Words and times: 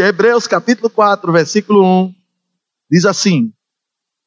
Hebreus 0.00 0.46
capítulo 0.46 0.90
4, 0.90 1.32
versículo 1.32 1.84
1, 1.84 2.14
diz 2.90 3.04
assim: 3.04 3.52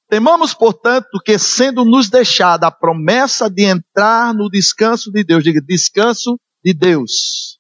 Temamos, 0.09 0.53
portanto, 0.53 1.19
que 1.23 1.39
sendo 1.39 1.83
nos 1.83 2.09
deixada 2.09 2.67
a 2.67 2.71
promessa 2.71 3.49
de 3.49 3.63
entrar 3.63 4.33
no 4.33 4.49
descanso 4.49 5.11
de 5.11 5.23
Deus, 5.23 5.43
diga 5.43 5.61
descanso 5.61 6.39
de 6.63 6.73
Deus. 6.73 7.59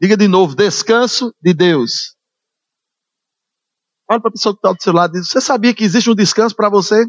Diga 0.00 0.16
de 0.16 0.28
novo, 0.28 0.54
descanso 0.54 1.34
de 1.40 1.52
Deus. 1.52 2.16
Olha 4.08 4.20
para 4.20 4.28
a 4.28 4.32
pessoa 4.32 4.54
que 4.54 4.58
está 4.58 4.72
do 4.72 4.82
seu 4.82 4.92
lado 4.92 5.16
e 5.16 5.20
diz: 5.20 5.28
Você 5.28 5.40
sabia 5.40 5.74
que 5.74 5.82
existe 5.82 6.10
um 6.10 6.14
descanso 6.14 6.54
para 6.54 6.70
você? 6.70 7.04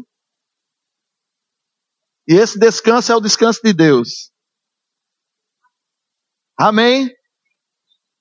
E 2.28 2.34
esse 2.34 2.58
descanso 2.58 3.12
é 3.12 3.16
o 3.16 3.20
descanso 3.20 3.60
de 3.62 3.72
Deus. 3.72 4.32
Amém? 6.58 7.15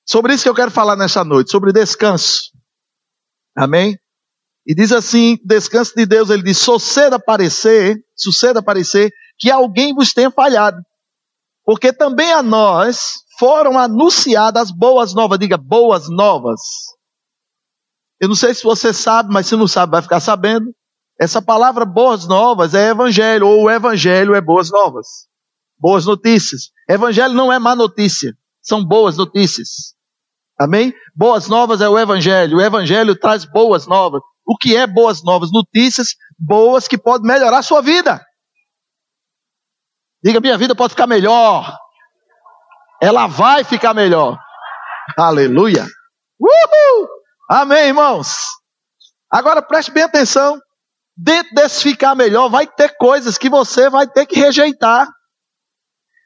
Sobre 0.07 0.33
isso 0.33 0.43
que 0.43 0.49
eu 0.49 0.55
quero 0.55 0.71
falar 0.71 0.95
nesta 0.95 1.23
noite, 1.23 1.51
sobre 1.51 1.73
descanso. 1.73 2.51
Amém? 3.55 3.97
E 4.65 4.73
diz 4.75 4.91
assim, 4.91 5.37
descanso 5.43 5.93
de 5.95 6.05
Deus, 6.05 6.29
ele 6.29 6.43
diz, 6.43 6.57
suceda 6.57 7.15
aparecer, 7.15 7.97
suceda 8.15 8.59
aparecer, 8.59 9.11
que 9.37 9.51
alguém 9.51 9.93
vos 9.93 10.13
tenha 10.13 10.31
falhado. 10.31 10.77
Porque 11.63 11.91
também 11.91 12.31
a 12.31 12.43
nós 12.43 13.23
foram 13.39 13.77
anunciadas 13.77 14.71
boas 14.71 15.13
novas, 15.13 15.39
diga 15.39 15.57
boas 15.57 16.09
novas. 16.09 16.61
Eu 18.19 18.27
não 18.27 18.35
sei 18.35 18.53
se 18.53 18.63
você 18.63 18.93
sabe, 18.93 19.31
mas 19.31 19.47
se 19.47 19.55
não 19.55 19.67
sabe 19.67 19.91
vai 19.91 20.01
ficar 20.01 20.19
sabendo. 20.19 20.73
Essa 21.19 21.41
palavra 21.41 21.85
boas 21.85 22.27
novas 22.27 22.73
é 22.73 22.89
evangelho, 22.89 23.47
ou 23.47 23.63
o 23.63 23.69
evangelho 23.69 24.35
é 24.35 24.41
boas 24.41 24.69
novas. 24.69 25.07
Boas 25.77 26.05
notícias. 26.05 26.71
Evangelho 26.89 27.33
não 27.33 27.51
é 27.51 27.59
má 27.59 27.75
notícia, 27.75 28.33
são 28.61 28.83
boas 28.83 29.17
notícias. 29.17 29.94
Amém? 30.59 30.93
Boas 31.13 31.47
novas 31.47 31.81
é 31.81 31.89
o 31.89 31.99
evangelho. 31.99 32.57
O 32.57 32.61
evangelho 32.61 33.15
traz 33.17 33.45
boas 33.45 33.85
novas. 33.87 34.21
O 34.45 34.55
que 34.57 34.75
é 34.75 34.87
boas 34.87 35.23
novas? 35.23 35.51
Notícias 35.51 36.15
boas 36.37 36.87
que 36.87 36.97
podem 36.97 37.27
melhorar 37.27 37.59
a 37.59 37.63
sua 37.63 37.81
vida. 37.81 38.23
Diga, 40.23 40.39
minha 40.39 40.57
vida 40.57 40.75
pode 40.75 40.93
ficar 40.93 41.07
melhor. 41.07 41.77
Ela 43.01 43.27
vai 43.27 43.63
ficar 43.63 43.93
melhor. 43.93 44.39
Aleluia. 45.17 45.85
Uhul! 46.39 47.07
Amém, 47.49 47.87
irmãos. 47.87 48.37
Agora 49.29 49.61
preste 49.61 49.91
bem 49.91 50.03
atenção. 50.03 50.59
Dentro 51.17 51.53
desse 51.55 51.81
ficar 51.81 52.15
melhor, 52.15 52.49
vai 52.49 52.67
ter 52.67 52.95
coisas 52.97 53.37
que 53.37 53.49
você 53.49 53.89
vai 53.89 54.07
ter 54.07 54.25
que 54.25 54.39
rejeitar. 54.39 55.07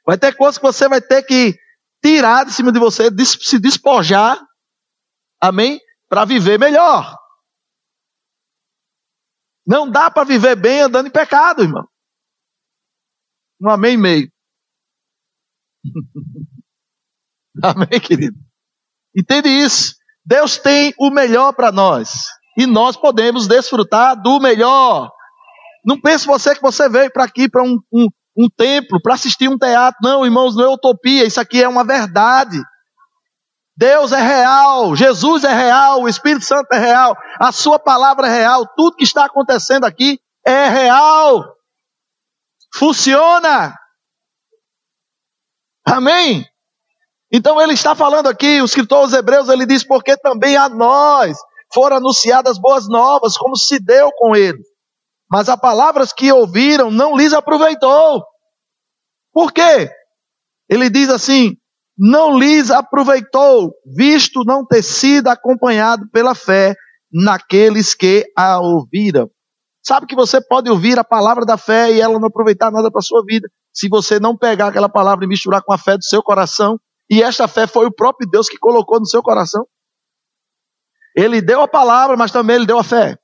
Vai 0.06 0.18
ter 0.18 0.34
coisas 0.34 0.58
que 0.58 0.64
você 0.64 0.88
vai 0.88 1.00
ter 1.00 1.22
que 1.22 1.54
tirar 2.02 2.44
de 2.44 2.52
cima 2.52 2.72
de 2.72 2.78
você, 2.78 3.08
se 3.24 3.58
despojar. 3.58 4.40
Amém? 5.40 5.80
Para 6.08 6.24
viver 6.24 6.58
melhor. 6.58 7.16
Não 9.66 9.90
dá 9.90 10.10
para 10.10 10.24
viver 10.24 10.56
bem 10.56 10.80
andando 10.80 11.06
em 11.06 11.12
pecado, 11.12 11.62
irmão. 11.62 11.86
Um 13.60 13.70
amém 13.70 13.94
e 13.94 13.96
meio. 13.96 14.32
amém, 17.62 18.00
querido? 18.00 18.36
Entende 19.16 19.48
isso? 19.48 19.94
Deus 20.24 20.58
tem 20.58 20.94
o 20.98 21.10
melhor 21.10 21.52
para 21.52 21.70
nós. 21.70 22.26
E 22.56 22.66
nós 22.66 22.96
podemos 22.96 23.46
desfrutar 23.46 24.20
do 24.20 24.40
melhor. 24.40 25.10
Não 25.84 26.00
pense 26.00 26.26
você 26.26 26.54
que 26.54 26.62
você 26.62 26.88
veio 26.88 27.12
para 27.12 27.24
aqui, 27.24 27.48
para 27.48 27.62
um, 27.62 27.78
um, 27.92 28.08
um 28.36 28.48
templo, 28.48 29.00
para 29.02 29.14
assistir 29.14 29.48
um 29.48 29.58
teatro. 29.58 29.98
Não, 30.02 30.24
irmãos, 30.24 30.56
não 30.56 30.64
é 30.64 30.68
utopia. 30.68 31.26
Isso 31.26 31.40
aqui 31.40 31.62
é 31.62 31.68
uma 31.68 31.84
verdade. 31.84 32.60
Deus 33.80 34.12
é 34.12 34.20
real, 34.20 34.94
Jesus 34.94 35.42
é 35.42 35.54
real, 35.54 36.02
o 36.02 36.08
Espírito 36.08 36.44
Santo 36.44 36.70
é 36.70 36.78
real, 36.78 37.16
a 37.38 37.50
Sua 37.50 37.78
palavra 37.78 38.26
é 38.26 38.30
real, 38.30 38.66
tudo 38.76 38.96
que 38.96 39.04
está 39.04 39.24
acontecendo 39.24 39.86
aqui 39.86 40.20
é 40.44 40.68
real. 40.68 41.42
Funciona. 42.74 43.74
Amém? 45.86 46.46
Então 47.32 47.58
ele 47.58 47.72
está 47.72 47.94
falando 47.94 48.26
aqui, 48.26 48.60
o 48.60 48.66
escritor 48.66 48.98
aos 48.98 49.14
Hebreus, 49.14 49.48
ele 49.48 49.64
diz, 49.64 49.82
porque 49.82 50.14
também 50.14 50.58
a 50.58 50.68
nós 50.68 51.38
foram 51.72 51.96
anunciadas 51.96 52.58
boas 52.58 52.86
novas, 52.86 53.38
como 53.38 53.56
se 53.56 53.78
deu 53.78 54.10
com 54.12 54.36
ele. 54.36 54.58
Mas 55.30 55.48
as 55.48 55.60
palavras 55.60 56.12
que 56.12 56.32
ouviram 56.32 56.90
não 56.90 57.16
lhes 57.16 57.32
aproveitou. 57.32 58.24
Por 59.32 59.52
quê? 59.52 59.88
Ele 60.68 60.90
diz 60.90 61.08
assim: 61.08 61.56
não 62.02 62.38
lhes 62.38 62.70
aproveitou, 62.70 63.72
visto 63.94 64.42
não 64.44 64.64
ter 64.64 64.82
sido 64.82 65.28
acompanhado 65.28 66.08
pela 66.10 66.34
fé 66.34 66.74
naqueles 67.12 67.94
que 67.94 68.24
a 68.34 68.58
ouviram. 68.58 69.30
Sabe 69.82 70.06
que 70.06 70.16
você 70.16 70.40
pode 70.40 70.70
ouvir 70.70 70.98
a 70.98 71.04
palavra 71.04 71.44
da 71.44 71.56
fé 71.58 71.92
e 71.92 72.00
ela 72.00 72.18
não 72.18 72.28
aproveitar 72.28 72.70
nada 72.70 72.90
para 72.90 73.02
sua 73.02 73.22
vida, 73.26 73.48
se 73.72 73.88
você 73.88 74.18
não 74.18 74.36
pegar 74.36 74.68
aquela 74.68 74.88
palavra 74.88 75.24
e 75.24 75.28
misturar 75.28 75.62
com 75.62 75.72
a 75.72 75.78
fé 75.78 75.96
do 75.96 76.04
seu 76.04 76.22
coração, 76.22 76.78
e 77.10 77.22
esta 77.22 77.46
fé 77.46 77.66
foi 77.66 77.86
o 77.86 77.94
próprio 77.94 78.28
Deus 78.30 78.48
que 78.48 78.58
colocou 78.58 78.98
no 78.98 79.06
seu 79.06 79.22
coração. 79.22 79.66
Ele 81.14 81.42
deu 81.42 81.60
a 81.60 81.68
palavra, 81.68 82.16
mas 82.16 82.30
também 82.30 82.56
ele 82.56 82.66
deu 82.66 82.78
a 82.78 82.84
fé. 82.84 83.18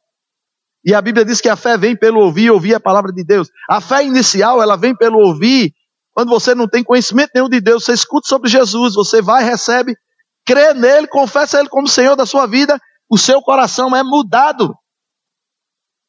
E 0.87 0.95
a 0.95 1.03
Bíblia 1.03 1.25
diz 1.25 1.41
que 1.41 1.49
a 1.49 1.57
fé 1.57 1.77
vem 1.77 1.97
pelo 1.97 2.21
ouvir, 2.21 2.49
ouvir 2.49 2.77
a 2.77 2.81
palavra 2.81 3.13
de 3.13 3.25
Deus. 3.25 3.51
A 3.69 3.81
fé 3.81 4.05
inicial, 4.05 4.63
ela 4.63 4.77
vem 4.77 4.97
pelo 4.97 5.19
ouvir. 5.19 5.75
Quando 6.13 6.29
você 6.29 6.55
não 6.55 6.69
tem 6.69 6.85
conhecimento 6.85 7.33
nenhum 7.35 7.49
de 7.49 7.61
Deus, 7.61 7.85
você 7.85 7.93
escuta 7.93 8.29
sobre 8.29 8.49
Jesus, 8.49 8.95
você 8.95 9.21
vai, 9.21 9.43
recebe, 9.43 9.97
crê 10.47 10.73
nele, 10.75 11.09
confessa 11.09 11.59
ele 11.59 11.69
como 11.69 11.89
Senhor 11.89 12.15
da 12.15 12.25
sua 12.25 12.47
vida, 12.47 12.81
o 13.11 13.19
seu 13.19 13.43
coração 13.43 13.97
é 13.97 14.05
mudado. 14.05 14.77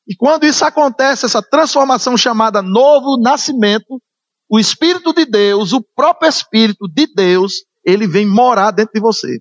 E 0.07 0.15
quando 0.15 0.45
isso 0.45 0.63
acontece, 0.63 1.25
essa 1.25 1.41
transformação 1.41 2.15
chamada 2.15 2.61
novo 2.61 3.19
nascimento, 3.19 3.99
o 4.47 4.59
Espírito 4.59 5.11
de 5.11 5.25
Deus, 5.25 5.73
o 5.73 5.81
próprio 5.95 6.29
Espírito 6.29 6.87
de 6.87 7.11
Deus, 7.15 7.65
ele 7.83 8.07
vem 8.07 8.27
morar 8.27 8.69
dentro 8.69 8.93
de 8.93 9.01
você. 9.01 9.39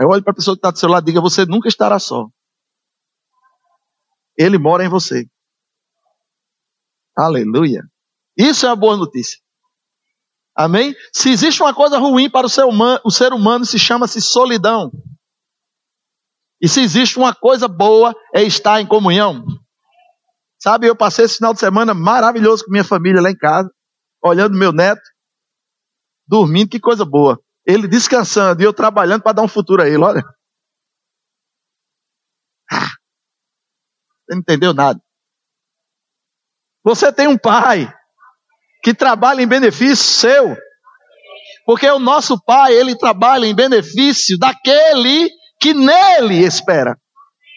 Aí 0.00 0.06
olho 0.06 0.24
para 0.24 0.32
a 0.32 0.36
pessoa 0.36 0.56
que 0.56 0.58
está 0.58 0.70
do 0.70 0.78
seu 0.78 0.88
lado 0.88 1.04
e 1.04 1.12
diga: 1.12 1.20
Você 1.20 1.44
nunca 1.44 1.68
estará 1.68 1.98
só. 1.98 2.26
Ele 4.36 4.58
mora 4.58 4.84
em 4.84 4.88
você. 4.88 5.26
Aleluia. 7.16 7.82
Isso 8.36 8.66
é 8.66 8.68
uma 8.68 8.76
boa 8.76 8.96
notícia. 8.96 9.38
Amém? 10.54 10.94
Se 11.12 11.30
existe 11.30 11.62
uma 11.62 11.74
coisa 11.74 11.98
ruim 11.98 12.28
para 12.30 12.46
o 12.46 12.50
ser 12.50 12.64
humano, 12.64 13.00
o 13.04 13.10
ser 13.10 13.32
humano 13.32 13.64
se 13.64 13.78
chama-se 13.78 14.20
solidão. 14.20 14.90
E 16.60 16.68
se 16.68 16.80
existe 16.80 17.18
uma 17.18 17.34
coisa 17.34 17.66
boa, 17.66 18.14
é 18.34 18.42
estar 18.42 18.80
em 18.80 18.86
comunhão. 18.86 19.44
Sabe, 20.60 20.86
eu 20.86 20.94
passei 20.94 21.24
esse 21.24 21.38
final 21.38 21.52
de 21.52 21.58
semana 21.58 21.92
maravilhoso 21.92 22.64
com 22.64 22.70
minha 22.70 22.84
família 22.84 23.20
lá 23.20 23.30
em 23.30 23.36
casa, 23.36 23.68
olhando 24.22 24.56
meu 24.56 24.72
neto, 24.72 25.02
dormindo, 26.26 26.70
que 26.70 26.78
coisa 26.78 27.04
boa. 27.04 27.42
Ele 27.66 27.88
descansando 27.88 28.62
e 28.62 28.64
eu 28.64 28.72
trabalhando 28.72 29.22
para 29.22 29.32
dar 29.32 29.42
um 29.42 29.48
futuro 29.48 29.82
a 29.82 29.88
ele, 29.88 30.02
olha. 30.04 30.22
Ah, 32.70 32.90
você 34.32 34.34
não 34.34 34.40
entendeu 34.40 34.72
nada. 34.72 35.00
Você 36.84 37.12
tem 37.12 37.28
um 37.28 37.38
pai 37.38 37.92
que 38.82 38.94
trabalha 38.94 39.42
em 39.42 39.46
benefício 39.46 39.96
seu. 39.96 40.56
Porque 41.64 41.88
o 41.88 41.98
nosso 41.98 42.42
pai, 42.42 42.72
ele 42.72 42.96
trabalha 42.96 43.46
em 43.46 43.54
benefício 43.54 44.36
daquele 44.38 45.30
que 45.60 45.72
nele 45.72 46.44
espera. 46.44 46.96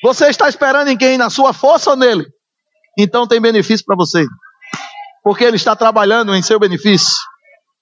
Você 0.04 0.28
está 0.28 0.48
esperando 0.48 0.90
em 0.90 0.98
quem? 0.98 1.18
Na 1.18 1.30
sua 1.30 1.54
força 1.54 1.92
ou 1.92 1.96
nele? 1.96 2.26
Então 3.00 3.28
tem 3.28 3.42
benefício 3.42 3.84
para 3.86 3.96
você. 3.96 4.26
Porque 5.24 5.44
ele 5.44 5.56
está 5.56 5.76
trabalhando 5.76 6.36
em 6.36 6.44
seu 6.44 6.60
benefício. 6.60 7.16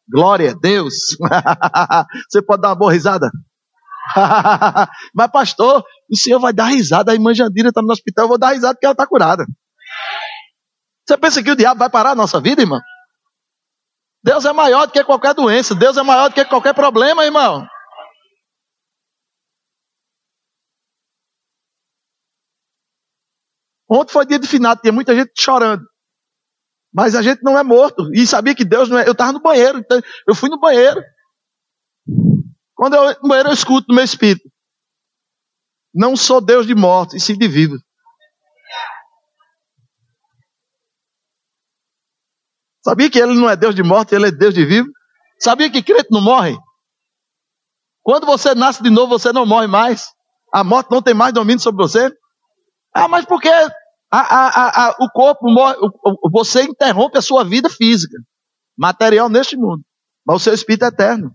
Glória 0.10 0.52
a 0.52 0.54
Deus. 0.54 0.94
Você 2.30 2.42
pode 2.42 2.62
dar 2.62 2.70
uma 2.70 2.76
boa 2.76 2.94
risada? 2.94 3.30
Mas, 5.14 5.32
pastor, 5.32 5.84
o 6.12 6.18
senhor 6.18 6.40
vai 6.40 6.54
dar 6.54 6.68
risada. 6.68 7.12
A 7.12 7.16
irmã 7.16 7.34
Jandira 7.34 7.70
está 7.70 7.82
no 7.82 7.92
hospital, 7.92 8.26
eu 8.26 8.30
vou 8.30 8.38
dar 8.38 8.54
risada 8.54 8.74
porque 8.74 8.86
ela 8.86 8.94
está 8.94 9.08
curada. 9.08 9.46
Você 11.06 11.18
pensa 11.18 11.44
que 11.44 11.52
o 11.52 11.56
diabo 11.56 11.80
vai 11.80 11.90
parar 11.90 12.12
a 12.12 12.16
nossa 12.16 12.40
vida, 12.40 12.62
irmão? 12.62 12.80
Deus 14.24 14.46
é 14.46 14.54
maior 14.54 14.86
do 14.86 14.94
que 14.94 15.04
qualquer 15.04 15.34
doença. 15.34 15.76
Deus 15.76 15.98
é 15.98 16.04
maior 16.04 16.30
do 16.30 16.36
que 16.36 16.46
qualquer 16.46 16.74
problema, 16.74 17.26
irmão. 17.26 17.68
Ontem 23.90 24.14
foi 24.14 24.26
dia 24.26 24.40
de 24.40 24.48
finado, 24.48 24.82
tinha 24.82 24.94
muita 24.94 25.14
gente 25.14 25.32
chorando. 25.38 25.84
Mas 26.94 27.16
a 27.16 27.22
gente 27.22 27.44
não 27.44 27.58
é 27.60 27.64
morto. 27.64 28.14
E 28.14 28.26
sabia 28.26 28.56
que 28.56 28.64
Deus 28.64 28.88
não 28.88 28.98
é. 28.98 29.08
Eu 29.08 29.12
estava 29.12 29.34
no 29.34 29.42
banheiro, 29.42 29.80
então 29.80 30.00
eu 30.28 30.34
fui 30.34 30.50
no 30.50 30.60
banheiro. 30.60 31.04
Quando 32.76 32.96
eu 32.96 33.16
no 33.22 33.28
banheiro, 33.28 33.50
eu 33.50 33.54
escuto 33.54 33.88
no 33.90 33.96
meu 33.96 34.04
espírito. 34.04 34.53
Não 35.94 36.16
sou 36.16 36.42
Deus 36.42 36.66
de 36.66 36.74
mortos, 36.74 37.16
e 37.16 37.20
sim 37.20 37.38
de 37.38 37.48
vivos. 37.48 37.82
Sabia 42.84 43.10
que 43.10 43.20
ele 43.20 43.34
não 43.34 43.50
é 43.50 43.56
Deus 43.56 43.76
de 43.76 43.84
morte, 43.84 44.14
ele 44.14 44.28
é 44.28 44.32
Deus 44.32 44.54
de 44.54 44.66
vivo? 44.66 44.90
Sabia 45.40 45.72
que 45.72 45.82
crente 45.82 46.08
não 46.12 46.22
morre? 46.22 46.58
Quando 48.02 48.26
você 48.26 48.54
nasce 48.54 48.84
de 48.84 48.90
novo, 48.90 49.18
você 49.18 49.32
não 49.32 49.46
morre 49.46 49.68
mais. 49.68 50.08
A 50.54 50.64
morte 50.64 50.92
não 50.92 51.02
tem 51.02 51.14
mais 51.14 51.34
domínio 51.34 51.62
sobre 51.62 51.82
você. 51.84 52.12
Ah, 52.94 53.08
mas 53.08 53.26
porque 53.26 53.50
a, 53.50 53.72
a, 54.12 54.88
a, 54.90 54.96
o 55.00 55.10
corpo 55.12 55.50
morre, 55.50 55.76
você 56.32 56.64
interrompe 56.64 57.18
a 57.18 57.22
sua 57.22 57.44
vida 57.44 57.70
física, 57.70 58.18
material 58.78 59.30
neste 59.30 59.56
mundo. 59.56 59.84
Mas 60.26 60.38
o 60.38 60.40
seu 60.40 60.54
espírito 60.54 60.86
é 60.86 60.90
eterno. 60.90 61.32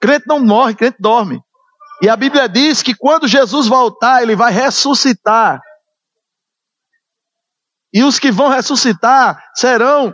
Crente 0.00 0.26
não 0.26 0.40
morre, 0.44 0.74
crente 0.74 0.96
dorme. 1.00 1.40
E 2.02 2.08
a 2.08 2.16
Bíblia 2.16 2.48
diz 2.48 2.82
que 2.82 2.96
quando 2.96 3.28
Jesus 3.28 3.68
voltar, 3.68 4.22
ele 4.22 4.34
vai 4.34 4.52
ressuscitar. 4.52 5.60
E 7.94 8.02
os 8.02 8.18
que 8.18 8.32
vão 8.32 8.48
ressuscitar 8.48 9.40
serão 9.54 10.12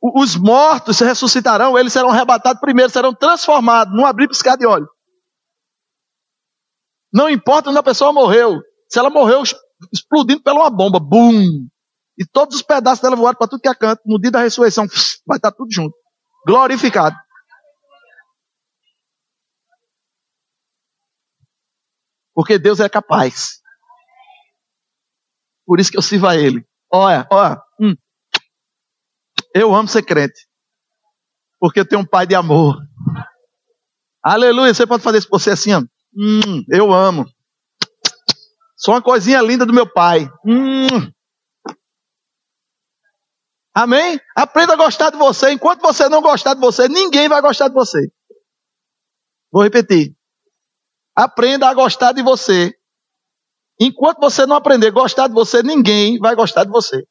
os 0.00 0.36
mortos 0.36 1.00
ressuscitarão, 1.00 1.76
eles 1.76 1.92
serão 1.92 2.10
arrebatados 2.10 2.60
primeiro, 2.60 2.92
serão 2.92 3.12
transformados 3.12 3.92
num 3.92 4.06
abrir 4.06 4.28
piscar 4.28 4.56
de 4.56 4.66
olho. 4.66 4.88
Não 7.12 7.28
importa 7.28 7.70
onde 7.70 7.78
a 7.78 7.82
pessoa 7.82 8.12
morreu, 8.12 8.60
se 8.88 8.98
ela 8.98 9.10
morreu 9.10 9.42
explodindo 9.92 10.42
pela 10.42 10.60
uma 10.60 10.70
bomba, 10.70 11.00
bum! 11.00 11.66
E 12.18 12.24
todos 12.24 12.56
os 12.56 12.62
pedaços 12.62 13.02
dela 13.02 13.16
voaram 13.16 13.36
para 13.36 13.48
tudo 13.48 13.60
que 13.60 13.68
é 13.68 13.74
canto, 13.74 14.02
no 14.06 14.20
dia 14.20 14.30
da 14.30 14.40
ressurreição, 14.40 14.86
vai 15.26 15.38
estar 15.38 15.50
tudo 15.50 15.72
junto. 15.72 15.94
Glorificado. 16.46 17.16
Porque 22.36 22.58
Deus 22.58 22.80
é 22.80 22.88
capaz. 22.88 23.62
Por 25.64 25.80
isso 25.80 25.90
que 25.90 25.96
eu 25.96 26.02
sirvo 26.02 26.26
a 26.26 26.36
Ele. 26.36 26.62
Olha, 26.92 27.26
olha. 27.32 27.62
Hum. 27.80 27.94
Eu 29.54 29.74
amo 29.74 29.88
ser 29.88 30.02
crente. 30.02 30.46
Porque 31.58 31.80
eu 31.80 31.88
tenho 31.88 32.02
um 32.02 32.06
pai 32.06 32.26
de 32.26 32.34
amor. 32.34 32.76
Aleluia. 34.22 34.74
Você 34.74 34.86
pode 34.86 35.02
fazer 35.02 35.16
isso 35.16 35.30
por 35.30 35.40
você 35.40 35.50
assim, 35.50 35.72
ó. 35.72 35.80
Hum, 36.14 36.62
eu 36.70 36.92
amo. 36.92 37.24
Sou 38.76 38.92
uma 38.92 39.02
coisinha 39.02 39.40
linda 39.40 39.64
do 39.64 39.72
meu 39.72 39.90
pai. 39.90 40.28
Hum. 40.44 41.10
Amém? 43.74 44.20
Aprenda 44.36 44.74
a 44.74 44.76
gostar 44.76 45.08
de 45.08 45.16
você. 45.16 45.52
Enquanto 45.52 45.80
você 45.80 46.06
não 46.10 46.20
gostar 46.20 46.52
de 46.52 46.60
você, 46.60 46.86
ninguém 46.86 47.30
vai 47.30 47.40
gostar 47.40 47.68
de 47.68 47.74
você. 47.74 48.10
Vou 49.50 49.62
repetir. 49.62 50.14
Aprenda 51.16 51.68
a 51.68 51.74
gostar 51.74 52.12
de 52.12 52.22
você. 52.22 52.78
Enquanto 53.80 54.18
você 54.18 54.44
não 54.46 54.56
aprender 54.56 54.88
a 54.88 54.90
gostar 54.90 55.28
de 55.28 55.34
você, 55.34 55.62
ninguém 55.62 56.18
vai 56.18 56.34
gostar 56.34 56.64
de 56.64 56.70
você. 56.70 57.06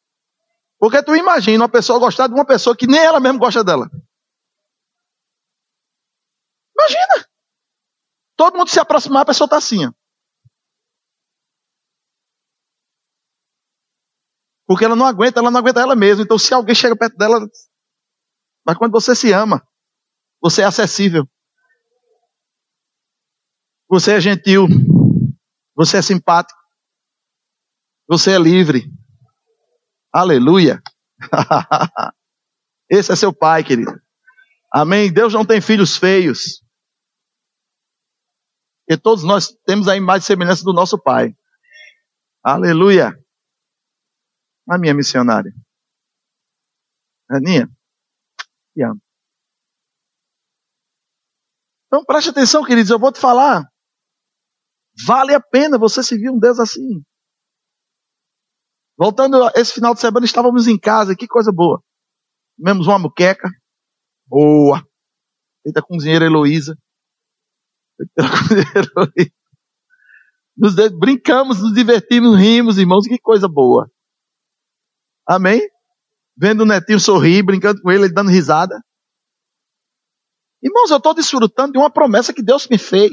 Porque 0.79 1.03
tu 1.03 1.15
imagina 1.15 1.63
uma 1.63 1.69
pessoa 1.69 1.99
gostar 1.99 2.27
de 2.27 2.33
uma 2.33 2.45
pessoa 2.45 2.75
que 2.75 2.85
nem 2.85 2.99
ela 2.99 3.19
mesma 3.19 3.39
gosta 3.39 3.63
dela. 3.63 3.89
Imagina. 6.77 7.27
Todo 8.35 8.57
mundo 8.57 8.69
se 8.69 8.79
aproximar, 8.79 9.23
a 9.23 9.25
pessoa 9.25 9.45
está 9.45 9.57
assim. 9.57 9.87
Ó. 9.87 9.91
Porque 14.67 14.83
ela 14.83 14.95
não 14.95 15.05
aguenta, 15.05 15.39
ela 15.39 15.51
não 15.51 15.59
aguenta 15.59 15.79
ela 15.79 15.95
mesma. 15.95 16.23
Então, 16.23 16.37
se 16.37 16.53
alguém 16.53 16.75
chega 16.75 16.95
perto 16.95 17.15
dela. 17.17 17.39
Mas 18.65 18.77
quando 18.77 18.91
você 18.91 19.15
se 19.15 19.31
ama, 19.31 19.65
você 20.41 20.61
é 20.63 20.65
acessível. 20.65 21.27
Você 23.89 24.13
é 24.13 24.21
gentil. 24.21 24.67
Você 25.75 25.97
é 25.97 26.01
simpático. 26.01 26.59
Você 28.07 28.31
é 28.31 28.39
livre. 28.39 28.83
Aleluia. 30.13 30.81
Esse 32.89 33.11
é 33.11 33.15
seu 33.15 33.33
pai, 33.33 33.63
querido. 33.63 33.91
Amém. 34.71 35.11
Deus 35.11 35.33
não 35.33 35.45
tem 35.45 35.61
filhos 35.61 35.97
feios. 35.97 36.63
Porque 38.85 39.01
todos 39.01 39.23
nós 39.23 39.47
temos 39.65 39.87
a 39.87 39.95
imagem 39.95 40.23
e 40.23 40.27
semelhança 40.27 40.63
do 40.63 40.73
nosso 40.73 41.01
pai. 41.01 41.35
Aleluia. 42.43 43.11
A 44.69 44.77
minha 44.77 44.93
missionária. 44.93 45.51
Aninha, 47.29 47.67
te 48.73 48.83
amo. 48.83 49.01
Então 51.87 52.05
preste 52.05 52.29
atenção, 52.29 52.63
queridos, 52.63 52.91
eu 52.91 52.99
vou 52.99 53.11
te 53.11 53.19
falar. 53.19 53.67
Vale 55.05 55.33
a 55.33 55.41
pena 55.41 55.77
você 55.77 56.01
servir 56.01 56.29
um 56.29 56.39
Deus 56.39 56.59
assim. 56.59 57.03
Voltando 58.97 59.49
esse 59.55 59.73
final 59.73 59.93
de 59.93 59.99
semana, 59.99 60.25
estávamos 60.25 60.67
em 60.67 60.79
casa, 60.79 61.15
que 61.15 61.27
coisa 61.27 61.51
boa. 61.51 61.83
Comemos 62.57 62.87
uma 62.87 62.99
muqueca. 62.99 63.49
Boa. 64.25 64.81
Feita 65.63 65.81
com 65.81 65.89
com 65.89 65.95
cozinheira 65.95 66.25
Heloísa. 66.25 66.77
Nos 70.57 70.73
brincamos, 70.97 71.61
nos 71.61 71.73
divertimos, 71.73 72.39
rimos, 72.39 72.77
irmãos, 72.77 73.05
que 73.05 73.19
coisa 73.19 73.45
boa. 73.45 73.91
Amém? 75.27 75.61
Vendo 76.37 76.61
o 76.61 76.65
netinho 76.65 76.99
sorrir, 76.99 77.43
brincando 77.43 77.81
com 77.81 77.91
ele, 77.91 78.05
ele 78.05 78.13
dando 78.13 78.29
risada. 78.29 78.81
Irmãos, 80.63 80.89
eu 80.89 80.97
estou 80.97 81.13
desfrutando 81.13 81.73
de 81.73 81.77
uma 81.77 81.91
promessa 81.91 82.33
que 82.33 82.41
Deus 82.41 82.67
me 82.69 82.77
fez. 82.77 83.11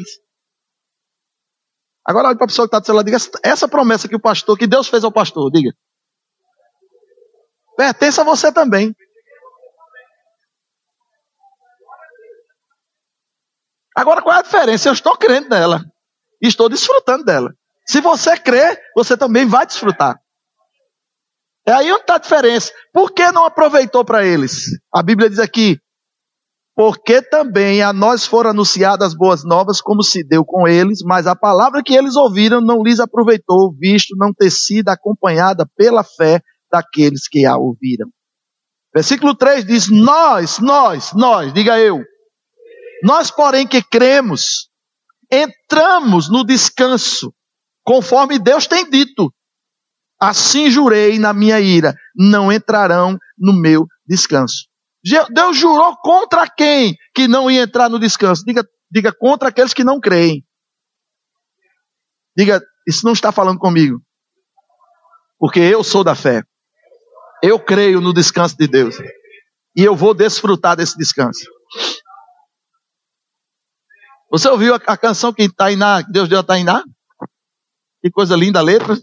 Agora 2.05 2.29
olha 2.29 2.37
para 2.37 2.45
a 2.45 2.49
pessoa 2.49 2.67
que 2.67 2.69
está 2.69 2.81
do 2.81 2.87
seu 2.87 2.95
lado 2.95 3.05
diga, 3.05 3.19
essa 3.45 3.69
promessa 3.69 4.09
que 4.09 4.17
o 4.17 4.21
pastor, 4.21 4.59
que 4.59 4.67
Deus 4.67 4.89
fez 4.89 5.05
ao 5.05 5.13
pastor, 5.13 5.51
diga. 5.51 5.73
Pertence 7.77 8.21
a 8.21 8.25
você 8.25 8.53
também. 8.53 8.95
Agora 13.97 14.23
qual 14.23 14.35
é 14.37 14.39
a 14.39 14.43
diferença? 14.43 14.89
Eu 14.89 14.93
estou 14.93 15.17
crendo 15.17 15.49
nela. 15.49 15.85
E 16.43 16.49
estou 16.49 16.69
desfrutando 16.69 17.25
dela. 17.25 17.55
Se 17.87 18.01
você 18.01 18.37
crê, 18.37 18.81
você 18.97 19.17
também 19.17 19.47
vai 19.47 19.67
desfrutar. 19.67 20.21
É 21.67 21.73
aí 21.73 21.93
onde 21.93 22.01
está 22.01 22.17
a 22.17 22.19
diferença. 22.19 22.73
Por 22.93 23.13
que 23.13 23.31
não 23.31 23.45
aproveitou 23.45 24.05
para 24.05 24.25
eles? 24.25 24.67
A 24.93 25.03
Bíblia 25.03 25.31
diz 25.31 25.39
aqui: 25.39 25.79
porque 26.75 27.21
também 27.21 27.83
a 27.83 27.93
nós 27.93 28.25
foram 28.25 28.51
anunciadas 28.51 29.15
boas 29.15 29.45
novas, 29.45 29.81
como 29.81 30.03
se 30.03 30.25
deu 30.25 30.45
com 30.45 30.67
eles, 30.67 31.01
mas 31.05 31.27
a 31.27 31.37
palavra 31.37 31.83
que 31.85 31.95
eles 31.95 32.17
ouviram 32.17 32.61
não 32.61 32.83
lhes 32.83 32.99
aproveitou, 32.99 33.75
visto 33.79 34.17
não 34.17 34.33
ter 34.33 34.51
sido 34.51 34.89
acompanhada 34.89 35.67
pela 35.77 36.03
fé 36.03 36.41
daqueles 36.71 37.29
que 37.29 37.45
a 37.45 37.57
ouviram. 37.57 38.09
Versículo 38.95 39.35
3 39.35 39.67
diz: 39.67 39.89
Nós, 39.91 40.59
nós, 40.59 41.13
nós, 41.15 41.53
diga 41.53 41.79
eu, 41.79 42.03
nós, 43.03 43.31
porém, 43.31 43.67
que 43.67 43.83
cremos, 43.83 44.71
entramos 45.31 46.31
no 46.31 46.45
descanso, 46.45 47.35
conforme 47.85 48.39
Deus 48.39 48.67
tem 48.67 48.89
dito. 48.89 49.33
Assim 50.21 50.71
jurei 50.71 51.19
na 51.19 51.33
minha 51.33 51.59
ira, 51.61 51.97
não 52.15 52.53
entrarão 52.53 53.19
no 53.37 53.53
meu 53.53 53.87
descanso. 54.07 54.72
Deus 55.31 55.57
jurou 55.57 55.97
contra 55.97 56.49
quem 56.49 56.97
que 57.15 57.27
não 57.27 57.51
ia 57.51 57.63
entrar 57.63 57.89
no 57.89 57.99
descanso? 57.99 58.45
Diga, 58.45 58.65
diga 58.91 59.13
contra 59.13 59.49
aqueles 59.49 59.75
que 59.75 59.83
não 59.83 59.99
creem. 59.99 60.45
Diga, 62.37 62.63
isso 62.87 63.05
não 63.05 63.13
está 63.13 63.33
falando 63.33 63.59
comigo. 63.59 64.01
Porque 65.39 65.59
eu 65.59 65.83
sou 65.83 66.05
da 66.05 66.15
fé. 66.15 66.43
Eu 67.43 67.59
creio 67.59 68.01
no 68.01 68.15
descanso 68.15 68.57
de 68.57 68.69
Deus. 68.69 68.97
E 69.77 69.83
eu 69.83 69.97
vou 69.97 70.15
desfrutar 70.15 70.77
desse 70.77 70.97
descanso. 70.97 71.45
Você 74.31 74.49
ouviu 74.49 74.75
a, 74.75 74.81
a 74.87 74.97
canção 74.97 75.33
que 75.33 75.53
Tainá, 75.53 76.01
Deus 76.03 76.29
deu 76.29 76.39
a 76.39 76.45
Tainá? 76.45 76.85
Que 78.01 78.11
coisa 78.11 78.37
linda 78.37 78.61
a 78.61 78.63
letra. 78.63 78.97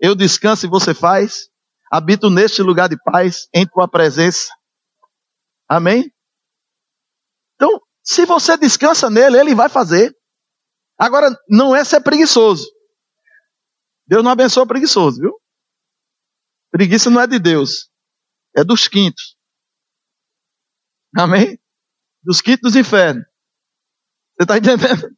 Eu 0.00 0.14
descanso 0.14 0.64
e 0.64 0.68
você 0.68 0.94
faz. 0.94 1.48
Habito 1.90 2.30
neste 2.30 2.62
lugar 2.62 2.88
de 2.88 2.96
paz, 3.04 3.48
em 3.52 3.66
tua 3.66 3.88
presença. 3.88 4.48
Amém? 5.74 6.08
Então, 7.56 7.80
se 8.00 8.24
você 8.24 8.56
descansa 8.56 9.10
nele, 9.10 9.40
ele 9.40 9.56
vai 9.56 9.68
fazer. 9.68 10.14
Agora, 10.96 11.36
não 11.48 11.74
é 11.74 11.82
ser 11.82 12.00
preguiçoso. 12.00 12.64
Deus 14.06 14.22
não 14.22 14.30
abençoa 14.30 14.68
preguiçoso, 14.68 15.20
viu? 15.20 15.32
Preguiça 16.70 17.10
não 17.10 17.20
é 17.20 17.26
de 17.26 17.40
Deus, 17.40 17.90
é 18.56 18.62
dos 18.62 18.86
quintos. 18.86 19.36
Amém? 21.16 21.58
Dos 22.22 22.40
quintos 22.40 22.72
dos 22.72 22.76
infernos. 22.76 23.24
Você 24.36 24.44
está 24.44 24.58
entendendo? 24.58 25.08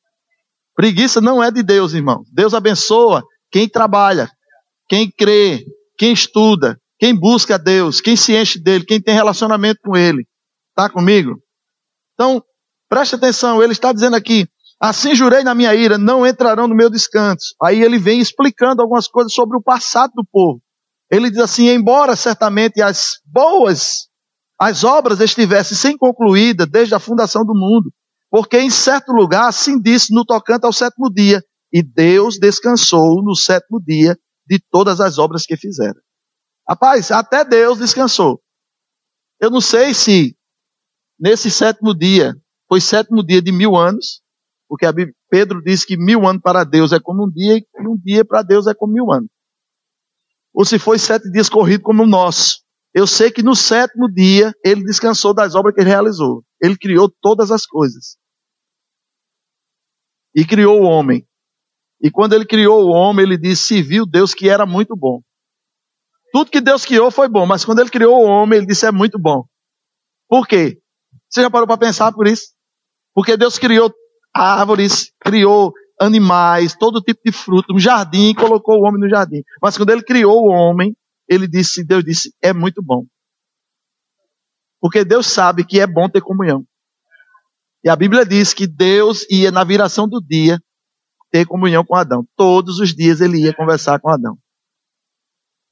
Preguiça 0.75 1.21
não 1.21 1.43
é 1.45 1.51
de 1.51 1.63
Deus, 1.63 1.93
irmão. 1.93 2.23
Deus 2.33 2.55
abençoa 2.55 3.23
quem 3.51 3.69
trabalha, 3.69 4.31
quem 4.89 5.11
crê, 5.11 5.67
quem 5.99 6.15
estuda, 6.15 6.81
quem 6.99 7.15
busca 7.15 7.59
Deus, 7.59 8.01
quem 8.01 8.17
se 8.17 8.35
enche 8.35 8.59
dele, 8.59 8.87
quem 8.87 9.03
tem 9.03 9.15
relacionamento 9.15 9.81
com 9.83 9.95
ele. 9.95 10.27
Está 10.79 10.91
comigo? 10.91 11.41
Então, 12.13 12.45
preste 12.87 13.15
atenção, 13.15 13.63
ele 13.63 13.73
está 13.73 13.95
dizendo 13.95 14.15
aqui: 14.15 14.47
assim 14.79 15.15
jurei 15.15 15.43
na 15.43 15.55
minha 15.55 15.75
ira, 15.75 15.97
não 15.97 16.27
entrarão 16.27 16.69
no 16.69 16.75
meu 16.75 16.91
descanso. 16.91 17.55
Aí 17.63 17.83
ele 17.83 17.99
vem 17.99 18.21
explicando 18.21 18.83
algumas 18.83 19.09
coisas 19.09 19.33
sobre 19.33 19.57
o 19.57 19.63
passado 19.63 20.13
do 20.15 20.25
povo. 20.31 20.61
Ele 21.11 21.31
diz 21.31 21.39
assim: 21.39 21.69
embora 21.69 22.15
certamente 22.15 22.83
as 22.83 23.21
boas, 23.25 24.09
as 24.61 24.85
obras 24.85 25.21
estivessem 25.21 25.77
sem 25.77 25.97
concluída 25.97 26.67
desde 26.67 26.95
a 26.95 27.01
fundação 27.01 27.43
do 27.43 27.55
mundo, 27.55 27.91
Porque 28.31 28.59
em 28.59 28.69
certo 28.69 29.13
lugar 29.13 29.49
assim 29.49 29.81
disse 29.81 30.13
no 30.13 30.25
tocante 30.25 30.67
ao 30.67 30.73
sétimo 30.73 31.11
dia, 31.11 31.43
e 31.73 31.83
Deus 31.83 32.39
descansou 32.39 33.23
no 33.23 33.35
sétimo 33.35 33.81
dia 33.81 34.15
de 34.47 34.59
todas 34.71 35.01
as 35.01 35.17
obras 35.19 35.45
que 35.45 35.57
fizeram. 35.57 36.01
Rapaz, 36.69 37.11
até 37.11 37.45
Deus 37.45 37.79
descansou. 37.79 38.41
Eu 39.41 39.51
não 39.51 39.61
sei 39.61 39.95
se 39.95 40.37
nesse 41.19 41.51
sétimo 41.51 41.95
dia 41.95 42.35
foi 42.69 42.81
sétimo 42.81 43.25
dia 43.25 43.41
de 43.41 43.53
mil 43.53 43.77
anos, 43.77 44.23
porque 44.69 44.87
Bíblia, 44.87 45.15
Pedro 45.31 45.63
diz 45.63 45.85
que 45.85 45.97
mil 45.97 46.27
anos 46.27 46.43
para 46.43 46.65
Deus 46.65 46.93
é 46.93 47.01
como 47.01 47.27
um 47.27 47.31
dia, 47.31 47.59
e 47.59 47.89
um 47.89 47.97
dia 47.97 48.25
para 48.25 48.43
Deus 48.43 48.67
é 48.67 48.75
como 48.75 48.93
mil 48.93 49.13
anos. 49.13 49.29
Ou 50.53 50.65
se 50.65 50.79
foi 50.79 50.99
sete 50.99 51.31
dias 51.31 51.49
corrido 51.49 51.83
como 51.83 52.03
o 52.03 52.07
nosso. 52.07 52.65
Eu 52.95 53.07
sei 53.07 53.31
que 53.31 53.43
no 53.43 53.55
sétimo 53.55 54.11
dia 54.11 54.55
ele 54.65 54.83
descansou 54.83 55.35
das 55.35 55.55
obras 55.55 55.75
que 55.75 55.83
ele 55.83 55.91
realizou. 55.91 56.43
Ele 56.63 56.79
criou 56.79 57.13
todas 57.21 57.51
as 57.51 57.67
coisas. 57.67 58.17
E 60.35 60.47
criou 60.47 60.81
o 60.81 60.85
homem. 60.85 61.27
E 62.01 62.11
quando 62.11 62.33
ele 62.33 62.47
criou 62.47 62.87
o 62.87 62.91
homem, 62.91 63.25
ele 63.27 63.37
disse: 63.37 63.65
se 63.65 63.83
viu 63.83 64.07
Deus 64.07 64.33
que 64.33 64.49
era 64.49 64.65
muito 64.65 64.97
bom. 64.97 65.21
Tudo 66.33 66.51
que 66.51 66.61
Deus 66.61 66.85
criou 66.85 67.11
foi 67.11 67.29
bom, 67.29 67.47
mas 67.47 67.65
quando 67.65 67.81
ele 67.81 67.91
criou 67.91 68.23
o 68.23 68.27
homem, 68.27 68.59
ele 68.59 68.67
disse: 68.67 68.87
é 68.87 68.93
muito 68.93 69.19
bom. 69.19 69.45
Por 70.29 70.47
quê? 70.47 70.81
Você 71.29 71.43
já 71.43 71.51
parou 71.51 71.67
para 71.67 71.79
pensar 71.79 72.13
por 72.13 72.27
isso? 72.27 72.53
Porque 73.15 73.37
Deus 73.37 73.59
criou 73.59 73.93
árvores, 74.35 75.13
criou 75.21 75.73
animais, 76.01 76.77
todo 76.77 77.01
tipo 77.01 77.21
de 77.25 77.33
fruto, 77.33 77.75
um 77.75 77.79
jardim, 77.79 78.31
e 78.31 78.35
colocou 78.35 78.79
o 78.79 78.87
homem 78.87 79.01
no 79.01 79.09
jardim. 79.09 79.43
Mas 79.63 79.77
quando 79.77 79.91
ele 79.91 80.03
criou 80.03 80.45
o 80.45 80.51
homem, 80.51 80.95
ele 81.29 81.49
disse, 81.49 81.85
Deus 81.85 82.05
disse, 82.05 82.35
é 82.43 82.53
muito 82.53 82.83
bom. 82.83 83.05
Porque 84.81 85.05
Deus 85.05 85.27
sabe 85.27 85.65
que 85.65 85.81
é 85.81 85.87
bom 85.87 86.09
ter 86.09 86.21
comunhão. 86.21 86.65
E 87.83 87.89
a 87.89 87.97
Bíblia 87.97 88.27
diz 88.27 88.53
que 88.53 88.67
Deus 88.67 89.25
ia 89.31 89.51
na 89.51 89.65
viração 89.65 90.09
do 90.09 90.21
dia 90.21 90.61
ter 91.31 91.47
comunhão 91.47 91.85
com 91.85 91.95
Adão. 91.95 92.27
Todos 92.37 92.79
os 92.79 92.95
dias 92.95 93.21
ele 93.21 93.43
ia 93.43 93.55
conversar 93.55 93.99
com 94.01 94.11
Adão. 94.11 94.37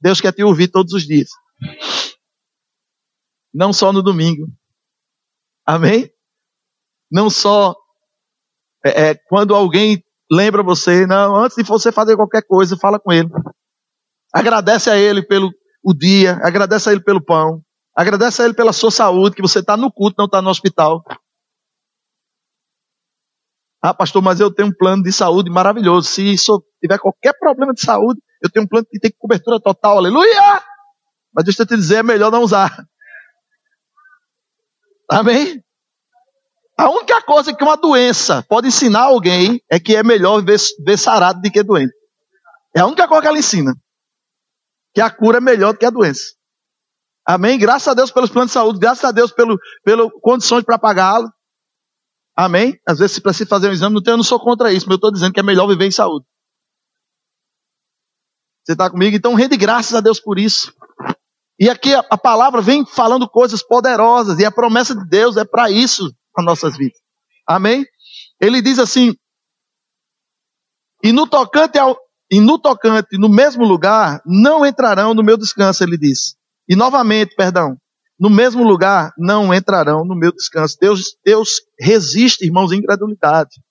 Deus 0.01 0.19
quer 0.19 0.33
te 0.33 0.43
ouvir 0.43 0.67
todos 0.67 0.93
os 0.93 1.03
dias. 1.03 1.29
Não 3.53 3.71
só 3.71 3.93
no 3.93 4.01
domingo. 4.01 4.47
Amém? 5.65 6.09
Não 7.11 7.29
só 7.29 7.75
é, 8.85 9.09
é, 9.09 9.15
quando 9.27 9.55
alguém 9.55 10.03
lembra 10.31 10.61
você, 10.61 11.07
não, 11.07 11.35
antes 11.35 11.55
de 11.57 11.63
você 11.63 11.91
fazer 11.91 12.15
qualquer 12.15 12.43
coisa, 12.43 12.77
fala 12.77 12.99
com 12.99 13.11
ele. 13.11 13.29
Agradece 14.33 14.89
a 14.89 14.97
ele 14.97 15.25
pelo 15.25 15.51
o 15.83 15.93
dia, 15.93 16.33
agradece 16.43 16.89
a 16.89 16.91
ele 16.91 17.01
pelo 17.01 17.23
pão, 17.23 17.61
agradece 17.95 18.41
a 18.41 18.45
ele 18.45 18.53
pela 18.53 18.73
sua 18.73 18.91
saúde, 18.91 19.35
que 19.35 19.41
você 19.41 19.59
está 19.59 19.75
no 19.77 19.91
culto, 19.91 20.15
não 20.17 20.25
está 20.25 20.41
no 20.41 20.49
hospital. 20.49 21.03
Ah, 23.81 23.93
pastor, 23.93 24.21
mas 24.21 24.39
eu 24.39 24.51
tenho 24.51 24.69
um 24.69 24.73
plano 24.73 25.03
de 25.03 25.11
saúde 25.11 25.49
maravilhoso. 25.49 26.07
Se 26.07 26.33
isso 26.33 26.63
tiver 26.81 26.97
qualquer 26.97 27.33
problema 27.39 27.71
de 27.73 27.81
saúde, 27.81 28.19
eu 28.41 28.49
tenho 28.49 28.65
um 28.65 28.67
plano 28.67 28.85
que 28.89 28.99
tem 28.99 29.11
cobertura 29.17 29.59
total, 29.59 29.97
aleluia! 29.97 30.63
Mas 31.33 31.45
deixa 31.45 31.61
eu 31.63 31.67
te 31.67 31.75
dizer, 31.75 31.97
é 31.97 32.03
melhor 32.03 32.31
não 32.31 32.41
usar. 32.41 32.85
Amém? 35.09 35.63
A 36.77 36.89
única 36.89 37.21
coisa 37.21 37.55
que 37.55 37.63
uma 37.63 37.77
doença 37.77 38.43
pode 38.43 38.67
ensinar 38.67 39.03
alguém 39.03 39.61
é 39.69 39.79
que 39.79 39.95
é 39.95 40.03
melhor 40.03 40.43
ver, 40.43 40.59
ver 40.85 40.97
sarado 40.97 41.41
do 41.41 41.51
que 41.51 41.63
doente. 41.63 41.93
É 42.75 42.81
a 42.81 42.85
única 42.85 43.07
coisa 43.07 43.21
que 43.21 43.27
ela 43.27 43.39
ensina. 43.39 43.73
Que 44.93 44.99
a 44.99 45.09
cura 45.09 45.37
é 45.37 45.41
melhor 45.41 45.73
do 45.73 45.79
que 45.79 45.85
a 45.85 45.89
doença. 45.89 46.33
Amém? 47.25 47.57
Graças 47.57 47.87
a 47.87 47.93
Deus 47.93 48.11
pelos 48.11 48.29
planos 48.29 48.51
de 48.51 48.53
saúde, 48.53 48.79
graças 48.79 49.03
a 49.03 49.11
Deus 49.11 49.31
pelo, 49.31 49.57
pelas 49.83 50.09
condições 50.21 50.63
para 50.63 50.77
pagá-lo. 50.77 51.31
Amém? 52.35 52.77
Às 52.85 52.99
vezes 52.99 53.15
se 53.15 53.21
precisa 53.21 53.49
fazer 53.49 53.69
um 53.69 53.71
exame, 53.71 53.95
não 53.95 54.03
tenho, 54.03 54.13
eu 54.13 54.17
não 54.17 54.23
sou 54.23 54.39
contra 54.39 54.71
isso, 54.71 54.85
mas 54.85 54.91
eu 54.91 54.95
estou 54.95 55.11
dizendo 55.11 55.33
que 55.33 55.39
é 55.39 55.43
melhor 55.43 55.67
viver 55.67 55.85
em 55.85 55.91
saúde. 55.91 56.25
Você 58.63 58.73
está 58.73 58.89
comigo? 58.89 59.15
Então 59.15 59.33
rende 59.33 59.55
graças 59.55 59.93
a 59.93 60.01
Deus 60.01 60.19
por 60.19 60.37
isso. 60.37 60.73
E 61.59 61.69
aqui 61.69 61.93
a, 61.93 61.99
a 62.09 62.17
palavra 62.17 62.61
vem 62.61 62.85
falando 62.85 63.29
coisas 63.29 63.63
poderosas, 63.63 64.39
e 64.39 64.45
a 64.45 64.51
promessa 64.51 64.95
de 64.95 65.07
Deus 65.07 65.37
é 65.37 65.45
para 65.45 65.69
isso 65.71 66.13
as 66.35 66.45
nossas 66.45 66.77
vidas. 66.77 66.99
Amém? 67.47 67.85
Ele 68.41 68.61
diz 68.61 68.79
assim: 68.79 69.13
e 71.05 71.11
no 71.11 71.27
tocante 71.27 71.77
ao, 71.77 71.95
e 72.31 72.39
no 72.39 72.57
tocante, 72.57 73.17
no 73.17 73.29
mesmo 73.29 73.63
lugar, 73.63 74.21
não 74.25 74.65
entrarão 74.65 75.13
no 75.13 75.23
meu 75.23 75.37
descanso, 75.37 75.83
ele 75.83 75.97
diz. 75.97 76.35
E 76.67 76.75
novamente, 76.75 77.35
perdão, 77.35 77.77
no 78.19 78.27
mesmo 78.27 78.63
lugar 78.63 79.13
não 79.15 79.53
entrarão 79.53 80.03
no 80.03 80.15
meu 80.15 80.31
descanso. 80.31 80.77
Deus, 80.81 81.15
Deus 81.23 81.61
resiste, 81.79 82.45
irmãos, 82.45 82.71
à 82.71 82.75
incredulidade. 82.75 83.61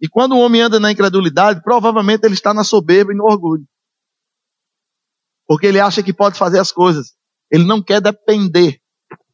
E 0.00 0.08
quando 0.08 0.32
o 0.32 0.38
homem 0.38 0.62
anda 0.62 0.80
na 0.80 0.90
incredulidade, 0.90 1.62
provavelmente 1.62 2.24
ele 2.24 2.34
está 2.34 2.54
na 2.54 2.64
soberba 2.64 3.12
e 3.12 3.16
no 3.16 3.24
orgulho. 3.24 3.64
Porque 5.46 5.66
ele 5.66 5.80
acha 5.80 6.02
que 6.02 6.12
pode 6.12 6.38
fazer 6.38 6.58
as 6.58 6.72
coisas. 6.72 7.14
Ele 7.50 7.64
não 7.64 7.82
quer 7.82 8.00
depender 8.00 8.80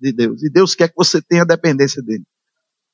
de 0.00 0.12
Deus. 0.12 0.43
E 0.43 0.50
Deus 0.50 0.75
quer 0.75 0.88
que 0.88 0.97
você 0.97 1.23
tenha 1.23 1.45
dependência 1.45 2.03
dele. 2.03 2.25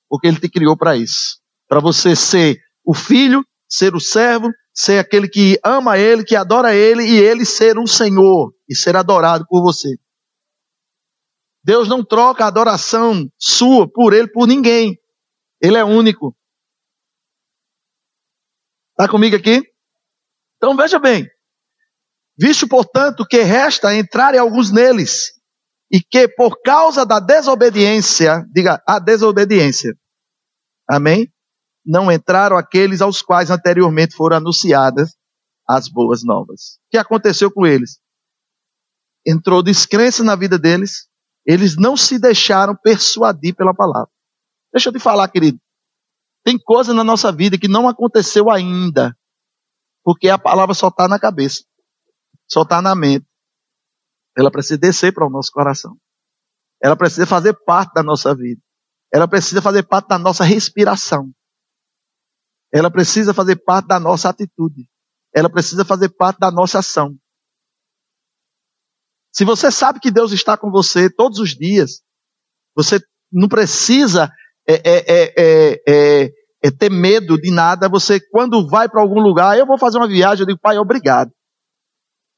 Porque 0.09 0.27
ele 0.27 0.39
te 0.39 0.49
criou 0.49 0.77
para 0.77 0.97
isso. 0.97 1.39
Para 1.69 1.81
você 1.81 2.15
ser 2.15 2.61
o 2.85 2.93
filho, 2.93 3.45
ser 3.69 3.95
o 3.95 4.01
servo, 4.01 4.51
ser 4.73 4.99
aquele 4.99 5.29
que 5.29 5.59
ama 5.65 5.97
ele, 5.97 6.25
que 6.25 6.37
adora 6.37 6.75
ele 6.75 7.05
e 7.05 7.17
ele 7.17 7.45
ser 7.45 7.79
um 7.79 7.87
Senhor 7.87 8.53
e 8.69 8.75
ser 8.75 8.97
adorado 8.97 9.47
por 9.49 9.63
você. 9.63 9.97
Deus 11.63 11.89
não 11.89 12.05
troca 12.05 12.45
a 12.45 12.49
adoração 12.49 13.31
sua 13.39 13.91
por 13.91 14.13
ele 14.13 14.29
por 14.29 14.47
ninguém. 14.47 14.99
Ele 15.61 15.79
é 15.79 15.85
único. 15.85 16.37
Está 18.91 19.11
comigo 19.11 19.35
aqui? 19.35 19.63
Então 20.57 20.77
veja 20.77 20.99
bem. 20.99 21.27
Visto, 22.39 22.69
portanto, 22.69 23.27
que 23.27 23.43
resta 23.43 23.95
entrar 23.95 24.37
alguns 24.37 24.73
neles, 24.73 25.35
e 25.91 26.01
que 26.01 26.27
por 26.29 26.61
causa 26.63 27.07
da 27.07 27.21
desobediência, 27.21 28.45
diga, 28.53 28.83
a 28.87 28.99
desobediência, 28.99 29.95
amém? 30.89 31.33
Não 31.87 32.11
entraram 32.11 32.57
aqueles 32.57 33.01
aos 33.01 33.23
quais 33.23 33.51
anteriormente 33.51 34.17
foram 34.17 34.39
anunciadas 34.39 35.15
as 35.69 35.89
boas 35.89 36.25
novas. 36.25 36.79
O 36.87 36.91
que 36.91 36.99
aconteceu 36.99 37.51
com 37.51 37.67
eles? 37.67 38.01
Entrou 39.27 39.63
descrença 39.63 40.25
na 40.25 40.35
vida 40.35 40.59
deles, 40.59 41.09
eles 41.47 41.77
não 41.77 41.97
se 41.97 42.19
deixaram 42.19 42.75
persuadir 42.75 43.55
pela 43.55 43.75
palavra. 43.75 44.11
Deixa 44.73 44.89
eu 44.89 44.93
te 44.93 44.99
falar, 44.99 45.29
querido. 45.29 45.59
Tem 46.45 46.59
coisa 46.59 46.93
na 46.93 47.05
nossa 47.05 47.31
vida 47.31 47.57
que 47.57 47.69
não 47.69 47.89
aconteceu 47.89 48.51
ainda, 48.51 49.17
porque 50.03 50.29
a 50.29 50.39
palavra 50.39 50.75
só 50.75 50.89
está 50.89 51.07
na 51.07 51.19
cabeça, 51.19 51.65
só 52.49 52.63
está 52.63 52.81
na 52.81 52.95
mente. 52.95 53.27
Ela 54.37 54.51
precisa 54.51 54.79
descer 54.79 55.13
para 55.13 55.27
o 55.27 55.31
nosso 55.31 55.51
coração. 55.53 55.97
Ela 56.83 56.97
precisa 56.97 57.27
fazer 57.27 57.55
parte 57.65 57.93
da 57.95 58.03
nossa 58.03 58.35
vida. 58.35 58.61
Ela 59.13 59.29
precisa 59.29 59.63
fazer 59.63 59.85
parte 59.85 60.09
da 60.09 60.19
nossa 60.19 60.45
respiração. 60.45 61.31
Ela 62.73 62.91
precisa 62.91 63.33
fazer 63.33 63.57
parte 63.57 63.87
da 63.87 64.01
nossa 64.01 64.29
atitude. 64.29 64.89
Ela 65.33 65.49
precisa 65.49 65.85
fazer 65.85 66.09
parte 66.11 66.39
da 66.39 66.51
nossa 66.51 66.81
ação. 66.81 67.17
Se 69.33 69.45
você 69.45 69.71
sabe 69.71 70.01
que 70.01 70.11
Deus 70.11 70.33
está 70.33 70.57
com 70.57 70.71
você 70.71 71.09
todos 71.09 71.39
os 71.39 71.51
dias, 71.51 72.03
você 72.75 73.01
não 73.33 73.49
precisa 73.49 74.31
é, 74.69 74.75
é, 74.75 75.35
é, 75.87 76.31
é 76.63 76.71
ter 76.71 76.91
medo 76.91 77.37
de 77.41 77.53
nada. 77.53 77.89
Você, 77.89 78.21
quando 78.31 78.69
vai 78.69 78.89
para 78.89 79.01
algum 79.01 79.21
lugar, 79.21 79.57
eu 79.57 79.67
vou 79.67 79.79
fazer 79.79 79.99
uma 79.99 80.09
viagem, 80.09 80.43
eu 80.43 80.47
digo, 80.47 80.61
Pai, 80.61 80.77
obrigado 80.77 81.33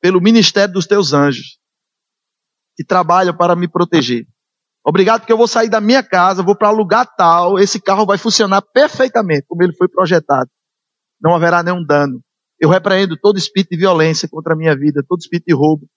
pelo 0.06 0.20
ministério 0.20 0.72
dos 0.72 0.86
teus 0.86 1.12
anjos 1.12 1.58
que 2.76 2.84
trabalham 2.84 3.36
para 3.36 3.56
me 3.56 3.66
proteger. 3.66 4.24
Obrigado 4.86 5.22
porque 5.22 5.32
eu 5.32 5.36
vou 5.36 5.48
sair 5.48 5.68
da 5.68 5.80
minha 5.80 6.00
casa, 6.00 6.44
vou 6.44 6.56
para 6.56 6.70
lugar 6.70 7.06
tal, 7.16 7.58
esse 7.58 7.80
carro 7.80 8.06
vai 8.06 8.16
funcionar 8.16 8.62
perfeitamente 8.62 9.46
como 9.48 9.64
ele 9.64 9.72
foi 9.72 9.88
projetado. 9.88 10.48
Não 11.20 11.34
haverá 11.34 11.60
nenhum 11.60 11.84
dano. 11.84 12.20
Eu 12.60 12.68
repreendo 12.68 13.18
todo 13.20 13.36
espírito 13.36 13.70
de 13.70 13.78
violência 13.78 14.28
contra 14.28 14.54
a 14.54 14.56
minha 14.56 14.76
vida, 14.76 15.02
todo 15.08 15.18
espírito 15.18 15.46
de 15.46 15.54
roubo, 15.54 15.88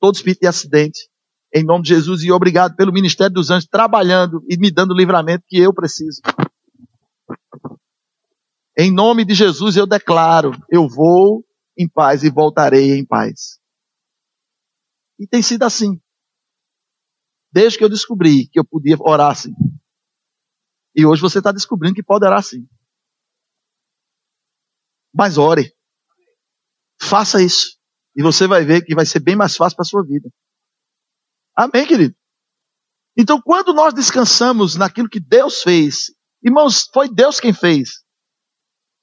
todo 0.00 0.14
espírito 0.14 0.42
de 0.42 0.46
acidente. 0.46 1.08
Em 1.52 1.64
nome 1.64 1.82
de 1.82 1.88
Jesus 1.88 2.22
e 2.22 2.30
obrigado 2.30 2.76
pelo 2.76 2.92
ministério 2.92 3.34
dos 3.34 3.50
anjos 3.50 3.68
trabalhando 3.68 4.44
e 4.48 4.56
me 4.56 4.70
dando 4.70 4.92
o 4.92 4.96
livramento 4.96 5.42
que 5.48 5.58
eu 5.58 5.74
preciso. 5.74 6.20
Em 8.78 8.92
nome 8.92 9.24
de 9.24 9.34
Jesus 9.34 9.76
eu 9.76 9.88
declaro, 9.88 10.52
eu 10.70 10.88
vou 10.88 11.44
em 11.76 11.88
paz 11.88 12.22
e 12.22 12.30
voltarei 12.30 12.98
em 12.98 13.04
paz. 13.04 13.60
E 15.18 15.26
tem 15.26 15.42
sido 15.42 15.64
assim. 15.64 16.00
Desde 17.52 17.78
que 17.78 17.84
eu 17.84 17.88
descobri 17.88 18.48
que 18.48 18.58
eu 18.58 18.64
podia 18.64 18.96
orar 19.00 19.32
assim. 19.32 19.52
E 20.94 21.04
hoje 21.04 21.20
você 21.20 21.38
está 21.38 21.52
descobrindo 21.52 21.94
que 21.94 22.02
pode 22.02 22.24
orar 22.24 22.38
assim. 22.38 22.68
Mas 25.12 25.38
ore. 25.38 25.74
Faça 27.00 27.42
isso. 27.42 27.78
E 28.16 28.22
você 28.22 28.46
vai 28.46 28.64
ver 28.64 28.84
que 28.84 28.94
vai 28.94 29.06
ser 29.06 29.20
bem 29.20 29.36
mais 29.36 29.56
fácil 29.56 29.76
para 29.76 29.82
a 29.84 29.88
sua 29.88 30.04
vida. 30.04 30.30
Amém, 31.56 31.86
querido? 31.86 32.14
Então, 33.16 33.40
quando 33.40 33.72
nós 33.72 33.92
descansamos 33.92 34.76
naquilo 34.76 35.08
que 35.08 35.20
Deus 35.20 35.62
fez, 35.62 36.10
Irmãos, 36.42 36.88
foi 36.92 37.08
Deus 37.08 37.38
quem 37.38 37.52
fez. 37.52 38.02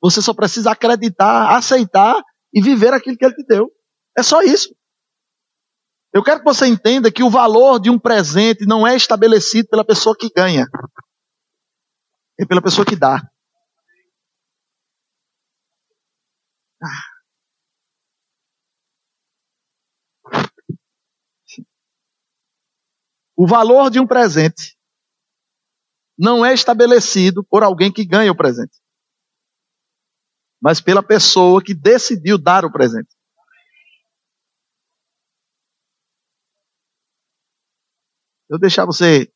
Você 0.02 0.22
só 0.22 0.34
precisa 0.34 0.72
acreditar, 0.72 1.56
aceitar 1.56 2.22
e 2.54 2.62
viver 2.62 2.94
aquilo 2.94 3.18
que 3.18 3.26
Ele 3.26 3.36
te 3.36 3.46
deu. 3.46 3.72
É 4.18 4.24
só 4.24 4.42
isso. 4.42 4.76
Eu 6.14 6.24
quero 6.24 6.40
que 6.40 6.46
você 6.46 6.66
entenda 6.66 7.12
que 7.12 7.24
o 7.24 7.30
valor 7.30 7.80
de 7.80 7.90
um 7.90 8.00
presente 8.00 8.66
não 8.66 8.88
é 8.88 8.96
estabelecido 8.96 9.68
pela 9.70 9.86
pessoa 9.86 10.16
que 10.18 10.30
ganha, 10.36 10.66
é 12.40 12.46
pela 12.46 12.62
pessoa 12.62 12.86
que 12.86 12.96
dá. 12.96 13.22
O 23.36 23.46
valor 23.46 23.92
de 23.92 24.00
um 24.00 24.08
presente 24.08 24.76
não 26.18 26.44
é 26.44 26.54
estabelecido 26.54 27.44
por 27.44 27.62
alguém 27.62 27.92
que 27.92 28.04
ganha 28.04 28.32
o 28.32 28.36
presente, 28.36 28.80
mas 30.62 30.82
pela 30.82 31.04
pessoa 31.04 31.64
que 31.64 31.74
decidiu 31.74 32.38
dar 32.38 32.66
o 32.66 32.72
presente. 32.72 33.16
Eu 38.50 38.58
deixar 38.58 38.86
você 38.86 39.32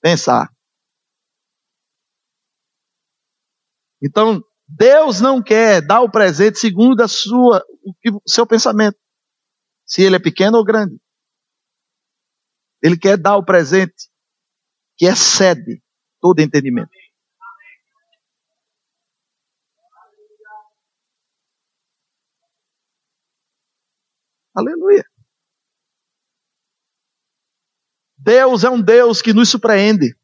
pensar. 0.00 0.50
Então, 4.02 4.42
Deus 4.68 5.20
não 5.20 5.42
quer 5.42 5.80
dar 5.80 6.02
o 6.02 6.10
presente 6.10 6.58
segundo 6.58 7.00
a 7.00 7.08
sua, 7.08 7.64
o 7.84 8.20
seu 8.28 8.46
pensamento. 8.46 8.98
Se 9.86 10.02
ele 10.02 10.16
é 10.16 10.20
pequeno 10.20 10.58
ou 10.58 10.64
grande. 10.64 11.00
Ele 12.82 12.98
quer 12.98 13.16
dar 13.16 13.36
o 13.36 13.44
presente 13.44 14.10
que 14.96 15.06
excede 15.06 15.82
todo 16.20 16.40
entendimento. 16.40 16.90
Aleluia. 24.56 25.04
Deus 28.16 28.64
é 28.64 28.70
um 28.70 28.80
Deus 28.80 29.20
que 29.20 29.34
nos 29.34 29.50
surpreende. 29.50 30.16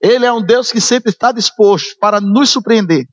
Ele 0.00 0.26
é 0.26 0.32
um 0.32 0.44
Deus 0.44 0.70
que 0.70 0.80
sempre 0.80 1.10
está 1.10 1.32
disposto 1.32 1.96
para 1.98 2.20
nos 2.20 2.50
surpreender. 2.50 3.06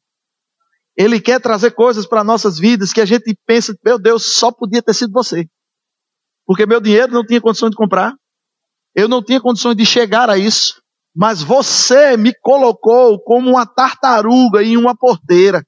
Ele 0.97 1.21
quer 1.21 1.39
trazer 1.39 1.71
coisas 1.71 2.05
para 2.05 2.23
nossas 2.23 2.59
vidas 2.59 2.91
que 2.91 2.99
a 2.99 3.05
gente 3.05 3.33
pensa, 3.45 3.73
meu 3.85 3.97
Deus, 3.97 4.33
só 4.35 4.51
podia 4.51 4.81
ter 4.81 4.93
sido 4.93 5.13
você. 5.13 5.47
Porque 6.45 6.65
meu 6.65 6.81
dinheiro 6.81 7.13
não 7.13 7.25
tinha 7.25 7.39
condição 7.39 7.69
de 7.69 7.77
comprar. 7.77 8.13
Eu 8.93 9.07
não 9.07 9.23
tinha 9.23 9.39
condições 9.39 9.77
de 9.77 9.85
chegar 9.85 10.29
a 10.29 10.37
isso. 10.37 10.81
Mas 11.15 11.41
você 11.41 12.17
me 12.17 12.33
colocou 12.41 13.21
como 13.23 13.51
uma 13.51 13.65
tartaruga 13.65 14.61
em 14.61 14.75
uma 14.75 14.97
porteira. 14.97 15.63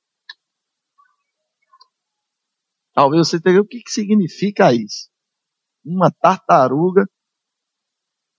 Talvez 2.94 3.28
você 3.28 3.40
tenha 3.40 3.62
o 3.62 3.66
que, 3.66 3.82
que 3.82 3.92
significa 3.92 4.74
isso? 4.74 5.10
Uma 5.84 6.12
tartaruga 6.12 7.06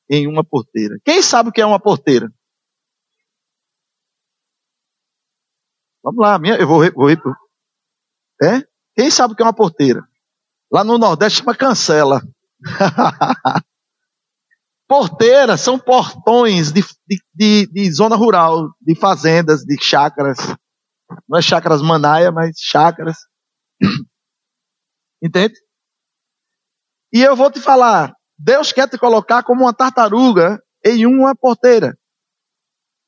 em 0.08 0.26
uma 0.26 0.44
porteira. 0.44 0.98
Quem 1.04 1.22
sabe 1.22 1.48
o 1.48 1.52
que 1.52 1.60
é 1.60 1.66
uma 1.66 1.80
porteira? 1.80 2.30
Vamos 6.02 6.20
lá, 6.20 6.38
minha, 6.38 6.56
eu 6.56 6.66
vou, 6.66 6.80
vou 6.92 7.10
É? 8.42 8.62
Quem 8.94 9.10
sabe 9.10 9.32
o 9.32 9.36
que 9.36 9.42
é 9.42 9.46
uma 9.46 9.54
porteira? 9.54 10.06
Lá 10.70 10.82
no 10.84 10.98
Nordeste 10.98 11.38
chama 11.38 11.54
cancela. 11.54 12.20
Porteiras 14.88 15.60
são 15.60 15.78
portões 15.78 16.70
de, 16.70 16.84
de, 17.34 17.66
de, 17.66 17.92
zona 17.92 18.14
rural, 18.14 18.68
de 18.78 18.94
fazendas, 18.94 19.62
de 19.62 19.82
chácaras. 19.82 20.36
Não 21.26 21.38
é 21.38 21.42
chácaras 21.42 21.80
manaia, 21.80 22.30
mas 22.30 22.56
chácaras. 22.58 23.16
Entende? 25.22 25.54
E 27.12 27.22
eu 27.22 27.36
vou 27.36 27.50
te 27.50 27.60
falar, 27.60 28.12
Deus 28.38 28.72
quer 28.72 28.88
te 28.88 28.98
colocar 28.98 29.44
como 29.44 29.62
uma 29.62 29.74
tartaruga 29.74 30.60
em 30.84 31.06
uma 31.06 31.34
porteira. 31.34 31.96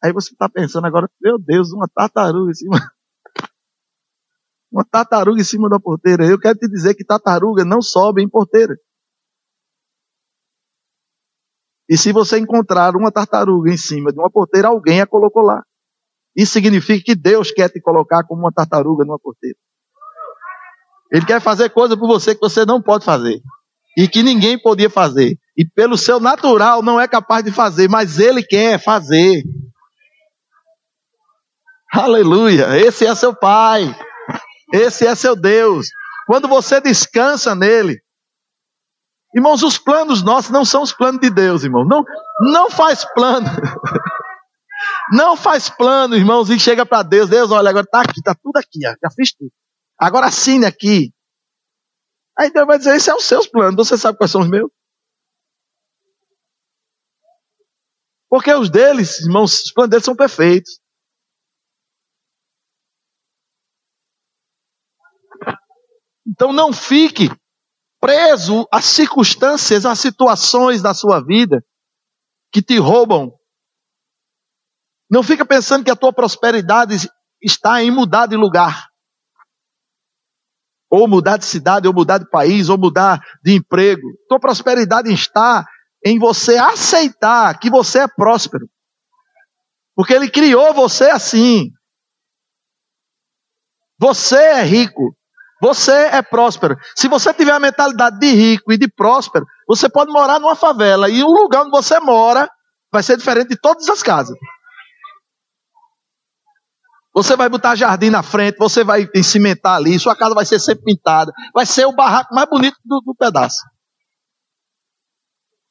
Aí 0.02 0.12
você 0.12 0.32
está 0.32 0.48
pensando 0.48 0.86
agora, 0.86 1.10
meu 1.20 1.38
Deus, 1.38 1.72
uma 1.72 1.88
tartaruga 1.88 2.50
em 2.50 2.54
cima. 2.54 2.76
Uma 4.70 4.84
tartaruga 4.84 5.40
em 5.40 5.44
cima 5.44 5.68
da 5.68 5.78
porteira. 5.78 6.26
Eu 6.26 6.36
quero 6.36 6.58
te 6.58 6.66
dizer 6.66 6.94
que 6.94 7.04
tartaruga 7.04 7.64
não 7.64 7.80
sobe 7.80 8.20
em 8.20 8.28
porteira. 8.28 8.76
E 11.88 11.96
se 11.96 12.12
você 12.12 12.40
encontrar 12.40 12.96
uma 12.96 13.12
tartaruga 13.12 13.70
em 13.70 13.76
cima 13.76 14.12
de 14.12 14.18
uma 14.18 14.28
porteira, 14.28 14.66
alguém 14.66 15.00
a 15.00 15.06
colocou 15.06 15.44
lá. 15.44 15.62
Isso 16.34 16.54
significa 16.54 17.04
que 17.04 17.14
Deus 17.14 17.52
quer 17.52 17.70
te 17.70 17.80
colocar 17.80 18.24
como 18.24 18.40
uma 18.40 18.52
tartaruga 18.52 19.04
numa 19.04 19.18
porteira. 19.18 19.56
Ele 21.14 21.24
quer 21.24 21.40
fazer 21.40 21.70
coisa 21.70 21.96
por 21.96 22.08
você 22.08 22.34
que 22.34 22.40
você 22.40 22.66
não 22.66 22.82
pode 22.82 23.04
fazer. 23.04 23.40
E 23.96 24.08
que 24.08 24.20
ninguém 24.20 24.60
podia 24.60 24.90
fazer. 24.90 25.38
E 25.56 25.64
pelo 25.64 25.96
seu 25.96 26.18
natural 26.18 26.82
não 26.82 27.00
é 27.00 27.06
capaz 27.06 27.44
de 27.44 27.52
fazer, 27.52 27.88
mas 27.88 28.18
ele 28.18 28.42
quer 28.42 28.82
fazer. 28.82 29.44
Aleluia. 31.92 32.76
Esse 32.76 33.06
é 33.06 33.14
seu 33.14 33.32
Pai. 33.32 33.96
Esse 34.72 35.06
é 35.06 35.14
seu 35.14 35.36
Deus. 35.36 35.86
Quando 36.26 36.48
você 36.48 36.80
descansa 36.80 37.54
nele, 37.54 38.00
irmãos, 39.32 39.62
os 39.62 39.78
planos 39.78 40.20
nossos 40.20 40.50
não 40.50 40.64
são 40.64 40.82
os 40.82 40.92
planos 40.92 41.20
de 41.20 41.30
Deus, 41.30 41.62
irmão. 41.62 41.84
Não, 41.84 42.02
não 42.40 42.68
faz 42.68 43.04
plano. 43.14 43.46
Não 45.12 45.36
faz 45.36 45.68
plano, 45.68 46.16
irmãos, 46.16 46.50
e 46.50 46.58
chega 46.58 46.84
para 46.84 47.02
Deus. 47.02 47.28
Deus, 47.28 47.50
olha, 47.50 47.70
agora 47.70 47.84
está 47.84 48.00
aqui, 48.00 48.18
está 48.18 48.34
tudo 48.34 48.56
aqui, 48.56 48.80
já 48.80 49.10
fiz 49.14 49.32
tudo. 49.34 49.50
Agora 50.04 50.26
assine 50.26 50.66
aqui. 50.66 51.14
Aí 52.38 52.50
Deus 52.50 52.66
vai 52.66 52.78
dizer: 52.78 52.90
esses 52.90 53.04
são 53.04 53.16
os 53.16 53.24
seus 53.24 53.46
planos. 53.46 53.88
Você 53.88 53.96
sabe 53.96 54.18
quais 54.18 54.30
são 54.30 54.42
os 54.42 54.48
meus? 54.48 54.70
Porque 58.28 58.52
os 58.52 58.68
deles, 58.68 59.20
irmãos, 59.20 59.62
os 59.62 59.72
planos 59.72 59.90
deles 59.90 60.04
são 60.04 60.16
perfeitos. 60.16 60.80
Então 66.26 66.52
não 66.52 66.72
fique 66.72 67.28
preso 68.00 68.66
a 68.72 68.82
circunstâncias, 68.82 69.86
a 69.86 69.94
situações 69.94 70.82
da 70.82 70.92
sua 70.92 71.24
vida 71.24 71.64
que 72.52 72.60
te 72.60 72.76
roubam. 72.78 73.32
Não 75.10 75.22
fica 75.22 75.46
pensando 75.46 75.84
que 75.84 75.90
a 75.90 75.96
tua 75.96 76.12
prosperidade 76.12 77.08
está 77.40 77.82
em 77.82 77.90
mudar 77.90 78.26
de 78.26 78.36
lugar. 78.36 78.93
Ou 80.94 81.08
mudar 81.08 81.38
de 81.38 81.44
cidade, 81.44 81.88
ou 81.88 81.92
mudar 81.92 82.18
de 82.18 82.30
país, 82.30 82.68
ou 82.68 82.78
mudar 82.78 83.20
de 83.42 83.52
emprego. 83.56 84.02
Tua 84.28 84.38
prosperidade 84.38 85.12
está 85.12 85.66
em 86.06 86.20
você 86.20 86.56
aceitar 86.56 87.58
que 87.58 87.68
você 87.68 88.00
é 88.00 88.06
próspero. 88.06 88.68
Porque 89.96 90.14
ele 90.14 90.30
criou 90.30 90.72
você 90.72 91.10
assim. 91.10 91.70
Você 93.98 94.36
é 94.36 94.62
rico. 94.62 95.16
Você 95.60 95.92
é 95.92 96.22
próspero. 96.22 96.76
Se 96.94 97.08
você 97.08 97.34
tiver 97.34 97.52
a 97.52 97.58
mentalidade 97.58 98.18
de 98.20 98.30
rico 98.32 98.72
e 98.72 98.78
de 98.78 98.86
próspero, 98.88 99.44
você 99.66 99.88
pode 99.88 100.12
morar 100.12 100.38
numa 100.38 100.54
favela 100.54 101.08
e 101.08 101.24
o 101.24 101.28
lugar 101.28 101.62
onde 101.62 101.70
você 101.70 101.98
mora 101.98 102.48
vai 102.92 103.02
ser 103.02 103.16
diferente 103.16 103.48
de 103.48 103.60
todas 103.60 103.88
as 103.88 104.02
casas. 104.02 104.36
Você 107.14 107.36
vai 107.36 107.48
botar 107.48 107.76
jardim 107.76 108.10
na 108.10 108.24
frente, 108.24 108.58
você 108.58 108.82
vai 108.82 109.08
cimentar 109.22 109.76
ali, 109.76 109.98
sua 110.00 110.16
casa 110.16 110.34
vai 110.34 110.44
ser 110.44 110.58
sempre 110.58 110.84
pintada, 110.84 111.32
vai 111.54 111.64
ser 111.64 111.86
o 111.86 111.94
barraco 111.94 112.34
mais 112.34 112.48
bonito 112.48 112.76
do, 112.84 113.00
do 113.00 113.14
pedaço. 113.14 113.64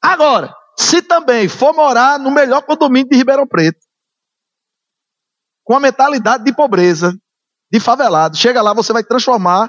Agora, 0.02 0.54
se 0.78 1.02
também 1.02 1.48
for 1.48 1.74
morar 1.74 2.18
no 2.18 2.30
melhor 2.30 2.62
condomínio 2.62 3.08
de 3.08 3.16
Ribeirão 3.16 3.46
Preto, 3.46 3.78
com 5.62 5.74
a 5.74 5.80
mentalidade 5.80 6.44
de 6.44 6.54
pobreza, 6.54 7.12
de 7.70 7.80
favelado, 7.80 8.36
chega 8.36 8.62
lá, 8.62 8.72
você 8.72 8.92
vai 8.92 9.04
transformar 9.04 9.68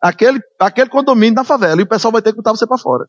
aquele, 0.00 0.40
aquele 0.60 0.90
condomínio 0.90 1.34
na 1.34 1.44
favela 1.44 1.80
e 1.80 1.84
o 1.84 1.88
pessoal 1.88 2.12
vai 2.12 2.22
ter 2.22 2.32
que 2.32 2.36
botar 2.36 2.52
você 2.52 2.66
para 2.66 2.78
fora. 2.78 3.06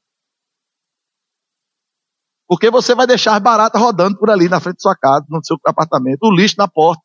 Porque 2.48 2.70
você 2.72 2.96
vai 2.96 3.06
deixar 3.06 3.38
barata 3.42 3.78
rodando 3.78 4.18
por 4.18 4.30
ali 4.30 4.48
na 4.48 4.62
frente 4.62 4.76
da 4.76 4.82
sua 4.82 4.96
casa, 4.96 5.26
no 5.30 5.44
seu 5.44 5.58
apartamento, 5.66 6.24
o 6.24 6.34
lixo 6.34 6.56
na 6.58 6.68
porta. 6.68 7.02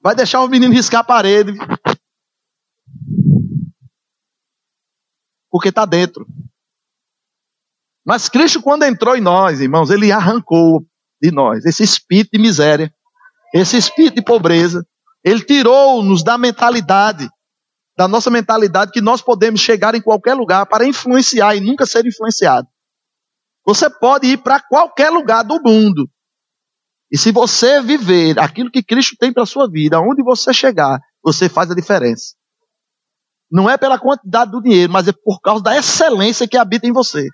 Vai 0.00 0.14
deixar 0.14 0.42
o 0.42 0.48
menino 0.48 0.72
riscar 0.72 1.00
a 1.00 1.04
parede. 1.04 1.52
Porque 5.50 5.68
está 5.68 5.84
dentro. 5.84 6.26
Mas 8.04 8.28
Cristo, 8.28 8.62
quando 8.62 8.84
entrou 8.84 9.16
em 9.16 9.20
nós, 9.20 9.60
irmãos, 9.60 9.90
ele 9.90 10.12
arrancou 10.12 10.86
de 11.20 11.30
nós 11.30 11.64
esse 11.64 11.82
espírito 11.82 12.30
de 12.32 12.38
miséria, 12.38 12.94
esse 13.54 13.76
espírito 13.76 14.14
de 14.14 14.22
pobreza, 14.22 14.86
ele 15.24 15.42
tirou-nos 15.42 16.22
da 16.22 16.38
mentalidade, 16.38 17.28
da 17.96 18.06
nossa 18.06 18.30
mentalidade 18.30 18.92
que 18.92 19.00
nós 19.00 19.20
podemos 19.20 19.60
chegar 19.60 19.94
em 19.94 20.00
qualquer 20.00 20.34
lugar 20.34 20.66
para 20.66 20.86
influenciar 20.86 21.56
e 21.56 21.60
nunca 21.60 21.84
ser 21.84 22.06
influenciado. 22.06 22.68
Você 23.66 23.90
pode 23.90 24.28
ir 24.28 24.38
para 24.38 24.60
qualquer 24.60 25.10
lugar 25.10 25.42
do 25.42 25.60
mundo 25.60 26.08
E 27.10 27.16
se 27.16 27.30
você 27.30 27.80
viver 27.80 28.38
aquilo 28.38 28.70
que 28.70 28.82
Cristo 28.82 29.16
tem 29.18 29.32
para 29.32 29.44
a 29.44 29.46
sua 29.46 29.70
vida, 29.70 30.00
onde 30.00 30.22
você 30.22 30.52
chegar, 30.52 30.98
você 31.22 31.48
faz 31.48 31.70
a 31.70 31.74
diferença. 31.74 32.34
Não 33.50 33.70
é 33.70 33.78
pela 33.78 33.98
quantidade 33.98 34.50
do 34.50 34.60
dinheiro, 34.60 34.92
mas 34.92 35.06
é 35.06 35.12
por 35.12 35.40
causa 35.40 35.62
da 35.62 35.76
excelência 35.76 36.48
que 36.48 36.56
habita 36.56 36.86
em 36.86 36.92
você. 36.92 37.28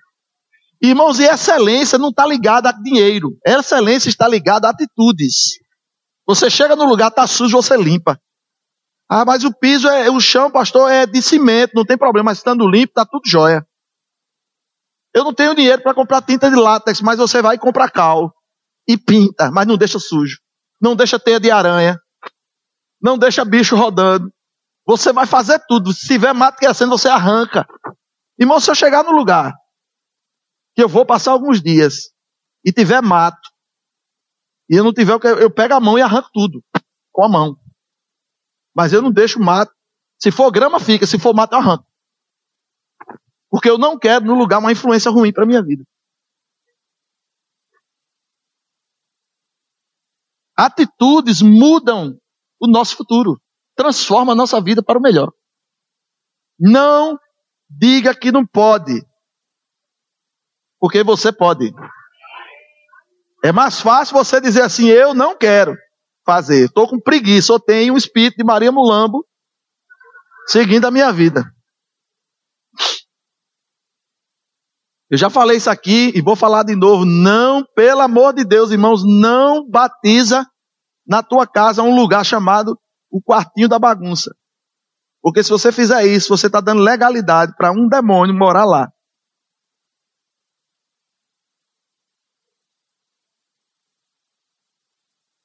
Irmãos, 0.81 1.19
e 1.19 1.23
excelência 1.23 1.97
não 1.97 2.09
está 2.09 2.25
ligada 2.25 2.69
a 2.69 2.71
dinheiro. 2.71 3.35
Excelência 3.45 4.09
está 4.09 4.27
ligada 4.27 4.67
a 4.67 4.71
atitudes. 4.71 5.57
Você 6.27 6.49
chega 6.49 6.75
no 6.75 6.85
lugar, 6.85 7.07
está 7.07 7.25
sujo, 7.25 7.57
você 7.57 7.75
limpa. 7.75 8.19
Ah, 9.09 9.25
mas 9.25 9.43
o 9.43 9.51
piso, 9.51 9.87
é, 9.87 10.09
o 10.09 10.19
chão, 10.19 10.51
pastor, 10.51 10.91
é 10.91 11.05
de 11.05 11.21
cimento, 11.21 11.71
não 11.73 11.85
tem 11.85 11.97
problema, 11.97 12.31
estando 12.31 12.67
limpo, 12.67 12.91
está 12.91 13.05
tudo 13.05 13.23
jóia. 13.25 13.65
Eu 15.13 15.23
não 15.23 15.33
tenho 15.33 15.55
dinheiro 15.55 15.81
para 15.81 15.93
comprar 15.93 16.21
tinta 16.21 16.49
de 16.49 16.55
látex, 16.55 17.01
mas 17.01 17.17
você 17.17 17.41
vai 17.41 17.55
e 17.55 17.59
compra 17.59 17.89
cal 17.89 18.33
e 18.87 18.97
pinta, 18.97 19.51
mas 19.51 19.67
não 19.67 19.77
deixa 19.77 19.99
sujo. 19.99 20.39
Não 20.81 20.95
deixa 20.95 21.19
teia 21.19 21.39
de 21.39 21.49
aranha. 21.49 21.99
Não 23.01 23.17
deixa 23.17 23.45
bicho 23.45 23.75
rodando. 23.75 24.31
Você 24.85 25.13
vai 25.13 25.25
fazer 25.25 25.59
tudo. 25.67 25.93
Se 25.93 26.07
tiver 26.07 26.33
mato 26.33 26.57
crescendo, 26.57 26.97
você 26.97 27.07
arranca. 27.07 27.65
Irmão, 28.37 28.59
se 28.59 28.69
eu 28.69 28.75
chegar 28.75 29.03
no 29.03 29.11
lugar 29.11 29.53
que 30.75 30.83
eu 30.83 30.89
vou 30.89 31.05
passar 31.05 31.31
alguns 31.31 31.61
dias 31.61 32.11
e 32.65 32.71
tiver 32.71 33.01
mato, 33.01 33.49
e 34.69 34.75
eu 34.75 34.83
não 34.83 34.93
tiver, 34.93 35.13
eu 35.39 35.53
pego 35.53 35.73
a 35.73 35.79
mão 35.79 35.97
e 35.97 36.01
arranco 36.01 36.29
tudo 36.33 36.63
com 37.11 37.23
a 37.23 37.29
mão. 37.29 37.57
Mas 38.75 38.91
eu 38.91 39.01
não 39.01 39.11
deixo 39.11 39.39
mato. 39.39 39.71
Se 40.19 40.31
for 40.31 40.51
grama, 40.51 40.79
fica. 40.79 41.05
Se 41.05 41.19
for 41.19 41.33
mato, 41.33 41.53
eu 41.53 41.59
arranco. 41.59 41.85
Porque 43.49 43.69
eu 43.69 43.77
não 43.77 43.99
quero 43.99 44.25
no 44.25 44.33
lugar 44.33 44.59
uma 44.59 44.71
influência 44.71 45.11
ruim 45.11 45.31
para 45.31 45.45
minha 45.45 45.61
vida. 45.61 45.83
Atitudes 50.55 51.41
mudam 51.41 52.17
o 52.59 52.67
nosso 52.67 52.95
futuro, 52.95 53.41
transforma 53.75 54.33
a 54.33 54.35
nossa 54.35 54.61
vida 54.61 54.83
para 54.83 54.97
o 54.97 55.01
melhor. 55.01 55.31
Não 56.59 57.17
diga 57.69 58.15
que 58.15 58.31
não 58.31 58.45
pode, 58.45 59.03
porque 60.79 61.03
você 61.03 61.31
pode. 61.31 61.73
É 63.43 63.51
mais 63.51 63.81
fácil 63.81 64.15
você 64.15 64.39
dizer 64.39 64.61
assim: 64.61 64.87
eu 64.87 65.13
não 65.13 65.35
quero 65.35 65.75
fazer, 66.25 66.65
estou 66.65 66.87
com 66.87 66.99
preguiça, 66.99 67.51
eu 67.51 67.59
tenho 67.59 67.93
um 67.93 67.97
espírito 67.97 68.37
de 68.37 68.43
Maria 68.43 68.71
Mulambo 68.71 69.25
seguindo 70.47 70.85
a 70.85 70.91
minha 70.91 71.11
vida. 71.11 71.43
Eu 75.13 75.17
já 75.19 75.29
falei 75.29 75.57
isso 75.57 75.69
aqui 75.69 76.11
e 76.15 76.23
vou 76.23 76.35
falar 76.35 76.63
de 76.63 76.75
novo. 76.75 77.05
Não, 77.05 77.63
pelo 77.75 78.01
amor 78.01 78.33
de 78.33 78.43
Deus, 78.43 78.71
irmãos, 78.71 79.03
não 79.05 79.63
batiza 79.69 80.43
na 81.05 81.21
tua 81.21 81.45
casa 81.45 81.83
um 81.83 81.95
lugar 81.95 82.25
chamado 82.25 82.75
o 83.11 83.21
quartinho 83.21 83.69
da 83.69 83.77
bagunça. 83.77 84.35
Porque 85.21 85.43
se 85.43 85.51
você 85.51 85.71
fizer 85.71 86.03
isso, 86.07 86.35
você 86.35 86.47
está 86.47 86.59
dando 86.59 86.81
legalidade 86.81 87.53
para 87.55 87.71
um 87.71 87.87
demônio 87.87 88.33
morar 88.33 88.65
lá. 88.65 88.91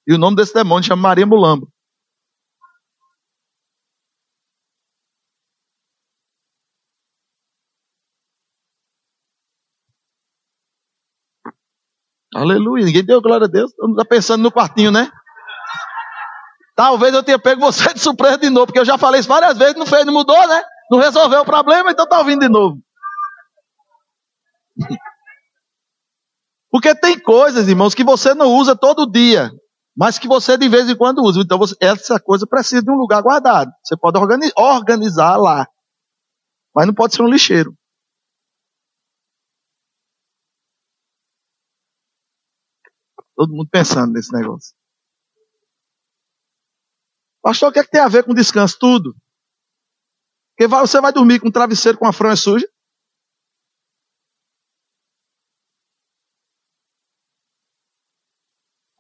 E 0.07 0.15
o 0.15 0.19
nome 0.19 0.37
desse 0.37 0.55
demônio 0.55 0.89
chama 0.89 1.03
Maria 1.03 1.27
Mulambo. 1.27 1.71
Aleluia. 12.35 12.85
Ninguém 12.85 13.05
deu 13.05 13.21
glória 13.21 13.47
a 13.47 13.49
Deus. 13.49 13.73
Mundo 13.79 13.93
está 13.93 14.05
pensando 14.05 14.43
no 14.43 14.53
quartinho, 14.53 14.91
né? 14.91 15.11
Talvez 16.77 17.13
eu 17.13 17.23
tenha 17.23 17.39
pego 17.39 17.61
você 17.61 17.93
de 17.93 17.99
surpresa 17.99 18.39
de 18.39 18.51
novo, 18.51 18.67
porque 18.67 18.79
eu 18.79 18.85
já 18.85 18.97
falei 18.97 19.19
isso 19.19 19.29
várias 19.29 19.59
vezes, 19.59 19.75
não 19.75 19.85
fez, 19.85 20.07
não 20.07 20.13
mudou, 20.13 20.47
né? 20.47 20.63
Não 20.91 20.99
resolveu 20.99 21.41
o 21.41 21.45
problema, 21.45 21.91
então 21.91 22.05
está 22.05 22.19
ouvindo 22.19 22.41
de 22.41 22.49
novo. 22.49 22.79
Porque 26.71 26.95
tem 26.95 27.19
coisas, 27.19 27.67
irmãos, 27.67 27.95
que 27.95 28.05
você 28.05 28.35
não 28.35 28.55
usa 28.55 28.77
todo 28.77 29.11
dia, 29.11 29.51
mas 29.97 30.19
que 30.19 30.29
você 30.29 30.57
de 30.57 30.69
vez 30.69 30.89
em 30.89 30.95
quando 30.95 31.23
usa. 31.23 31.41
Então 31.41 31.59
você, 31.59 31.75
essa 31.81 32.21
coisa 32.21 32.47
precisa 32.47 32.83
de 32.83 32.91
um 32.91 32.97
lugar 32.97 33.23
guardado. 33.23 33.71
Você 33.83 33.97
pode 33.97 34.19
organizar 34.57 35.37
lá, 35.37 35.67
mas 36.75 36.87
não 36.87 36.93
pode 36.93 37.15
ser 37.15 37.23
um 37.23 37.29
lixeiro. 37.29 37.75
Todo 43.39 43.55
mundo 43.55 43.69
pensando 43.71 44.13
nesse 44.15 44.33
negócio. 44.33 44.75
Pastor, 47.41 47.71
o 47.71 47.73
que, 47.73 47.79
é 47.79 47.85
que 47.85 47.91
tem 47.91 48.01
a 48.01 48.09
ver 48.09 48.25
com 48.25 48.35
descanso? 48.35 48.77
Tudo. 48.81 49.15
Porque 50.51 50.67
você 50.67 51.01
vai 51.01 51.13
dormir 51.13 51.39
com 51.39 51.47
um 51.47 51.53
travesseiro 51.53 51.97
com 51.97 52.09
a 52.09 52.13
fronha 52.13 52.35
suja? 52.35 52.69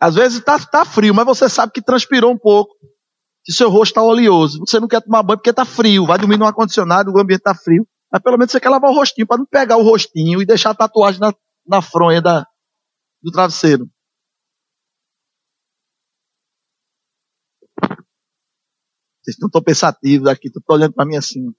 Às 0.00 0.14
vezes 0.14 0.38
está 0.38 0.56
tá 0.64 0.84
frio, 0.84 1.12
mas 1.12 1.26
você 1.26 1.48
sabe 1.48 1.72
que 1.72 1.82
transpirou 1.82 2.30
um 2.32 2.38
pouco. 2.38 2.76
Que 3.42 3.52
seu 3.52 3.68
rosto 3.68 3.90
está 3.90 4.04
oleoso. 4.04 4.60
Você 4.60 4.78
não 4.78 4.86
quer 4.86 5.02
tomar 5.02 5.24
banho 5.24 5.38
porque 5.38 5.50
está 5.50 5.64
frio. 5.64 6.06
Vai 6.06 6.16
dormir 6.16 6.38
no 6.38 6.46
ar-condicionado, 6.46 7.10
o 7.10 7.18
ambiente 7.18 7.40
está 7.40 7.56
frio. 7.56 7.84
Mas 8.08 8.22
pelo 8.22 8.38
menos 8.38 8.52
você 8.52 8.60
quer 8.60 8.68
lavar 8.68 8.92
o 8.92 8.94
rostinho 8.94 9.26
para 9.26 9.38
não 9.38 9.46
pegar 9.46 9.78
o 9.78 9.82
rostinho 9.82 10.40
e 10.40 10.46
deixar 10.46 10.70
a 10.70 10.76
tatuagem 10.76 11.20
na, 11.20 11.34
na 11.66 11.82
fronha 11.82 12.22
da, 12.22 12.46
do 13.20 13.32
travesseiro. 13.32 13.90
Não 19.40 19.48
estão 19.48 19.62
pensativos 19.62 20.28
aqui, 20.28 20.48
estou 20.48 20.62
olhando 20.68 20.94
para 20.94 21.04
mim 21.04 21.16
assim. 21.16 21.52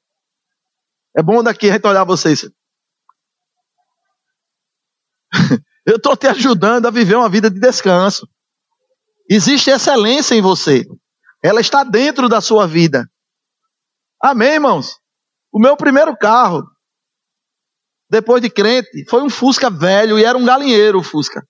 É 1.15 1.21
bom 1.21 1.43
daqui 1.43 1.69
a 1.69 1.73
gente 1.73 1.87
olhar 1.87 2.03
vocês. 2.03 2.49
Eu 5.85 5.97
estou 5.97 6.15
te 6.15 6.27
ajudando 6.27 6.85
a 6.85 6.91
viver 6.91 7.15
uma 7.15 7.29
vida 7.29 7.49
de 7.49 7.59
descanso. 7.59 8.27
Existe 9.29 9.69
excelência 9.69 10.35
em 10.35 10.41
você. 10.41 10.85
Ela 11.43 11.61
está 11.61 11.83
dentro 11.83 12.27
da 12.27 12.41
sua 12.41 12.67
vida. 12.67 13.09
Amém, 14.21 14.53
irmãos? 14.53 14.97
O 15.51 15.59
meu 15.59 15.77
primeiro 15.77 16.15
carro, 16.17 16.63
depois 18.09 18.41
de 18.41 18.49
crente, 18.49 19.05
foi 19.09 19.21
um 19.23 19.29
Fusca 19.29 19.69
velho 19.69 20.19
e 20.19 20.23
era 20.23 20.37
um 20.37 20.45
galinheiro 20.45 20.99
o 20.99 21.03
Fusca. 21.03 21.47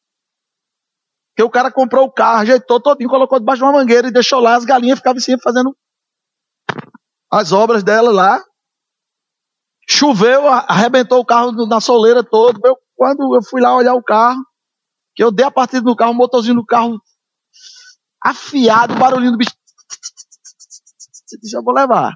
Que 1.35 1.43
o 1.43 1.49
cara 1.49 1.71
comprou 1.71 2.05
o 2.05 2.11
carro, 2.11 2.41
ajeitou 2.41 2.81
todinho, 2.81 3.09
colocou 3.09 3.39
debaixo 3.39 3.59
de 3.59 3.63
uma 3.63 3.71
mangueira 3.71 4.09
e 4.09 4.11
deixou 4.11 4.39
lá, 4.39 4.55
as 4.55 4.65
galinhas 4.65 4.99
ficavam 4.99 5.19
sempre 5.19 5.41
fazendo 5.41 5.75
as 7.31 7.51
obras 7.51 7.83
dela 7.83 8.11
lá. 8.11 8.43
Choveu, 9.87 10.47
arrebentou 10.47 11.19
o 11.19 11.25
carro 11.25 11.51
na 11.67 11.81
soleira 11.81 12.23
todo. 12.23 12.59
Eu, 12.63 12.77
quando 12.95 13.35
eu 13.35 13.41
fui 13.43 13.61
lá 13.61 13.75
olhar 13.75 13.95
o 13.95 14.03
carro, 14.03 14.39
que 15.15 15.23
eu 15.23 15.31
dei 15.31 15.45
a 15.45 15.51
partida 15.51 15.81
do 15.81 15.95
carro, 15.95 16.11
o 16.11 16.15
motorzinho 16.15 16.55
do 16.55 16.65
carro 16.65 17.01
afiado, 18.23 18.95
barulhinho 18.95 19.31
do 19.31 19.37
bicho. 19.37 19.51
Eu 21.53 21.63
vou 21.63 21.73
levar. 21.73 22.15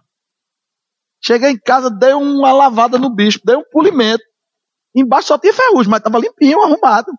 Cheguei 1.23 1.52
em 1.52 1.60
casa, 1.60 1.89
dei 1.89 2.13
uma 2.13 2.52
lavada 2.52 2.97
no 2.97 3.10
bicho, 3.10 3.39
dei 3.43 3.56
um 3.56 3.63
polimento. 3.71 4.23
Embaixo 4.95 5.30
só 5.30 5.39
tinha 5.39 5.54
ferrugem, 5.54 5.89
mas 5.89 5.99
estava 5.99 6.19
limpinho, 6.19 6.62
arrumado. 6.62 7.12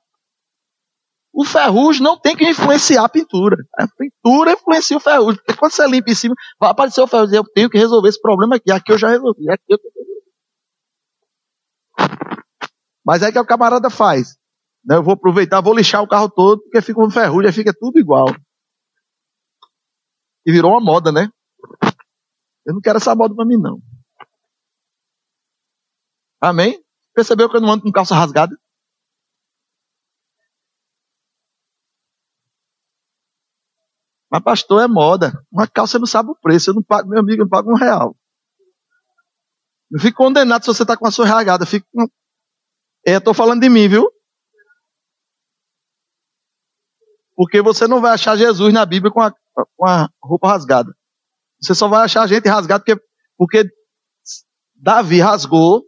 O 1.34 1.44
ferrugem 1.44 2.00
não 2.00 2.16
tem 2.16 2.36
que 2.36 2.48
influenciar 2.48 3.04
a 3.04 3.08
pintura. 3.08 3.56
A 3.76 3.88
pintura 3.88 4.52
influencia 4.52 4.96
o 4.96 5.00
ferrugem. 5.00 5.42
Porque 5.44 5.58
quando 5.58 5.72
você 5.72 5.84
limpa 5.88 6.12
em 6.12 6.14
cima, 6.14 6.34
vai 6.60 6.70
aparecer 6.70 7.00
o 7.00 7.08
ferrugem. 7.08 7.36
Eu 7.36 7.44
tenho 7.44 7.68
que 7.68 7.76
resolver 7.76 8.08
esse 8.08 8.20
problema 8.20 8.54
aqui. 8.54 8.70
Aqui 8.70 8.92
eu 8.92 8.98
já 8.98 9.08
resolvi. 9.08 9.50
Aqui 9.50 9.64
eu 9.68 9.78
Mas 13.04 13.22
é 13.22 13.32
que 13.32 13.38
o 13.38 13.44
camarada 13.44 13.90
faz. 13.90 14.36
Né? 14.84 14.94
Eu 14.94 15.02
vou 15.02 15.14
aproveitar, 15.14 15.60
vou 15.60 15.74
lixar 15.74 16.02
o 16.02 16.08
carro 16.08 16.30
todo, 16.30 16.62
porque 16.62 16.80
fica 16.80 17.02
um 17.02 17.10
ferrugem, 17.10 17.52
fica 17.52 17.74
tudo 17.76 17.98
igual. 17.98 18.26
E 20.46 20.52
virou 20.52 20.70
uma 20.70 20.80
moda, 20.80 21.10
né? 21.10 21.28
Eu 22.64 22.74
não 22.74 22.80
quero 22.80 22.98
essa 22.98 23.14
moda 23.14 23.34
para 23.34 23.44
mim, 23.44 23.56
não. 23.56 23.80
Amém? 26.40 26.80
Percebeu 27.12 27.50
que 27.50 27.56
eu 27.56 27.60
não 27.60 27.72
ando 27.72 27.82
com 27.82 27.90
calça 27.90 28.14
rasgada? 28.14 28.56
Mas 34.34 34.42
pastor 34.42 34.82
é 34.82 34.88
moda. 34.88 35.32
Uma 35.52 35.68
calça 35.68 35.96
não 35.96 36.06
sabe 36.06 36.30
o 36.30 36.34
preço. 36.34 36.70
Eu 36.70 36.74
não 36.74 36.82
pago, 36.82 37.08
meu 37.08 37.20
amigo, 37.20 37.42
eu 37.42 37.48
pago 37.48 37.70
um 37.70 37.76
real. 37.76 38.16
Não 39.88 40.00
fico 40.00 40.16
condenado 40.16 40.62
se 40.62 40.66
você 40.66 40.82
está 40.82 40.96
com 40.96 41.06
a 41.06 41.10
sua 41.12 41.24
rasgada. 41.24 41.64
Fico. 41.64 41.86
É, 43.06 43.12
estou 43.12 43.32
falando 43.32 43.60
de 43.60 43.68
mim, 43.68 43.86
viu? 43.86 44.10
Porque 47.36 47.62
você 47.62 47.86
não 47.86 48.00
vai 48.00 48.12
achar 48.12 48.36
Jesus 48.36 48.74
na 48.74 48.84
Bíblia 48.84 49.12
com 49.12 49.20
a, 49.20 49.32
com 49.76 49.86
a 49.86 50.08
roupa 50.20 50.48
rasgada. 50.48 50.92
Você 51.62 51.72
só 51.72 51.86
vai 51.86 52.04
achar 52.04 52.22
a 52.22 52.26
gente 52.26 52.48
rasgada 52.48 52.82
porque, 52.82 53.00
porque 53.38 53.70
Davi 54.74 55.20
rasgou 55.20 55.84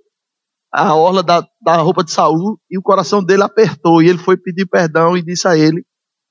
a 0.72 0.94
orla 0.94 1.24
da, 1.24 1.44
da 1.60 1.78
roupa 1.78 2.04
de 2.04 2.12
Saul 2.12 2.60
e 2.70 2.78
o 2.78 2.82
coração 2.82 3.24
dele 3.24 3.42
apertou. 3.42 4.00
E 4.00 4.08
ele 4.08 4.18
foi 4.18 4.36
pedir 4.36 4.66
perdão 4.66 5.16
e 5.16 5.22
disse 5.22 5.48
a 5.48 5.56
ele 5.56 5.84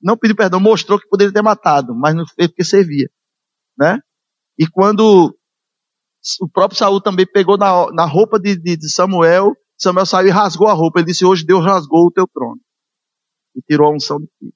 não 0.05 0.15
pediu 0.15 0.35
perdão, 0.35 0.59
mostrou 0.59 0.99
que 0.99 1.07
poderia 1.07 1.33
ter 1.33 1.41
matado, 1.41 1.95
mas 1.95 2.13
não 2.13 2.25
fez 2.27 2.47
porque 2.49 2.63
servia, 2.63 3.09
né? 3.75 3.99
E 4.57 4.67
quando 4.67 5.35
o 6.39 6.47
próprio 6.47 6.77
Saul 6.77 7.01
também 7.01 7.25
pegou 7.25 7.57
na, 7.57 7.91
na 7.91 8.05
roupa 8.05 8.39
de, 8.39 8.55
de, 8.55 8.77
de 8.77 8.93
Samuel, 8.93 9.53
Samuel 9.75 10.05
saiu 10.05 10.27
e 10.27 10.31
rasgou 10.31 10.67
a 10.67 10.73
roupa. 10.73 10.99
Ele 10.99 11.07
disse: 11.07 11.25
Hoje 11.25 11.43
Deus 11.43 11.65
rasgou 11.65 12.05
o 12.05 12.11
teu 12.11 12.27
trono 12.31 12.61
e 13.55 13.61
tirou 13.63 13.91
a 13.91 13.95
unção 13.95 14.19
de 14.19 14.27
ti. 14.27 14.53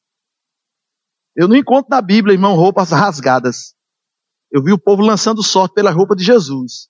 Eu 1.36 1.48
não 1.48 1.56
encontro 1.56 1.90
na 1.90 2.02
Bíblia, 2.02 2.34
irmão, 2.34 2.56
roupas 2.56 2.92
rasgadas. 2.92 3.74
Eu 4.52 4.64
vi 4.64 4.72
o 4.72 4.80
povo 4.80 5.02
lançando 5.02 5.44
sorte 5.44 5.74
pela 5.74 5.92
roupa 5.92 6.16
de 6.16 6.24
Jesus. 6.24 6.90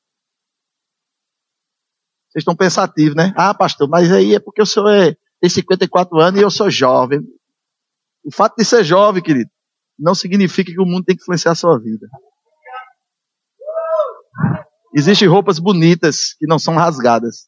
Vocês 2.29 2.41
estão 2.41 2.55
pensativos, 2.55 3.15
né? 3.15 3.33
Ah, 3.37 3.53
pastor, 3.53 3.87
mas 3.87 4.11
aí 4.11 4.35
é 4.35 4.39
porque 4.39 4.61
o 4.61 4.65
senhor 4.65 4.89
é, 4.89 5.15
tem 5.39 5.49
54 5.49 6.19
anos 6.19 6.39
e 6.39 6.43
eu 6.43 6.51
sou 6.51 6.69
jovem. 6.69 7.21
O 8.23 8.32
fato 8.32 8.55
de 8.58 8.65
ser 8.65 8.84
jovem, 8.84 9.23
querido, 9.23 9.49
não 9.97 10.13
significa 10.15 10.71
que 10.71 10.82
o 10.82 10.86
mundo 10.86 11.05
tem 11.05 11.15
que 11.15 11.21
influenciar 11.21 11.51
a 11.51 11.55
sua 11.55 11.79
vida. 11.79 12.08
Existem 14.95 15.27
roupas 15.27 15.60
bonitas 15.60 16.34
que 16.34 16.47
não 16.47 16.58
são 16.58 16.75
rasgadas. 16.75 17.45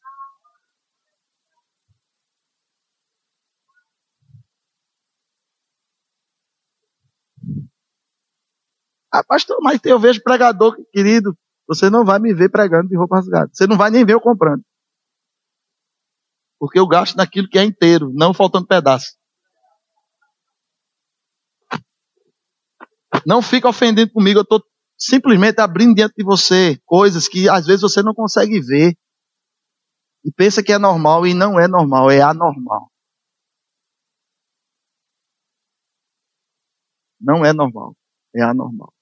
Ah, 9.12 9.22
pastor, 9.22 9.58
mas 9.60 9.78
eu 9.84 9.98
vejo 9.98 10.22
pregador, 10.22 10.74
querido, 10.90 11.36
você 11.68 11.90
não 11.90 12.04
vai 12.04 12.18
me 12.18 12.32
ver 12.32 12.48
pregando 12.48 12.88
de 12.88 12.96
roupa 12.96 13.16
rasgada. 13.16 13.50
Você 13.52 13.66
não 13.66 13.76
vai 13.76 13.90
nem 13.90 14.04
ver 14.04 14.14
eu 14.14 14.20
comprando. 14.20 14.62
Porque 16.58 16.78
eu 16.78 16.86
gasto 16.86 17.16
naquilo 17.16 17.48
que 17.48 17.58
é 17.58 17.64
inteiro, 17.64 18.10
não 18.14 18.32
faltando 18.32 18.66
pedaço. 18.66 19.21
Não 23.26 23.42
fica 23.42 23.68
ofendendo 23.68 24.12
comigo, 24.12 24.38
eu 24.40 24.42
estou 24.42 24.62
simplesmente 24.98 25.60
abrindo 25.60 25.94
diante 25.94 26.14
de 26.16 26.24
você 26.24 26.78
coisas 26.84 27.28
que 27.28 27.48
às 27.48 27.66
vezes 27.66 27.82
você 27.82 28.02
não 28.02 28.14
consegue 28.14 28.60
ver. 28.60 28.96
E 30.24 30.30
pensa 30.32 30.62
que 30.62 30.72
é 30.72 30.78
normal 30.78 31.26
e 31.26 31.34
não 31.34 31.58
é 31.58 31.66
normal, 31.66 32.10
é 32.10 32.20
anormal. 32.20 32.88
Não 37.20 37.44
é 37.44 37.52
normal, 37.52 37.96
é 38.34 38.42
anormal. 38.42 38.92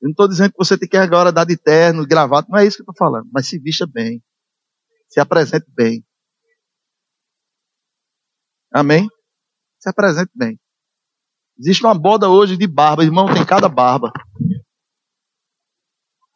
Eu 0.00 0.06
não 0.06 0.10
estou 0.12 0.28
dizendo 0.28 0.52
que 0.52 0.58
você 0.58 0.78
tem 0.78 0.88
que 0.88 0.96
agora 0.96 1.32
dar 1.32 1.44
de 1.44 1.56
terno, 1.56 2.06
gravado, 2.06 2.46
não 2.48 2.58
é 2.58 2.66
isso 2.66 2.76
que 2.76 2.82
eu 2.82 2.92
estou 2.92 3.06
falando. 3.06 3.28
Mas 3.32 3.48
se 3.48 3.58
vista 3.58 3.86
bem. 3.86 4.22
Se 5.08 5.20
apresente 5.20 5.66
bem. 5.70 6.04
Amém? 8.72 9.08
Se 9.78 9.88
apresente 9.88 10.30
bem. 10.34 10.58
Existe 11.58 11.84
uma 11.84 11.94
boda 11.94 12.28
hoje 12.28 12.56
de 12.56 12.66
barba, 12.66 13.02
irmão, 13.02 13.32
tem 13.32 13.44
cada 13.44 13.68
barba. 13.68 14.12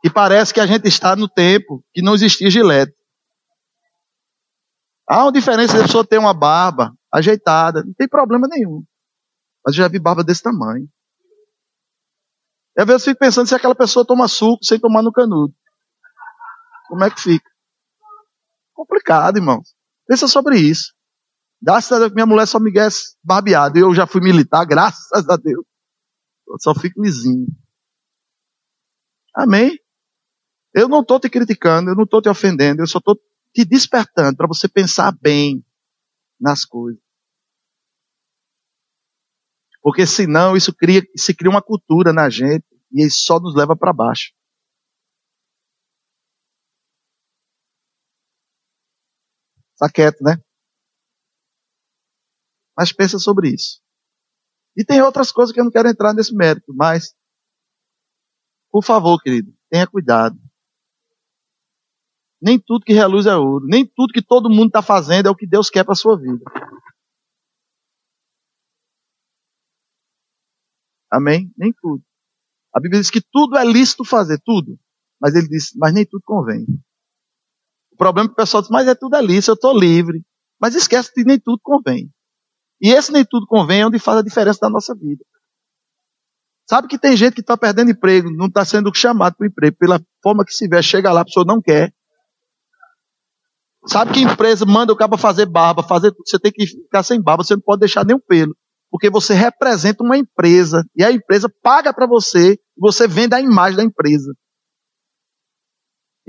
E 0.04 0.10
parece 0.10 0.52
que 0.52 0.60
a 0.60 0.66
gente 0.66 0.88
está 0.88 1.14
no 1.14 1.28
tempo 1.28 1.84
que 1.92 2.02
não 2.02 2.14
existia 2.14 2.50
gilete. 2.50 2.92
Há 5.08 5.24
uma 5.24 5.32
diferença 5.32 5.76
de 5.76 5.82
pessoa 5.82 6.06
ter 6.06 6.18
uma 6.18 6.34
barba 6.34 6.92
ajeitada, 7.12 7.84
não 7.84 7.94
tem 7.94 8.08
problema 8.08 8.48
nenhum. 8.48 8.84
Mas 9.64 9.76
eu 9.76 9.82
já 9.82 9.88
vi 9.88 9.98
barba 10.00 10.24
desse 10.24 10.42
tamanho. 10.42 10.88
E 12.76 12.80
às 12.80 12.86
vezes 12.86 13.06
eu 13.06 13.12
fico 13.12 13.20
pensando 13.20 13.46
se 13.46 13.54
aquela 13.54 13.74
pessoa 13.74 14.06
toma 14.06 14.26
suco 14.26 14.64
sem 14.64 14.80
tomar 14.80 15.02
no 15.02 15.12
canudo. 15.12 15.54
Como 16.88 17.04
é 17.04 17.10
que 17.10 17.20
fica? 17.20 17.48
Complicado, 18.74 19.36
irmãos. 19.36 19.74
Pensa 20.06 20.26
sobre 20.26 20.58
isso. 20.58 20.94
Graças 21.62 21.92
a 21.92 21.98
Deus, 22.00 22.12
minha 22.12 22.26
mulher 22.26 22.46
só 22.46 22.58
me 22.58 22.72
quer 22.72 22.88
barbeado. 23.22 23.78
Eu 23.78 23.94
já 23.94 24.04
fui 24.04 24.20
militar, 24.20 24.64
graças 24.66 25.28
a 25.28 25.36
Deus. 25.36 25.64
Eu 26.48 26.56
só 26.60 26.74
fico 26.74 27.00
lisinho. 27.00 27.46
Amém? 29.34 29.78
Eu 30.74 30.88
não 30.88 31.00
estou 31.00 31.20
te 31.20 31.30
criticando, 31.30 31.90
eu 31.90 31.94
não 31.94 32.04
estou 32.04 32.20
te 32.20 32.28
ofendendo, 32.28 32.82
eu 32.82 32.86
só 32.86 32.98
estou 32.98 33.16
te 33.54 33.64
despertando 33.64 34.36
para 34.36 34.48
você 34.48 34.68
pensar 34.68 35.12
bem 35.20 35.64
nas 36.40 36.64
coisas. 36.64 37.00
Porque 39.80 40.06
senão 40.06 40.56
isso 40.56 40.74
cria, 40.74 41.02
se 41.16 41.34
cria 41.34 41.50
uma 41.50 41.62
cultura 41.62 42.12
na 42.12 42.28
gente 42.30 42.64
e 42.92 43.04
isso 43.06 43.18
só 43.24 43.38
nos 43.38 43.54
leva 43.54 43.76
para 43.76 43.92
baixo. 43.92 44.32
Está 49.74 49.90
quieto, 49.92 50.22
né? 50.22 50.36
Mas 52.82 52.92
pensa 52.92 53.16
sobre 53.16 53.48
isso. 53.50 53.80
E 54.76 54.84
tem 54.84 55.00
outras 55.00 55.30
coisas 55.30 55.54
que 55.54 55.60
eu 55.60 55.64
não 55.64 55.70
quero 55.70 55.88
entrar 55.88 56.12
nesse 56.12 56.34
mérito, 56.34 56.74
mas, 56.74 57.14
por 58.72 58.82
favor, 58.82 59.22
querido, 59.22 59.54
tenha 59.70 59.86
cuidado. 59.86 60.36
Nem 62.42 62.58
tudo 62.58 62.84
que 62.84 62.92
reluz 62.92 63.26
é 63.26 63.36
ouro. 63.36 63.66
Nem 63.68 63.86
tudo 63.86 64.12
que 64.12 64.20
todo 64.20 64.50
mundo 64.50 64.66
está 64.66 64.82
fazendo 64.82 65.28
é 65.28 65.30
o 65.30 65.36
que 65.36 65.46
Deus 65.46 65.70
quer 65.70 65.84
para 65.84 65.92
a 65.92 65.94
sua 65.94 66.18
vida. 66.18 66.44
Amém? 71.08 71.52
Nem 71.56 71.72
tudo. 71.72 72.02
A 72.74 72.80
Bíblia 72.80 73.00
diz 73.00 73.10
que 73.12 73.20
tudo 73.20 73.56
é 73.56 73.64
lícito 73.64 74.04
fazer, 74.04 74.40
tudo. 74.44 74.76
Mas 75.20 75.36
ele 75.36 75.46
diz, 75.46 75.70
mas 75.76 75.94
nem 75.94 76.04
tudo 76.04 76.22
convém. 76.24 76.66
O 77.92 77.96
problema 77.96 78.26
é 78.26 78.28
que 78.30 78.32
o 78.32 78.42
pessoal 78.42 78.60
diz, 78.60 78.70
mas 78.72 78.88
é 78.88 78.94
tudo 78.96 79.14
é 79.14 79.22
lícito, 79.22 79.52
eu 79.52 79.54
estou 79.54 79.78
livre. 79.78 80.26
Mas 80.60 80.74
esquece 80.74 81.14
que 81.14 81.22
nem 81.22 81.38
tudo 81.38 81.60
convém. 81.62 82.12
E 82.82 82.90
esse 82.90 83.12
nem 83.12 83.24
tudo 83.24 83.46
convém 83.46 83.82
é 83.82 83.86
onde 83.86 83.98
faz 83.98 84.18
a 84.18 84.22
diferença 84.22 84.58
da 84.60 84.68
nossa 84.68 84.94
vida. 84.94 85.24
Sabe 86.68 86.88
que 86.88 86.98
tem 86.98 87.16
gente 87.16 87.34
que 87.34 87.40
está 87.40 87.56
perdendo 87.56 87.90
emprego, 87.90 88.30
não 88.30 88.46
está 88.46 88.64
sendo 88.64 88.92
chamado 88.94 89.36
para 89.36 89.46
emprego, 89.46 89.76
pela 89.78 90.00
forma 90.22 90.44
que 90.44 90.52
se 90.52 90.68
vê, 90.68 90.82
chega 90.82 91.12
lá, 91.12 91.20
a 91.20 91.24
pessoa 91.24 91.44
não 91.46 91.60
quer. 91.60 91.92
Sabe 93.86 94.12
que 94.12 94.20
empresa 94.20 94.64
manda 94.64 94.92
o 94.92 94.96
cara 94.96 95.16
fazer 95.16 95.46
barba, 95.46 95.82
fazer 95.82 96.12
tudo, 96.12 96.26
você 96.26 96.38
tem 96.38 96.52
que 96.52 96.66
ficar 96.66 97.02
sem 97.02 97.20
barba, 97.20 97.44
você 97.44 97.54
não 97.54 97.62
pode 97.62 97.80
deixar 97.80 98.04
nenhum 98.04 98.20
pelo 98.20 98.56
porque 98.92 99.08
você 99.08 99.32
representa 99.32 100.04
uma 100.04 100.18
empresa 100.18 100.84
e 100.94 101.02
a 101.02 101.10
empresa 101.10 101.50
paga 101.62 101.94
para 101.94 102.06
você 102.06 102.52
e 102.52 102.58
você 102.76 103.08
vende 103.08 103.34
a 103.34 103.40
imagem 103.40 103.78
da 103.78 103.82
empresa. 103.82 104.34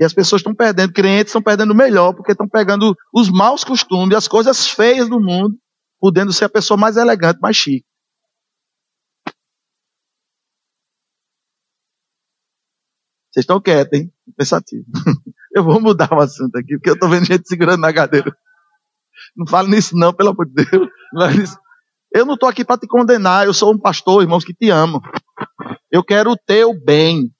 E 0.00 0.04
as 0.04 0.14
pessoas 0.14 0.40
estão 0.40 0.54
perdendo, 0.54 0.94
clientes 0.94 1.28
estão 1.28 1.42
perdendo 1.42 1.72
o 1.72 1.76
melhor, 1.76 2.14
porque 2.14 2.32
estão 2.32 2.48
pegando 2.48 2.96
os 3.12 3.28
maus 3.28 3.62
costumes, 3.62 4.16
as 4.16 4.26
coisas 4.26 4.66
feias 4.66 5.10
do 5.10 5.20
mundo, 5.20 5.54
podendo 6.04 6.34
ser 6.34 6.44
a 6.44 6.50
pessoa 6.50 6.76
mais 6.76 6.98
elegante, 6.98 7.40
mais 7.40 7.56
chique. 7.56 7.86
Vocês 13.32 13.44
estão 13.44 13.58
quietos, 13.58 13.98
hein? 13.98 14.12
Pensativo. 14.36 14.84
Eu 15.56 15.64
vou 15.64 15.80
mudar 15.80 16.12
o 16.12 16.20
assunto 16.20 16.56
aqui, 16.56 16.76
porque 16.76 16.90
eu 16.90 16.94
estou 16.94 17.08
vendo 17.08 17.24
gente 17.24 17.48
segurando 17.48 17.80
na 17.80 17.94
cadeira. 17.94 18.36
Não 19.34 19.46
fale 19.46 19.70
nisso 19.70 19.96
não, 19.96 20.12
pelo 20.12 20.30
amor 20.30 20.46
de 20.46 20.64
Deus. 20.64 21.56
Eu 22.12 22.26
não 22.26 22.34
estou 22.34 22.48
aqui 22.48 22.64
para 22.64 22.76
te 22.78 22.86
condenar, 22.86 23.46
eu 23.46 23.54
sou 23.54 23.72
um 23.72 23.78
pastor, 23.78 24.20
irmãos, 24.20 24.44
que 24.44 24.52
te 24.52 24.68
amo. 24.68 25.00
Eu 25.90 26.04
quero 26.04 26.32
o 26.32 26.36
teu 26.36 26.74
bem. 26.78 27.32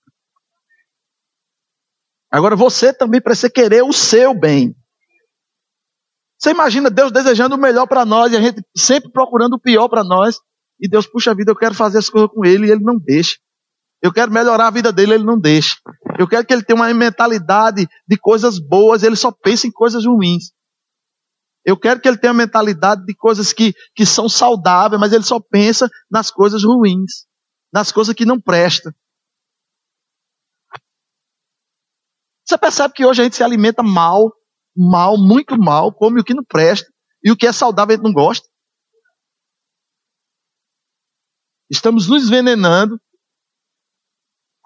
Agora 2.30 2.56
você 2.56 2.94
também 2.94 3.20
precisa 3.20 3.50
querer 3.50 3.82
o 3.82 3.92
seu 3.92 4.32
bem. 4.32 4.74
Você 6.44 6.50
imagina 6.50 6.90
Deus 6.90 7.10
desejando 7.10 7.54
o 7.54 7.58
melhor 7.58 7.86
para 7.86 8.04
nós 8.04 8.30
e 8.30 8.36
a 8.36 8.40
gente 8.40 8.62
sempre 8.76 9.10
procurando 9.10 9.54
o 9.54 9.58
pior 9.58 9.88
para 9.88 10.04
nós. 10.04 10.38
E 10.78 10.86
Deus, 10.86 11.06
puxa 11.06 11.34
vida, 11.34 11.50
eu 11.50 11.56
quero 11.56 11.74
fazer 11.74 11.96
as 11.96 12.10
coisas 12.10 12.28
com 12.30 12.44
ele 12.44 12.66
e 12.66 12.70
ele 12.70 12.84
não 12.84 12.98
deixa. 12.98 13.38
Eu 14.02 14.12
quero 14.12 14.30
melhorar 14.30 14.66
a 14.66 14.70
vida 14.70 14.92
dele, 14.92 15.14
ele 15.14 15.24
não 15.24 15.40
deixa. 15.40 15.78
Eu 16.18 16.28
quero 16.28 16.46
que 16.46 16.52
ele 16.52 16.62
tenha 16.62 16.76
uma 16.76 16.92
mentalidade 16.92 17.88
de 18.06 18.18
coisas 18.18 18.58
boas, 18.58 19.02
ele 19.02 19.16
só 19.16 19.32
pensa 19.32 19.66
em 19.66 19.72
coisas 19.72 20.04
ruins. 20.04 20.52
Eu 21.64 21.78
quero 21.78 21.98
que 21.98 22.06
ele 22.06 22.18
tenha 22.18 22.32
a 22.32 22.36
mentalidade 22.36 23.06
de 23.06 23.14
coisas 23.14 23.54
que, 23.54 23.72
que 23.96 24.04
são 24.04 24.28
saudáveis, 24.28 25.00
mas 25.00 25.14
ele 25.14 25.24
só 25.24 25.40
pensa 25.40 25.88
nas 26.10 26.30
coisas 26.30 26.62
ruins, 26.62 27.24
nas 27.72 27.90
coisas 27.90 28.14
que 28.14 28.26
não 28.26 28.38
prestam. 28.38 28.92
Você 32.44 32.58
percebe 32.58 32.92
que 32.92 33.06
hoje 33.06 33.22
a 33.22 33.24
gente 33.24 33.36
se 33.36 33.42
alimenta 33.42 33.82
mal, 33.82 34.30
mal, 34.76 35.16
muito 35.16 35.56
mal, 35.58 35.92
come 35.92 36.20
o 36.20 36.24
que 36.24 36.34
não 36.34 36.44
presta, 36.44 36.90
e 37.22 37.30
o 37.30 37.36
que 37.36 37.46
é 37.46 37.52
saudável 37.52 37.94
a 37.94 37.96
gente 37.96 38.04
não 38.04 38.12
gosta. 38.12 38.46
Estamos 41.70 42.08
nos 42.08 42.26
envenenando. 42.26 43.00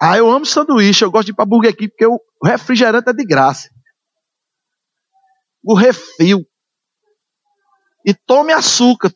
Ah, 0.01 0.17
eu 0.17 0.29
amo 0.31 0.45
sanduíche, 0.45 1.03
eu 1.03 1.11
gosto 1.11 1.27
de 1.27 1.31
ir 1.31 1.35
para 1.35 1.45
Burger 1.45 1.75
King 1.75 1.89
porque 1.89 2.05
o 2.05 2.19
refrigerante 2.43 3.09
é 3.09 3.13
de 3.13 3.25
graça. 3.25 3.69
O 5.63 5.73
refil 5.73 6.45
e 8.05 8.13
tome 8.13 8.53
açúcar. 8.53 9.11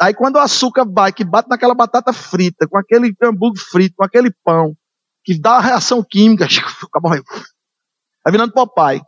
Aí 0.00 0.14
quando 0.14 0.36
o 0.36 0.40
açúcar 0.40 0.84
vai, 0.84 1.12
que 1.12 1.24
bate 1.24 1.48
naquela 1.48 1.74
batata 1.74 2.12
frita, 2.12 2.66
com 2.68 2.78
aquele 2.78 3.14
hambúrguer 3.22 3.62
frito, 3.62 3.96
com 3.96 4.04
aquele 4.04 4.30
pão, 4.44 4.76
que 5.22 5.38
dá 5.38 5.54
uma 5.54 5.62
reação 5.62 6.02
química, 6.02 6.46
fica 6.48 7.00
morrendo. 7.02 7.24
Vai 8.22 8.32
virando 8.32 8.52
papai. 8.52 9.00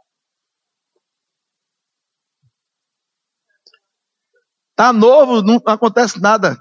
Tá 4.77 4.93
novo, 4.93 5.43
não 5.43 5.61
acontece 5.67 6.21
nada. 6.21 6.57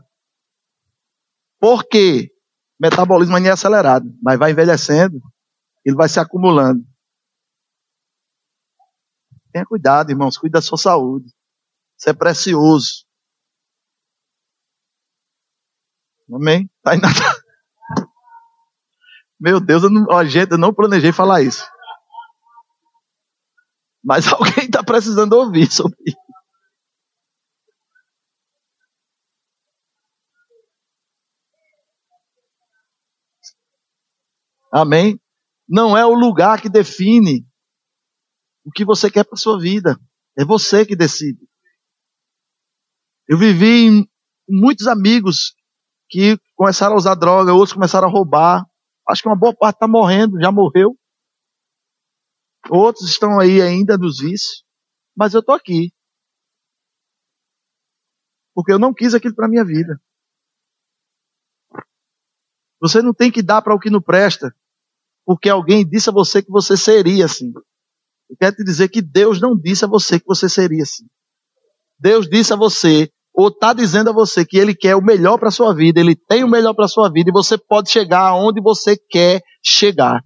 Por 1.60 1.84
quê? 1.84 2.32
metabolismo 2.80 3.38
é 3.38 3.49
acelerado, 3.49 4.06
mas 4.21 4.38
vai 4.38 4.51
envelhecendo, 4.51 5.21
ele 5.84 5.95
vai 5.95 6.10
se 6.10 6.19
acumulando. 6.19 6.84
Tenha 9.51 9.65
cuidado, 9.65 10.10
irmãos, 10.10 10.38
cuide 10.38 10.51
da 10.54 10.62
sua 10.62 10.78
saúde. 10.78 11.28
Isso 11.97 12.10
é 12.10 12.13
precioso. 12.13 13.06
Amém? 16.34 16.69
Tá 16.82 16.91
aí. 16.91 16.99
Meu 19.39 19.60
Deus, 19.60 19.84
eu 19.84 19.89
não, 19.89 20.06
eu 20.10 20.58
não 20.58 20.73
planejei 20.73 21.12
falar 21.13 21.41
isso. 21.41 21.63
Mas 24.04 24.28
alguém 24.34 24.65
está 24.65 24.84
precisando 24.84 25.34
ouvir 25.34 25.71
sobre 25.71 25.97
isso. 26.06 26.24
Amém? 34.75 35.17
Não 35.65 35.97
é 35.97 36.05
o 36.05 36.13
lugar 36.13 36.61
que 36.61 36.67
define 36.67 37.47
o 38.65 38.71
que 38.71 38.83
você 38.83 39.09
quer 39.09 39.23
para 39.23 39.38
sua 39.38 39.57
vida. 39.57 39.97
É 40.38 40.43
você 40.43 40.85
que 40.85 40.97
decide. 40.97 41.47
Eu 43.25 43.38
vivi 43.38 44.05
muitos 44.49 44.85
amigos 44.85 45.55
que 46.09 46.38
começaram 46.55 46.95
a 46.95 46.97
usar 46.97 47.15
droga, 47.15 47.53
outros 47.53 47.71
começaram 47.71 48.09
a 48.09 48.11
roubar. 48.11 48.65
Acho 49.07 49.21
que 49.21 49.29
uma 49.29 49.39
boa 49.39 49.55
parte 49.55 49.77
está 49.77 49.88
morrendo, 49.88 50.41
já 50.41 50.51
morreu. 50.51 50.99
Outros 52.69 53.07
estão 53.09 53.39
aí 53.39 53.61
ainda 53.61 53.97
nos 53.97 54.19
vícios. 54.19 54.65
Mas 55.15 55.33
eu 55.33 55.39
estou 55.39 55.55
aqui. 55.55 55.93
Porque 58.53 58.73
eu 58.73 58.79
não 58.79 58.93
quis 58.93 59.13
aquilo 59.13 59.35
para 59.35 59.47
minha 59.47 59.63
vida. 59.63 59.97
Você 62.81 63.01
não 63.01 63.13
tem 63.13 63.31
que 63.31 63.41
dar 63.41 63.61
para 63.61 63.73
o 63.73 63.79
que 63.79 63.89
não 63.89 64.01
presta 64.01 64.53
porque 65.25 65.49
alguém 65.49 65.88
disse 65.88 66.09
a 66.09 66.13
você 66.13 66.41
que 66.41 66.51
você 66.51 66.77
seria 66.77 67.25
assim. 67.25 67.51
Eu 68.29 68.35
quero 68.39 68.55
te 68.55 68.63
dizer 68.63 68.89
que 68.89 69.01
Deus 69.01 69.41
não 69.41 69.55
disse 69.55 69.85
a 69.85 69.88
você 69.88 70.19
que 70.19 70.25
você 70.25 70.47
seria 70.47 70.83
assim. 70.83 71.05
Deus 71.99 72.27
disse 72.27 72.53
a 72.53 72.55
você, 72.55 73.09
ou 73.33 73.49
está 73.49 73.73
dizendo 73.73 74.09
a 74.09 74.13
você 74.13 74.45
que 74.45 74.57
Ele 74.57 74.75
quer 74.75 74.95
o 74.95 75.03
melhor 75.03 75.38
para 75.38 75.49
a 75.49 75.51
sua 75.51 75.73
vida, 75.73 75.99
Ele 75.99 76.15
tem 76.15 76.43
o 76.43 76.49
melhor 76.49 76.73
para 76.73 76.85
a 76.85 76.89
sua 76.89 77.09
vida 77.11 77.29
e 77.29 77.33
você 77.33 77.57
pode 77.57 77.91
chegar 77.91 78.21
aonde 78.21 78.61
você 78.61 78.97
quer 79.09 79.41
chegar. 79.63 80.21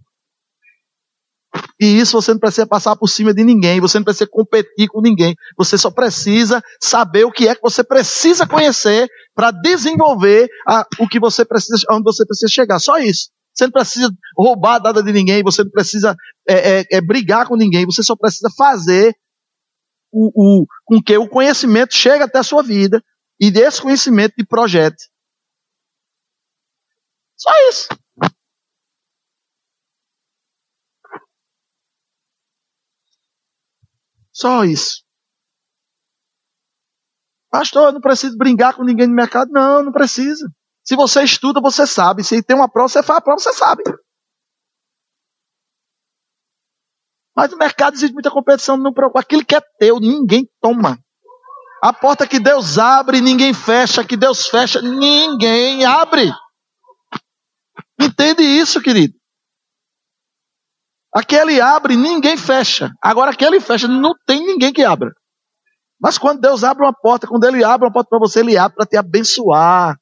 E 1.82 1.86
isso 1.86 2.22
você 2.22 2.32
não 2.34 2.40
precisa 2.40 2.68
passar 2.68 2.96
por 2.96 3.08
cima 3.08 3.34
de 3.34 3.44
ninguém, 3.44 3.80
você 3.80 3.98
não 3.98 4.04
precisa 4.04 4.30
competir 4.30 4.88
com 4.90 5.02
ninguém. 5.02 5.34
Você 5.58 5.78
só 5.78 5.90
precisa 5.90 6.62
saber 6.82 7.24
o 7.24 7.32
que 7.32 7.48
é 7.48 7.56
que 7.56 7.62
você 7.62 7.84
precisa 7.84 8.46
conhecer 8.46 9.08
para 9.34 9.50
desenvolver 9.52 10.48
a, 10.68 10.86
o 11.00 11.08
que 11.08 11.20
você 11.20 11.46
precisa, 11.46 11.78
onde 11.90 12.04
você 12.04 12.26
precisa 12.26 12.52
chegar. 12.52 12.80
Só 12.80 12.98
isso. 13.00 13.30
Você 13.54 13.66
não 13.66 13.72
precisa 13.72 14.10
roubar 14.38 14.82
nada 14.82 15.04
de 15.04 15.12
ninguém, 15.12 15.44
você 15.44 15.64
não 15.64 15.72
precisa 15.72 16.16
é, 16.48 16.80
é, 16.80 16.86
é, 16.94 17.02
brigar 17.02 17.48
com 17.48 17.56
ninguém, 17.56 17.86
você 17.86 18.02
só 18.02 18.16
precisa 18.16 18.50
fazer 18.58 19.14
o, 20.12 20.62
o, 20.62 20.66
com 20.86 21.02
que 21.02 21.18
o 21.18 21.28
conhecimento 21.28 21.94
chegue 21.94 22.24
até 22.24 22.40
a 22.40 22.44
sua 22.44 22.64
vida 22.64 23.04
e 23.40 23.52
desse 23.52 23.82
conhecimento 23.82 24.34
de 24.38 24.46
projete. 24.46 25.10
Só 27.36 27.52
isso. 27.70 27.88
Só 34.32 34.64
isso. 34.64 35.04
Pastor, 37.50 37.88
eu 37.88 37.94
não 37.94 38.02
preciso 38.02 38.38
brincar 38.38 38.74
com 38.76 38.84
ninguém 38.84 39.08
no 39.08 39.14
mercado. 39.14 39.52
Não, 39.52 39.84
não 39.84 39.92
precisa. 39.92 40.46
Se 40.90 40.96
você 40.96 41.22
estuda, 41.22 41.62
você 41.62 41.86
sabe. 41.86 42.24
Se 42.24 42.42
tem 42.42 42.56
uma 42.56 42.68
prova, 42.68 42.90
você 42.90 43.04
faz 43.04 43.20
a 43.20 43.22
prova, 43.22 43.40
você 43.40 43.54
sabe. 43.54 43.84
Mas 47.36 47.52
no 47.52 47.58
mercado 47.58 47.94
existe 47.94 48.12
muita 48.12 48.32
competição. 48.32 48.76
Não, 48.76 48.92
aquilo 49.16 49.46
que 49.46 49.54
é 49.54 49.62
teu, 49.78 50.00
ninguém 50.00 50.50
toma. 50.60 50.98
A 51.84 51.94
porta 51.94 52.28
que 52.28 52.40
Deus 52.40 52.80
abre, 52.80 53.22
ninguém 53.22 53.54
fecha. 53.54 54.04
Que 54.04 54.18
Deus 54.18 54.48
fecha, 54.48 54.82
ninguém 54.82 55.86
abre. 55.86 56.34
Entende 58.02 58.42
isso, 58.42 58.82
querido? 58.82 59.14
Aquele 61.14 61.62
abre, 61.62 61.96
ninguém 61.96 62.36
fecha. 62.36 62.90
Agora 63.00 63.30
aquele 63.30 63.60
fecha, 63.60 63.88
não 63.88 64.16
tem 64.26 64.44
ninguém 64.44 64.74
que 64.74 64.84
abra. 64.84 65.12
Mas 66.02 66.18
quando 66.18 66.42
Deus 66.42 66.64
abre 66.64 66.84
uma 66.84 66.94
porta, 67.00 67.28
quando 67.28 67.44
Ele 67.44 67.64
abre 67.64 67.86
uma 67.86 67.94
porta 67.94 68.10
para 68.10 68.18
você, 68.18 68.40
Ele 68.40 68.58
abre 68.58 68.76
para 68.76 68.88
te 68.88 68.98
abençoar 68.98 69.96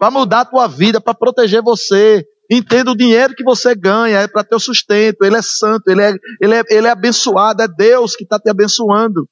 para 0.00 0.10
mudar 0.10 0.40
a 0.40 0.44
tua 0.46 0.66
vida, 0.66 0.98
para 0.98 1.12
proteger 1.12 1.62
você. 1.62 2.24
Entenda 2.50 2.90
o 2.90 2.96
dinheiro 2.96 3.34
que 3.34 3.44
você 3.44 3.74
ganha, 3.74 4.20
é 4.20 4.26
para 4.26 4.42
teu 4.42 4.58
sustento, 4.58 5.22
ele 5.22 5.36
é 5.36 5.42
santo, 5.42 5.88
ele 5.88 6.02
é, 6.02 6.14
ele 6.40 6.54
é, 6.54 6.62
ele 6.70 6.86
é 6.86 6.90
abençoado, 6.90 7.62
é 7.62 7.68
Deus 7.68 8.16
que 8.16 8.24
está 8.24 8.40
te 8.40 8.48
abençoando. 8.48 9.28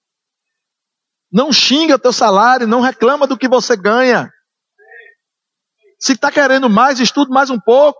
Não 1.32 1.50
xinga 1.50 1.98
teu 1.98 2.12
salário, 2.12 2.68
não 2.68 2.80
reclama 2.82 3.26
do 3.26 3.36
que 3.36 3.48
você 3.48 3.76
ganha. 3.76 4.30
Se 5.98 6.12
está 6.12 6.30
querendo 6.30 6.68
mais, 6.68 7.00
estude 7.00 7.30
mais 7.30 7.48
um 7.50 7.58
pouco. 7.58 7.98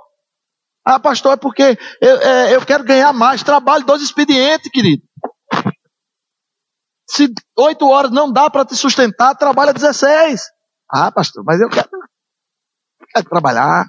Ah, 0.85 1.01
pastor, 1.01 1.33
é 1.33 1.37
porque 1.37 1.77
eu, 2.01 2.17
é, 2.21 2.55
eu 2.55 2.65
quero 2.65 2.85
ganhar 2.85 3.13
mais. 3.13 3.43
Trabalhe 3.43 3.85
dois 3.85 4.03
expedientes, 4.03 4.71
querido. 4.71 5.03
Se 7.11 7.33
oito 7.57 7.89
horas 7.89 8.13
não 8.13 8.31
dá 8.31 8.49
para 8.51 8.65
te 8.67 8.77
sustentar, 8.77 9.35
trabalha 9.35 9.73
16. 9.73 10.43
Ah, 10.91 11.11
pastor, 11.11 11.43
mas 11.45 11.61
eu 11.61 11.69
quero 11.69 11.88
quero 13.13 13.29
trabalhar. 13.29 13.87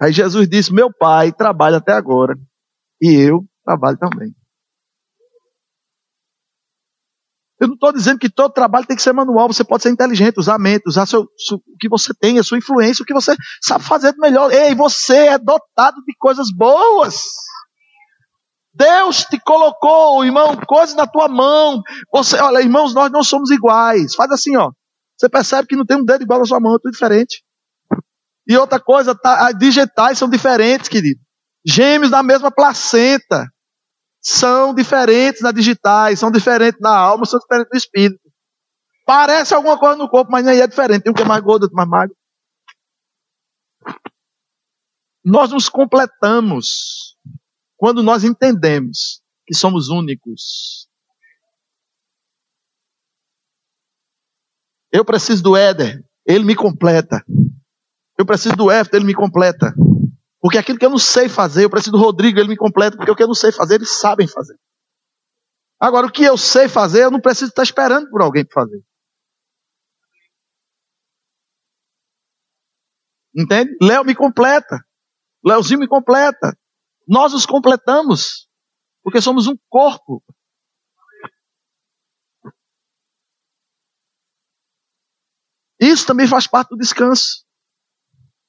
Aí 0.00 0.12
Jesus 0.12 0.48
disse: 0.48 0.72
Meu 0.72 0.92
pai 0.92 1.32
trabalha 1.32 1.78
até 1.78 1.92
agora 1.92 2.38
e 3.00 3.12
eu 3.12 3.44
trabalho 3.64 3.98
também. 3.98 4.34
Eu 7.58 7.68
não 7.68 7.74
estou 7.74 7.90
dizendo 7.90 8.18
que 8.18 8.28
todo 8.28 8.52
trabalho 8.52 8.86
tem 8.86 8.96
que 8.96 9.02
ser 9.02 9.14
manual, 9.14 9.48
você 9.48 9.64
pode 9.64 9.82
ser 9.82 9.90
inteligente, 9.90 10.38
usar 10.38 10.56
a 10.56 10.58
mente, 10.58 10.86
usar 10.86 11.06
seu, 11.06 11.26
seu, 11.38 11.56
o 11.56 11.76
que 11.80 11.88
você 11.88 12.12
tem, 12.12 12.38
a 12.38 12.42
sua 12.42 12.58
influência, 12.58 13.02
o 13.02 13.06
que 13.06 13.14
você 13.14 13.34
sabe 13.62 13.82
fazer 13.82 14.14
melhor. 14.18 14.52
Ei, 14.52 14.74
você 14.74 15.28
é 15.28 15.38
dotado 15.38 15.96
de 16.04 16.14
coisas 16.18 16.48
boas. 16.54 17.22
Deus 18.76 19.24
te 19.24 19.40
colocou, 19.40 20.22
irmão, 20.24 20.54
coisas 20.66 20.94
na 20.94 21.06
tua 21.06 21.28
mão. 21.28 21.82
Você, 22.12 22.36
olha, 22.36 22.60
irmãos, 22.60 22.92
nós 22.94 23.10
não 23.10 23.22
somos 23.24 23.50
iguais. 23.50 24.14
Faz 24.14 24.30
assim, 24.30 24.56
ó. 24.56 24.70
Você 25.16 25.30
percebe 25.30 25.66
que 25.66 25.76
não 25.76 25.86
tem 25.86 25.96
um 25.96 26.04
dedo 26.04 26.22
igual 26.22 26.40
na 26.40 26.44
sua 26.44 26.60
mão, 26.60 26.74
é 26.74 26.78
tudo 26.78 26.92
diferente. 26.92 27.42
E 28.46 28.56
outra 28.56 28.78
coisa, 28.78 29.14
tá, 29.14 29.50
digitais 29.52 30.18
são 30.18 30.28
diferentes, 30.28 30.88
querido. 30.88 31.18
Gêmeos 31.66 32.10
da 32.10 32.22
mesma 32.22 32.50
placenta 32.50 33.50
são 34.20 34.74
diferentes 34.74 35.40
na 35.40 35.52
digitais, 35.52 36.18
são 36.18 36.30
diferentes 36.30 36.80
na 36.80 36.94
alma, 36.94 37.24
são 37.24 37.40
diferentes 37.40 37.70
no 37.72 37.78
espírito. 37.78 38.20
Parece 39.06 39.54
alguma 39.54 39.78
coisa 39.78 39.96
no 39.96 40.08
corpo, 40.08 40.30
mas 40.30 40.46
aí 40.46 40.60
é 40.60 40.66
diferente. 40.66 41.04
Tem 41.04 41.10
um 41.10 41.14
que 41.14 41.22
é 41.22 41.26
mais 41.26 41.42
gordo, 41.42 41.62
outro 41.62 41.76
mais 41.76 41.88
magro. 41.88 42.14
Nós 45.24 45.50
nos 45.50 45.68
completamos. 45.68 47.05
Quando 47.76 48.02
nós 48.02 48.24
entendemos 48.24 49.22
que 49.46 49.54
somos 49.54 49.88
únicos. 49.88 50.88
Eu 54.90 55.04
preciso 55.04 55.42
do 55.42 55.56
Éder, 55.56 56.02
ele 56.26 56.44
me 56.44 56.56
completa. 56.56 57.24
Eu 58.18 58.24
preciso 58.24 58.56
do 58.56 58.70
Éfter, 58.70 58.98
ele 58.98 59.06
me 59.06 59.14
completa. 59.14 59.74
Porque 60.40 60.58
aquilo 60.58 60.78
que 60.78 60.86
eu 60.86 60.90
não 60.90 60.98
sei 60.98 61.28
fazer, 61.28 61.64
eu 61.64 61.70
preciso 61.70 61.92
do 61.92 61.98
Rodrigo, 61.98 62.38
ele 62.38 62.48
me 62.48 62.56
completa. 62.56 62.96
Porque 62.96 63.10
o 63.10 63.16
que 63.16 63.22
eu 63.22 63.26
não 63.26 63.34
sei 63.34 63.52
fazer, 63.52 63.76
eles 63.76 63.98
sabem 63.98 64.26
fazer. 64.26 64.56
Agora, 65.78 66.06
o 66.06 66.10
que 66.10 66.24
eu 66.24 66.38
sei 66.38 66.68
fazer, 66.68 67.04
eu 67.04 67.10
não 67.10 67.20
preciso 67.20 67.50
estar 67.50 67.62
esperando 67.62 68.08
por 68.08 68.22
alguém 68.22 68.44
para 68.44 68.62
fazer. 68.62 68.82
Entende? 73.36 73.76
Léo 73.82 74.04
me 74.04 74.14
completa. 74.14 74.82
Léozinho 75.44 75.80
me 75.80 75.86
completa. 75.86 76.56
Nós 77.06 77.32
os 77.32 77.46
completamos, 77.46 78.48
porque 79.02 79.20
somos 79.20 79.46
um 79.46 79.56
corpo. 79.68 80.22
Isso 85.80 86.06
também 86.06 86.26
faz 86.26 86.46
parte 86.46 86.70
do 86.70 86.76
descanso. 86.76 87.44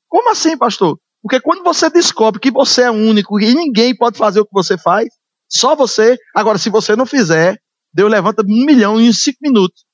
Como 0.07 0.31
assim, 0.31 0.57
pastor? 0.57 0.99
Porque 1.21 1.41
quando 1.41 1.63
você 1.63 1.89
descobre 1.89 2.39
que 2.39 2.51
você 2.51 2.83
é 2.83 2.91
único 2.91 3.39
e 3.39 3.53
ninguém 3.53 3.95
pode 3.95 4.17
fazer 4.17 4.39
o 4.39 4.45
que 4.45 4.53
você 4.53 4.77
faz, 4.77 5.09
só 5.49 5.75
você. 5.75 6.17
Agora, 6.33 6.57
se 6.57 6.69
você 6.69 6.95
não 6.95 7.05
fizer, 7.05 7.61
Deus 7.93 8.09
levanta 8.11 8.43
um 8.43 8.65
milhão 8.65 8.99
em 8.99 9.11
cinco 9.11 9.39
minutos. 9.41 9.85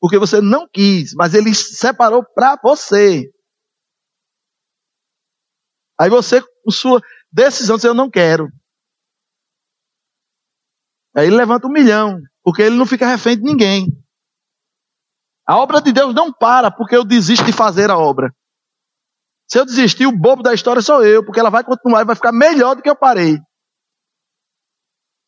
Porque 0.00 0.18
você 0.18 0.40
não 0.40 0.68
quis, 0.72 1.14
mas 1.14 1.34
Ele 1.34 1.54
separou 1.54 2.24
para 2.34 2.58
você. 2.62 3.30
Aí 5.98 6.10
você, 6.10 6.42
sua 6.70 7.00
decisão, 7.32 7.76
diz: 7.76 7.84
Eu 7.84 7.94
não 7.94 8.10
quero. 8.10 8.48
Aí 11.16 11.26
ele 11.26 11.36
levanta 11.36 11.66
um 11.66 11.72
milhão, 11.72 12.20
porque 12.42 12.62
ele 12.62 12.76
não 12.76 12.86
fica 12.86 13.06
refém 13.06 13.36
de 13.36 13.42
ninguém. 13.42 13.86
A 15.46 15.58
obra 15.58 15.80
de 15.80 15.92
Deus 15.92 16.14
não 16.14 16.32
para 16.32 16.70
porque 16.70 16.96
eu 16.96 17.04
desisto 17.04 17.44
de 17.44 17.52
fazer 17.52 17.90
a 17.90 17.98
obra. 17.98 18.34
Se 19.46 19.58
eu 19.58 19.64
desistir, 19.64 20.06
o 20.06 20.16
bobo 20.16 20.42
da 20.42 20.54
história 20.54 20.80
sou 20.80 21.04
eu, 21.04 21.24
porque 21.24 21.38
ela 21.38 21.50
vai 21.50 21.62
continuar 21.62 22.00
e 22.00 22.06
vai 22.06 22.16
ficar 22.16 22.32
melhor 22.32 22.74
do 22.74 22.82
que 22.82 22.88
eu 22.88 22.96
parei. 22.96 23.38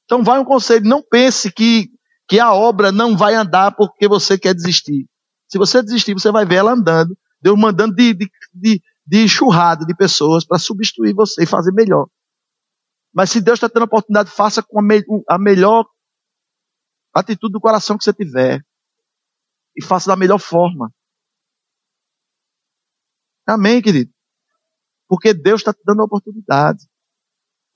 Então 0.04 0.24
vai 0.24 0.38
um 0.38 0.44
conselho, 0.44 0.88
não 0.88 1.02
pense 1.02 1.52
que, 1.52 1.90
que 2.28 2.40
a 2.40 2.52
obra 2.52 2.90
não 2.90 3.16
vai 3.16 3.34
andar 3.34 3.72
porque 3.76 4.08
você 4.08 4.38
quer 4.38 4.54
desistir. 4.54 5.06
Se 5.48 5.58
você 5.58 5.82
desistir, 5.82 6.14
você 6.14 6.30
vai 6.32 6.46
ver 6.46 6.56
ela 6.56 6.72
andando, 6.72 7.16
Deus 7.40 7.58
mandando 7.58 7.94
de, 7.94 8.14
de, 8.14 8.30
de, 8.54 8.82
de 9.06 9.22
enxurrada 9.22 9.86
de 9.86 9.94
pessoas 9.94 10.44
para 10.44 10.58
substituir 10.58 11.14
você 11.14 11.44
e 11.44 11.46
fazer 11.46 11.72
melhor. 11.72 12.08
Mas 13.14 13.30
se 13.30 13.40
Deus 13.40 13.56
está 13.56 13.68
tendo 13.68 13.82
a 13.82 13.86
oportunidade, 13.86 14.30
faça 14.30 14.62
com 14.62 14.78
a, 14.78 14.82
me, 14.82 15.02
a 15.28 15.38
melhor 15.38 15.86
atitude 17.14 17.52
do 17.52 17.60
coração 17.60 17.96
que 17.96 18.04
você 18.04 18.12
tiver. 18.12 18.60
E 19.76 19.84
faça 19.84 20.08
da 20.08 20.16
melhor 20.16 20.38
forma. 20.38 20.90
Amém, 23.46 23.80
querido? 23.80 24.10
Porque 25.08 25.32
Deus 25.32 25.60
está 25.60 25.72
te 25.72 25.80
dando 25.84 26.02
a 26.02 26.04
oportunidade. 26.04 26.84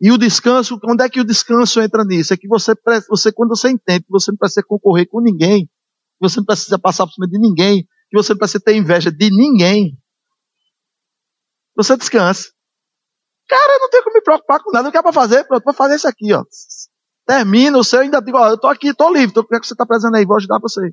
E 0.01 0.11
o 0.11 0.19
descanso, 0.19 0.81
onde 0.85 1.05
é 1.05 1.09
que 1.09 1.21
o 1.21 1.25
descanso 1.25 1.81
entra 1.81 2.05
nisso? 2.05 2.33
É 2.33 2.37
que 2.37 2.49
você, 2.49 2.75
você 3.09 3.31
quando 3.31 3.51
você 3.51 3.71
entende 3.71 4.05
que 4.05 4.11
você 4.11 4.31
não 4.31 4.39
precisa 4.39 4.65
concorrer 4.67 5.07
com 5.09 5.21
ninguém, 5.21 5.67
que 5.67 6.21
você 6.21 6.41
não 6.41 6.47
precisa 6.47 6.79
passar 6.79 7.07
por 7.07 7.13
cima 7.13 7.29
de 7.29 7.39
ninguém, 7.39 7.87
que 8.09 8.17
você 8.17 8.33
não 8.33 8.39
precisa 8.39 8.65
ter 8.65 8.75
inveja 8.75 9.13
de 9.13 9.31
ninguém, 9.31 9.97
você 11.83 11.97
descansa. 11.97 12.51
Cara, 13.49 13.75
eu 13.75 13.81
não 13.81 13.91
tenho 13.91 14.05
que 14.05 14.13
me 14.13 14.23
preocupar 14.23 14.63
com 14.63 14.71
nada, 14.71 14.89
o 14.89 14.93
que 14.93 14.99
é 14.99 15.03
para 15.03 15.13
fazer? 15.13 15.45
Pronto, 15.45 15.65
vou 15.65 15.75
fazer 15.75 15.97
isso 15.97 16.09
aqui, 16.09 16.33
ó. 16.33 16.45
Termina 17.27 17.79
o 17.79 17.85
seu, 17.85 18.01
ainda 18.01 18.21
digo, 18.21 18.39
ó, 18.39 18.49
eu 18.49 18.59
tô 18.59 18.69
aqui, 18.69 18.95
tô 18.95 19.13
livre, 19.13 19.35
tô, 19.35 19.41
o 19.41 19.47
que 19.47 19.57
é 19.57 19.61
que 19.61 19.67
você 19.67 19.75
está 19.75 19.85
precisando 19.85 20.15
aí? 20.15 20.25
Vou 20.25 20.37
ajudar 20.37 20.61
você. 20.61 20.93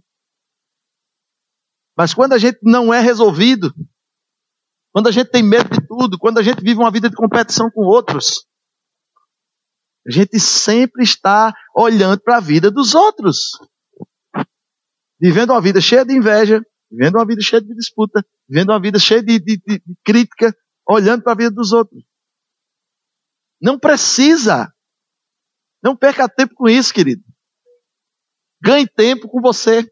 Mas 1.96 2.14
quando 2.14 2.34
a 2.34 2.38
gente 2.38 2.60
não 2.64 2.94
é 2.94 3.00
resolvido, 3.00 3.74
quando 4.92 5.08
a 5.08 5.12
gente 5.12 5.30
tem 5.30 5.44
medo 5.44 5.70
de 5.70 5.86
tudo, 5.88 6.18
quando 6.18 6.40
a 6.40 6.44
gente 6.44 6.62
vive 6.62 6.80
uma 6.80 6.92
vida 6.92 7.10
de 7.10 7.16
competição 7.16 7.70
com 7.70 7.82
outros, 7.82 8.46
a 10.08 10.12
gente 10.12 10.40
sempre 10.40 11.04
está 11.04 11.54
olhando 11.76 12.20
para 12.22 12.38
a 12.38 12.40
vida 12.42 12.72
dos 12.72 12.96
outros. 12.96 13.60
Vivendo 15.20 15.52
uma 15.52 15.62
vida 15.62 15.82
cheia 15.82 16.06
de 16.06 16.16
inveja, 16.16 16.62
vivendo 16.90 17.16
uma 17.16 17.26
vida 17.26 17.42
cheia 17.42 17.62
de 17.62 17.76
disputa, 17.76 18.26
vivendo 18.48 18.70
uma 18.70 18.80
vida 18.80 18.98
cheia 18.98 19.22
de, 19.22 19.40
de, 19.40 19.58
de, 19.58 19.80
de 19.86 19.96
crítica, 20.04 20.56
olhando 20.88 21.24
para 21.24 21.34
a 21.34 21.36
vida 21.36 21.52
dos 21.52 21.72
outros. 21.72 22.04
Não 23.62 23.78
precisa. 23.78 24.74
Não 25.84 25.96
perca 25.96 26.30
tempo 26.30 26.56
com 26.56 26.68
isso, 26.68 26.94
querido. 26.94 27.24
Ganhe 28.62 28.88
tempo 28.88 29.30
com 29.30 29.42
você, 29.42 29.90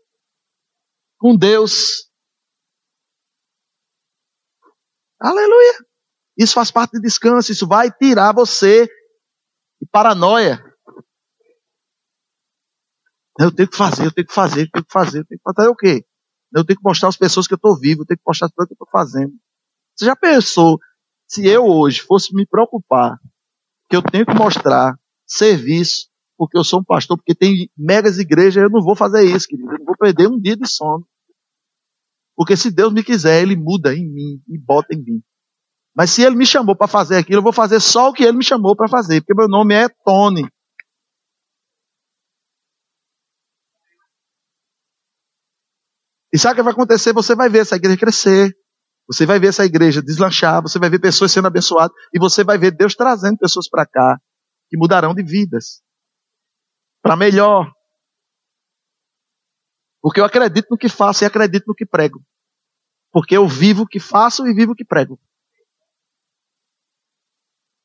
com 1.17 1.35
Deus. 1.37 2.09
Aleluia. 5.19 5.85
Isso 6.37 6.53
faz 6.53 6.71
parte 6.71 6.93
de 6.93 7.01
descanso, 7.01 7.51
isso 7.51 7.67
vai 7.67 7.91
tirar 7.91 8.33
você 8.33 8.85
de 9.79 9.87
paranoia. 9.91 10.61
Eu 13.39 13.53
tenho 13.53 13.69
que 13.69 13.77
fazer, 13.77 14.05
eu 14.05 14.11
tenho 14.11 14.27
que 14.27 14.33
fazer, 14.33 14.61
eu 14.61 14.71
tenho 14.71 14.85
que 14.85 14.93
fazer, 14.93 15.19
eu 15.19 15.25
tenho 15.25 15.39
que 15.39 15.53
fazer 15.55 15.69
o 15.69 15.75
quê? 15.75 16.05
Eu 16.53 16.65
tenho 16.65 16.77
que 16.77 16.83
mostrar 16.83 17.09
às 17.09 17.17
pessoas 17.17 17.47
que 17.47 17.53
eu 17.53 17.57
estou 17.57 17.77
vivo, 17.77 18.01
eu 18.01 18.05
tenho 18.05 18.17
que 18.17 18.23
mostrar 18.25 18.49
pessoas 18.49 18.67
que 18.67 18.73
eu 18.73 18.75
estou 18.75 18.89
fazendo. 18.89 19.33
Você 19.95 20.05
já 20.05 20.15
pensou 20.15 20.79
se 21.27 21.47
eu 21.47 21.65
hoje 21.65 22.01
fosse 22.01 22.33
me 22.33 22.45
preocupar 22.45 23.19
que 23.89 23.95
eu 23.95 24.01
tenho 24.01 24.25
que 24.25 24.33
mostrar 24.33 24.97
serviço, 25.25 26.07
porque 26.37 26.57
eu 26.57 26.63
sou 26.63 26.79
um 26.79 26.83
pastor, 26.83 27.17
porque 27.17 27.35
tem 27.35 27.69
megas 27.77 28.17
igrejas, 28.19 28.63
eu 28.63 28.69
não 28.69 28.83
vou 28.83 28.95
fazer 28.95 29.23
isso, 29.23 29.47
querido. 29.47 29.71
Eu 29.71 29.79
não 29.79 29.85
vou 29.85 29.97
perder 29.97 30.27
um 30.27 30.39
dia 30.39 30.55
de 30.55 30.67
sono. 30.67 31.07
Porque 32.35 32.57
se 32.57 32.69
Deus 32.69 32.91
me 32.93 33.03
quiser, 33.03 33.41
Ele 33.41 33.55
muda 33.55 33.93
em 33.93 34.05
mim 34.05 34.41
e 34.47 34.57
bota 34.57 34.93
em 34.93 35.01
mim. 35.01 35.23
Mas 35.95 36.11
se 36.11 36.21
Ele 36.21 36.35
me 36.35 36.45
chamou 36.45 36.75
para 36.75 36.87
fazer 36.87 37.17
aquilo, 37.17 37.39
eu 37.39 37.43
vou 37.43 37.53
fazer 37.53 37.79
só 37.79 38.09
o 38.09 38.13
que 38.13 38.23
Ele 38.23 38.37
me 38.37 38.43
chamou 38.43 38.75
para 38.75 38.89
fazer, 38.89 39.21
porque 39.21 39.33
meu 39.33 39.47
nome 39.47 39.73
é 39.73 39.87
Tony. 40.03 40.45
E 46.33 46.37
sabe 46.37 46.53
o 46.53 46.55
que 46.57 46.63
vai 46.63 46.73
acontecer? 46.73 47.13
Você 47.13 47.33
vai 47.33 47.47
ver 47.47 47.59
essa 47.59 47.77
igreja 47.77 47.97
crescer. 47.97 48.53
Você 49.07 49.25
vai 49.25 49.39
ver 49.39 49.47
essa 49.47 49.65
igreja 49.65 50.01
deslanchar. 50.01 50.61
Você 50.61 50.79
vai 50.79 50.89
ver 50.89 50.99
pessoas 50.99 51.31
sendo 51.31 51.47
abençoadas. 51.47 51.95
E 52.13 52.19
você 52.19 52.43
vai 52.43 52.57
ver 52.57 52.71
Deus 52.71 52.95
trazendo 52.95 53.37
pessoas 53.37 53.69
para 53.69 53.85
cá 53.85 54.19
que 54.69 54.77
mudarão 54.77 55.13
de 55.13 55.23
vidas. 55.23 55.81
Para 57.01 57.15
melhor. 57.15 57.71
Porque 60.01 60.19
eu 60.19 60.25
acredito 60.25 60.67
no 60.69 60.77
que 60.77 60.89
faço 60.89 61.23
e 61.23 61.25
acredito 61.25 61.65
no 61.67 61.75
que 61.75 61.85
prego. 61.85 62.23
Porque 63.11 63.37
eu 63.37 63.47
vivo 63.47 63.83
o 63.83 63.87
que 63.87 63.99
faço 63.99 64.45
e 64.47 64.53
vivo 64.53 64.73
o 64.73 64.75
que 64.75 64.85
prego. 64.85 65.19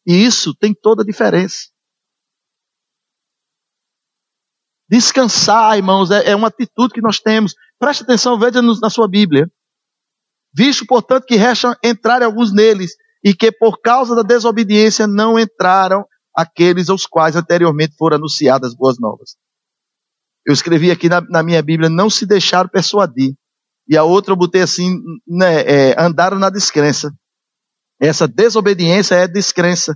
E 0.07 0.25
isso 0.25 0.55
tem 0.55 0.75
toda 0.75 1.03
a 1.03 1.07
diferença. 1.07 1.69
Descansar, 4.89 5.77
irmãos, 5.77 6.11
é, 6.11 6.31
é 6.31 6.35
uma 6.37 6.49
atitude 6.49 6.93
que 6.93 7.01
nós 7.01 7.21
temos. 7.21 7.55
Preste 7.79 8.03
atenção, 8.03 8.39
veja 8.39 8.61
na 8.61 8.91
sua 8.91 9.07
Bíblia. 9.07 9.49
Visto, 10.55 10.85
portanto, 10.87 11.25
que 11.27 11.37
restam 11.37 11.75
entrar 11.83 12.23
alguns 12.23 12.53
neles, 12.53 12.93
e 13.23 13.35
que 13.35 13.53
por 13.53 13.81
causa 13.81 14.15
da 14.15 14.23
desobediência 14.23 15.07
não 15.07 15.39
entraram 15.39 16.05
aqueles 16.35 16.89
aos 16.89 17.07
quais 17.07 17.37
anteriormente 17.37 17.95
foram 17.97 18.17
anunciadas 18.17 18.75
boas 18.75 18.99
novas. 18.99 19.37
Eu 20.47 20.55
escrevi 20.55 20.91
aqui 20.91 21.09
na, 21.09 21.21
na 21.21 21.43
minha 21.43 21.63
Bíblia, 21.63 21.91
não 21.91 22.09
se 22.09 22.25
deixaram 22.25 22.69
persuadir. 22.69 23.35
E 23.87 23.97
a 23.97 24.05
outra 24.05 24.33
eu 24.33 24.37
botei 24.37 24.63
assim, 24.63 24.99
né, 25.27 25.61
é, 25.63 25.95
andaram 26.01 26.39
na 26.39 26.49
descrença. 26.49 27.13
Essa 28.01 28.27
desobediência 28.27 29.17
é 29.17 29.29
descrença. 29.29 29.95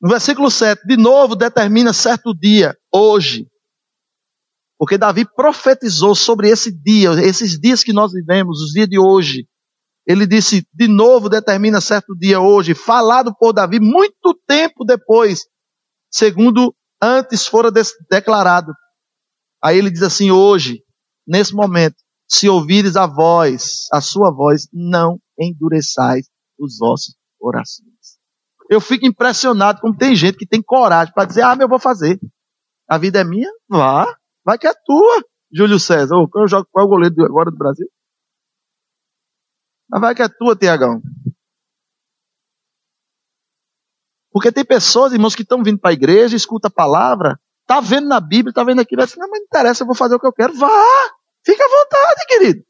No 0.00 0.10
versículo 0.10 0.50
7, 0.50 0.86
de 0.86 0.96
novo 0.96 1.34
determina 1.34 1.92
certo 1.92 2.32
dia, 2.34 2.76
hoje, 2.92 3.48
porque 4.78 4.98
Davi 4.98 5.24
profetizou 5.34 6.14
sobre 6.14 6.48
esse 6.48 6.72
dia, 6.72 7.10
esses 7.22 7.58
dias 7.58 7.82
que 7.82 7.92
nós 7.92 8.12
vivemos, 8.12 8.60
os 8.60 8.72
dias 8.72 8.88
de 8.88 8.98
hoje. 8.98 9.46
Ele 10.06 10.26
disse, 10.26 10.66
de 10.72 10.86
novo 10.86 11.28
determina 11.28 11.80
certo 11.80 12.14
dia 12.14 12.40
hoje, 12.40 12.74
falado 12.74 13.34
por 13.34 13.52
Davi 13.52 13.80
muito 13.80 14.38
tempo 14.46 14.84
depois, 14.84 15.44
segundo 16.10 16.74
antes 17.02 17.46
fora 17.46 17.70
declarado. 18.10 18.72
Aí 19.62 19.78
ele 19.78 19.90
diz 19.90 20.02
assim: 20.02 20.30
hoje, 20.30 20.82
nesse 21.26 21.54
momento, 21.54 21.96
se 22.28 22.48
ouvires 22.48 22.96
a 22.96 23.06
voz, 23.06 23.86
a 23.90 24.00
sua 24.00 24.30
voz, 24.30 24.68
não 24.72 25.18
endureçais 25.38 26.26
os 26.58 26.76
vossos 26.78 27.14
corações. 27.38 28.18
Eu 28.70 28.80
fico 28.80 29.06
impressionado 29.06 29.80
como 29.80 29.96
tem 29.96 30.14
gente 30.14 30.36
que 30.36 30.46
tem 30.46 30.62
coragem 30.62 31.14
para 31.14 31.24
dizer: 31.24 31.42
ah, 31.42 31.56
meu, 31.56 31.64
eu 31.64 31.70
vou 31.70 31.78
fazer. 31.78 32.18
A 32.88 32.98
vida 32.98 33.20
é 33.20 33.24
minha? 33.24 33.50
Vá. 33.68 34.14
Vai 34.44 34.58
que 34.58 34.66
é 34.66 34.74
tua, 34.74 35.24
Júlio 35.52 35.78
César. 35.78 36.16
Ô, 36.16 36.28
eu 36.34 36.48
jogo, 36.48 36.68
qual 36.70 36.84
é 36.84 36.86
o 36.86 36.90
goleiro 36.90 37.24
agora 37.24 37.50
do 37.50 37.56
Brasil? 37.56 37.88
Mas 39.88 40.00
vai 40.00 40.14
que 40.14 40.22
é 40.22 40.28
tua, 40.28 40.56
Tiagão. 40.56 41.00
Porque 44.30 44.50
tem 44.50 44.64
pessoas, 44.64 45.12
irmãos, 45.12 45.34
que 45.34 45.42
estão 45.42 45.62
vindo 45.62 45.78
para 45.78 45.90
a 45.90 45.94
igreja, 45.94 46.36
escuta 46.36 46.68
a 46.68 46.70
palavra, 46.70 47.38
tá 47.66 47.80
vendo 47.80 48.08
na 48.08 48.20
Bíblia, 48.20 48.52
tá 48.52 48.64
vendo 48.64 48.80
aquilo, 48.80 49.02
assim, 49.02 49.18
não, 49.18 49.28
mas 49.30 49.38
não 49.38 49.46
interessa, 49.46 49.82
eu 49.82 49.86
vou 49.86 49.94
fazer 49.94 50.16
o 50.16 50.20
que 50.20 50.26
eu 50.26 50.32
quero. 50.32 50.52
Vá! 50.54 50.68
Fica 51.46 51.64
à 51.64 51.68
vontade, 51.68 52.26
querido. 52.26 52.64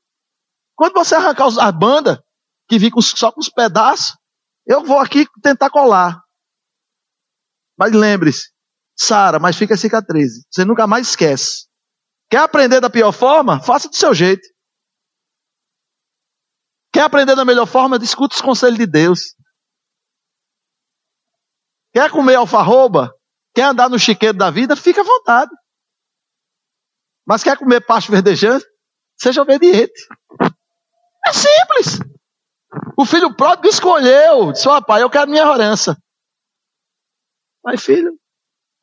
Quando 0.76 0.92
você 0.92 1.14
arrancar 1.14 1.48
a 1.58 1.72
banda, 1.72 2.22
que 2.68 2.78
vem 2.78 2.90
só 3.00 3.32
com 3.32 3.40
os 3.40 3.48
pedaços, 3.48 4.16
eu 4.66 4.84
vou 4.84 4.98
aqui 4.98 5.26
tentar 5.42 5.70
colar. 5.70 6.20
Mas 7.78 7.92
lembre-se, 7.92 8.53
Sara, 8.96 9.38
mas 9.38 9.56
fica 9.56 9.76
cicatriz. 9.76 10.46
Você 10.50 10.64
nunca 10.64 10.86
mais 10.86 11.08
esquece. 11.08 11.66
Quer 12.30 12.38
aprender 12.38 12.80
da 12.80 12.90
pior 12.90 13.12
forma? 13.12 13.60
Faça 13.60 13.88
do 13.88 13.96
seu 13.96 14.14
jeito. 14.14 14.46
Quer 16.92 17.02
aprender 17.02 17.34
da 17.34 17.44
melhor 17.44 17.66
forma? 17.66 17.98
Discuta 17.98 18.36
os 18.36 18.40
conselhos 18.40 18.78
de 18.78 18.86
Deus. 18.86 19.34
Quer 21.92 22.10
comer 22.10 22.36
alfarroba? 22.36 23.12
Quer 23.54 23.64
andar 23.64 23.88
no 23.88 23.98
chiqueiro 23.98 24.36
da 24.36 24.50
vida? 24.50 24.76
Fica 24.76 25.00
à 25.00 25.04
vontade. 25.04 25.50
Mas 27.26 27.42
quer 27.42 27.56
comer 27.56 27.80
pasto 27.80 28.12
verdejante? 28.12 28.64
Seja 29.16 29.42
obediente. 29.42 30.06
É 31.26 31.32
simples. 31.32 31.98
O 32.96 33.04
filho 33.04 33.34
pródigo 33.34 33.68
escolheu. 33.68 34.52
Disse, 34.52 34.68
ó 34.68 34.80
pai, 34.80 35.02
eu 35.02 35.10
quero 35.10 35.30
minha 35.30 35.42
herança. 35.42 35.96
Mas 37.64 37.82
filho, 37.82 38.18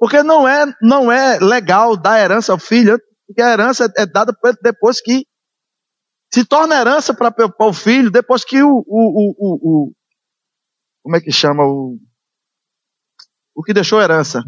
porque 0.02 0.24
não 0.24 0.48
é, 0.48 0.66
não 0.82 1.12
é 1.12 1.38
legal 1.38 1.96
dar 1.96 2.20
herança 2.20 2.52
ao 2.52 2.58
filho, 2.58 3.00
porque 3.28 3.40
a 3.40 3.52
herança 3.54 3.86
é, 3.96 4.04
dada 4.04 4.36
depois 4.64 5.00
que 5.00 5.28
se 6.34 6.44
torna 6.44 6.82
herança 6.82 7.14
para 7.14 7.32
o 7.60 7.72
filho, 7.72 8.10
depois 8.10 8.44
que 8.44 8.64
o, 8.64 8.80
o, 8.80 8.84
o, 8.88 9.36
o, 9.38 9.94
Como 11.04 11.16
é 11.16 11.22
que 11.22 11.32
chama? 11.32 11.66
O, 11.66 12.00
o 13.54 13.62
que 13.62 13.76
deixou 13.76 14.02
herança? 14.02 14.44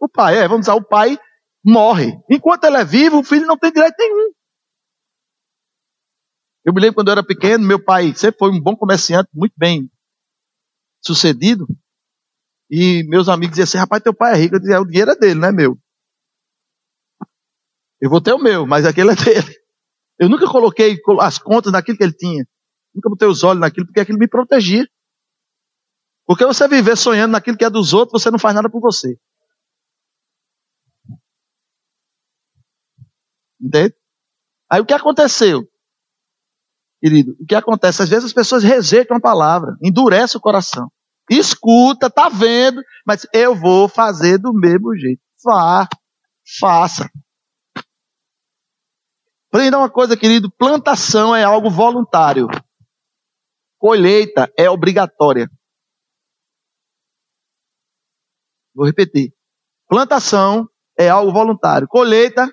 O 0.00 0.08
pai, 0.08 0.38
é, 0.38 0.46
vamos 0.46 0.66
dizer, 0.66 0.78
o 0.78 0.84
pai 0.84 1.18
morre. 1.64 2.12
Enquanto 2.30 2.62
ele 2.66 2.76
é 2.76 2.84
vivo, 2.84 3.18
o 3.18 3.24
filho 3.24 3.48
não 3.48 3.58
tem 3.58 3.72
direito 3.72 3.96
nenhum. 3.98 4.30
Eu 6.64 6.72
me 6.72 6.80
lembro 6.80 6.94
quando 6.94 7.08
eu 7.08 7.12
era 7.12 7.26
pequeno, 7.26 7.66
meu 7.66 7.84
pai 7.84 8.14
sempre 8.14 8.38
foi 8.38 8.52
um 8.52 8.62
bom 8.62 8.76
comerciante, 8.76 9.28
muito 9.34 9.54
bem 9.56 9.90
sucedido. 11.04 11.66
E 12.70 13.04
meus 13.08 13.28
amigos 13.28 13.56
diziam 13.56 13.64
assim, 13.64 13.78
rapaz, 13.78 14.02
teu 14.02 14.14
pai 14.14 14.34
é 14.34 14.36
rico. 14.36 14.56
Eu 14.56 14.60
dizia, 14.60 14.80
o 14.80 14.86
dinheiro 14.86 15.10
é 15.10 15.16
dele, 15.16 15.40
não 15.40 15.48
é 15.48 15.52
meu. 15.52 15.78
Eu 18.00 18.10
vou 18.10 18.20
ter 18.20 18.32
o 18.32 18.38
meu, 18.38 18.66
mas 18.66 18.84
aquele 18.84 19.12
é 19.12 19.14
dele. 19.14 19.56
Eu 20.18 20.28
nunca 20.28 20.46
coloquei 20.46 20.98
as 21.20 21.38
contas 21.38 21.72
naquilo 21.72 21.96
que 21.96 22.04
ele 22.04 22.12
tinha. 22.14 22.46
Nunca 22.94 23.10
botei 23.10 23.28
os 23.28 23.44
olhos 23.44 23.60
naquilo, 23.60 23.86
porque 23.86 24.00
aquilo 24.00 24.18
me 24.18 24.28
protegia. 24.28 24.86
Porque 26.26 26.44
você 26.44 26.66
viver 26.66 26.96
sonhando 26.96 27.32
naquilo 27.32 27.56
que 27.56 27.64
é 27.64 27.70
dos 27.70 27.92
outros, 27.92 28.22
você 28.22 28.30
não 28.30 28.38
faz 28.38 28.54
nada 28.54 28.68
por 28.70 28.80
você. 28.80 29.16
Entende? 33.60 33.94
Aí 34.70 34.80
o 34.80 34.86
que 34.86 34.94
aconteceu? 34.94 35.68
Querido, 37.00 37.36
o 37.38 37.46
que 37.46 37.54
acontece? 37.54 38.02
Às 38.02 38.08
vezes 38.08 38.24
as 38.24 38.32
pessoas 38.32 38.64
rejeitam 38.64 39.16
a 39.16 39.20
palavra, 39.20 39.76
endurece 39.82 40.36
o 40.36 40.40
coração. 40.40 40.90
Escuta, 41.30 42.08
tá 42.08 42.28
vendo, 42.28 42.82
mas 43.06 43.26
eu 43.32 43.54
vou 43.54 43.88
fazer 43.88 44.38
do 44.38 44.52
mesmo 44.52 44.96
jeito. 44.96 45.20
Vá, 45.44 45.88
faça. 46.58 47.10
Aprenda 49.48 49.78
uma 49.78 49.90
coisa, 49.90 50.16
querido: 50.16 50.50
plantação 50.56 51.34
é 51.34 51.42
algo 51.42 51.70
voluntário, 51.70 52.46
colheita 53.78 54.52
é 54.56 54.70
obrigatória. 54.70 55.50
Vou 58.74 58.86
repetir: 58.86 59.32
plantação 59.88 60.68
é 60.98 61.08
algo 61.08 61.32
voluntário, 61.32 61.88
colheita 61.88 62.48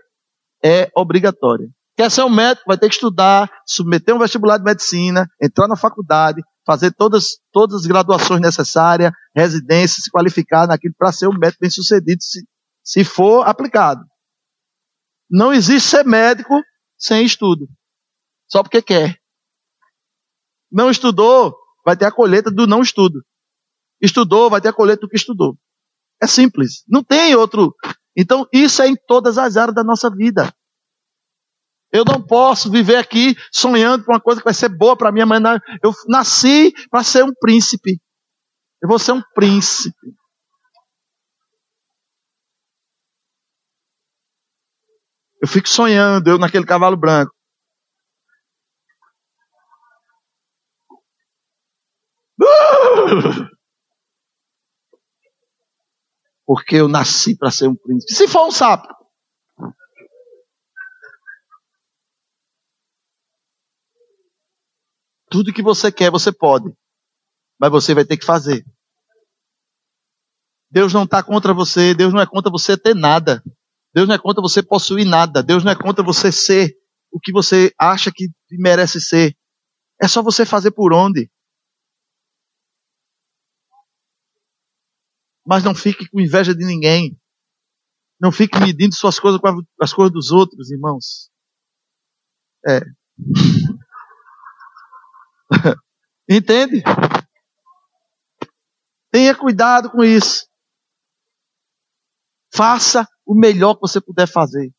é 0.64 0.90
obrigatória. 0.96 1.68
Quer 1.96 2.10
ser 2.10 2.24
um 2.24 2.30
médico, 2.30 2.66
vai 2.68 2.78
ter 2.78 2.88
que 2.88 2.96
estudar, 2.96 3.52
submeter 3.68 4.16
um 4.16 4.20
vestibular 4.20 4.58
de 4.58 4.64
medicina, 4.64 5.28
entrar 5.42 5.68
na 5.68 5.76
faculdade, 5.76 6.42
fazer 6.66 6.92
todas, 6.92 7.38
todas 7.52 7.82
as 7.82 7.86
graduações 7.86 8.42
necessárias, 8.42 9.12
residência, 9.36 10.02
se 10.02 10.10
qualificar 10.10 10.68
naquilo 10.68 10.96
para 10.98 11.12
ser 11.12 11.28
um 11.28 11.38
médico 11.38 11.60
bem 11.62 11.70
sucedido, 11.70 12.22
se, 12.22 12.46
se 12.84 13.04
for 13.04 13.48
aplicado. 13.48 14.04
Não 15.30 15.54
existe 15.54 15.90
ser 15.90 16.06
médico 16.06 16.62
sem 16.98 17.26
estudo. 17.26 17.68
Só 18.48 18.62
porque 18.62 18.82
quer. 18.82 19.18
Não 20.72 20.90
estudou, 20.90 21.56
vai 21.86 21.98
ter 21.98 22.06
a 22.06 22.12
colheita 22.12 22.50
do 22.50 22.68
não 22.68 22.82
estudo. 22.82 23.24
Estudou, 24.02 24.50
vai 24.50 24.62
ter 24.62 24.70
a 24.70 24.74
colheita 24.74 25.02
do 25.02 25.10
que 25.10 25.16
estudou. 25.16 25.58
É 26.22 26.28
simples. 26.28 26.84
Não 26.88 27.04
tem 27.04 27.36
outro. 27.36 27.76
Então, 28.16 28.48
isso 28.54 28.82
é 28.82 28.88
em 28.88 28.96
todas 28.96 29.38
as 29.38 29.58
áreas 29.58 29.76
da 29.76 29.84
nossa 29.84 30.10
vida. 30.10 30.54
Eu 31.94 32.04
não 32.04 32.20
posso 32.20 32.72
viver 32.72 32.96
aqui 32.96 33.36
sonhando 33.52 34.04
com 34.04 34.12
uma 34.12 34.20
coisa 34.20 34.42
que 34.42 34.46
vai 34.46 34.54
ser 34.54 34.68
boa 34.68 34.98
para 34.98 35.12
minha 35.12 35.28
mãe. 35.28 35.40
Eu 35.84 35.94
nasci 36.08 36.74
para 36.90 37.04
ser 37.04 37.24
um 37.24 37.32
príncipe. 37.40 38.02
Eu 38.82 38.90
vou 38.90 38.98
ser 38.98 39.12
um 39.12 39.22
príncipe. 39.36 39.96
Eu 45.40 45.48
fico 45.48 45.70
sonhando, 45.70 46.28
eu 46.30 46.40
naquele 46.40 46.66
cavalo 46.66 46.98
branco. 46.98 47.32
Porque 56.46 56.78
eu 56.78 56.88
nasci 56.88 57.38
para 57.38 57.52
ser 57.52 57.68
um 57.68 57.76
príncipe. 57.76 58.14
Se 58.14 58.28
for 58.28 58.48
um 58.48 58.52
sapo. 58.52 59.03
Tudo 65.34 65.52
que 65.52 65.64
você 65.64 65.92
quer, 65.92 66.12
você 66.12 66.32
pode. 66.32 66.72
Mas 67.60 67.72
você 67.72 67.96
vai 67.96 68.06
ter 68.06 68.18
que 68.18 68.26
fazer. 68.26 68.64
Deus 70.70 70.94
não 70.94 71.06
está 71.06 71.24
contra 71.24 71.56
você, 71.56 71.96
Deus 71.96 72.14
não 72.14 72.22
é 72.22 72.28
contra 72.28 72.52
você 72.52 72.78
ter 72.78 72.94
nada. 72.94 73.44
Deus 73.92 74.08
não 74.08 74.14
é 74.14 74.20
contra 74.20 74.44
você 74.44 74.62
possuir 74.62 75.08
nada. 75.08 75.42
Deus 75.42 75.64
não 75.64 75.72
é 75.72 75.76
contra 75.76 76.06
você 76.06 76.32
ser 76.32 76.78
o 77.12 77.20
que 77.20 77.32
você 77.32 77.74
acha 77.80 78.12
que 78.14 78.28
merece 78.52 79.02
ser. 79.02 79.36
É 80.00 80.08
só 80.08 80.22
você 80.22 80.46
fazer 80.46 80.70
por 80.70 80.94
onde. 80.94 81.32
Mas 85.44 85.64
não 85.64 85.74
fique 85.74 86.08
com 86.10 86.22
inveja 86.22 86.54
de 86.54 86.64
ninguém. 86.64 87.20
Não 88.22 88.32
fique 88.32 88.60
medindo 88.60 88.94
suas 88.94 89.20
coisas 89.20 89.42
com 89.42 89.48
as 89.82 89.92
coisas 89.92 90.14
dos 90.14 90.30
outros, 90.30 90.70
irmãos. 90.70 91.32
É. 92.68 92.82
Entende? 96.30 96.84
Tenha 99.12 99.36
cuidado 99.36 99.92
com 99.92 100.04
isso. 100.04 100.46
Faça 102.54 103.08
o 103.26 103.36
melhor 103.36 103.76
que 103.76 103.82
você 103.82 104.02
puder 104.02 104.28
fazer. 104.28 104.72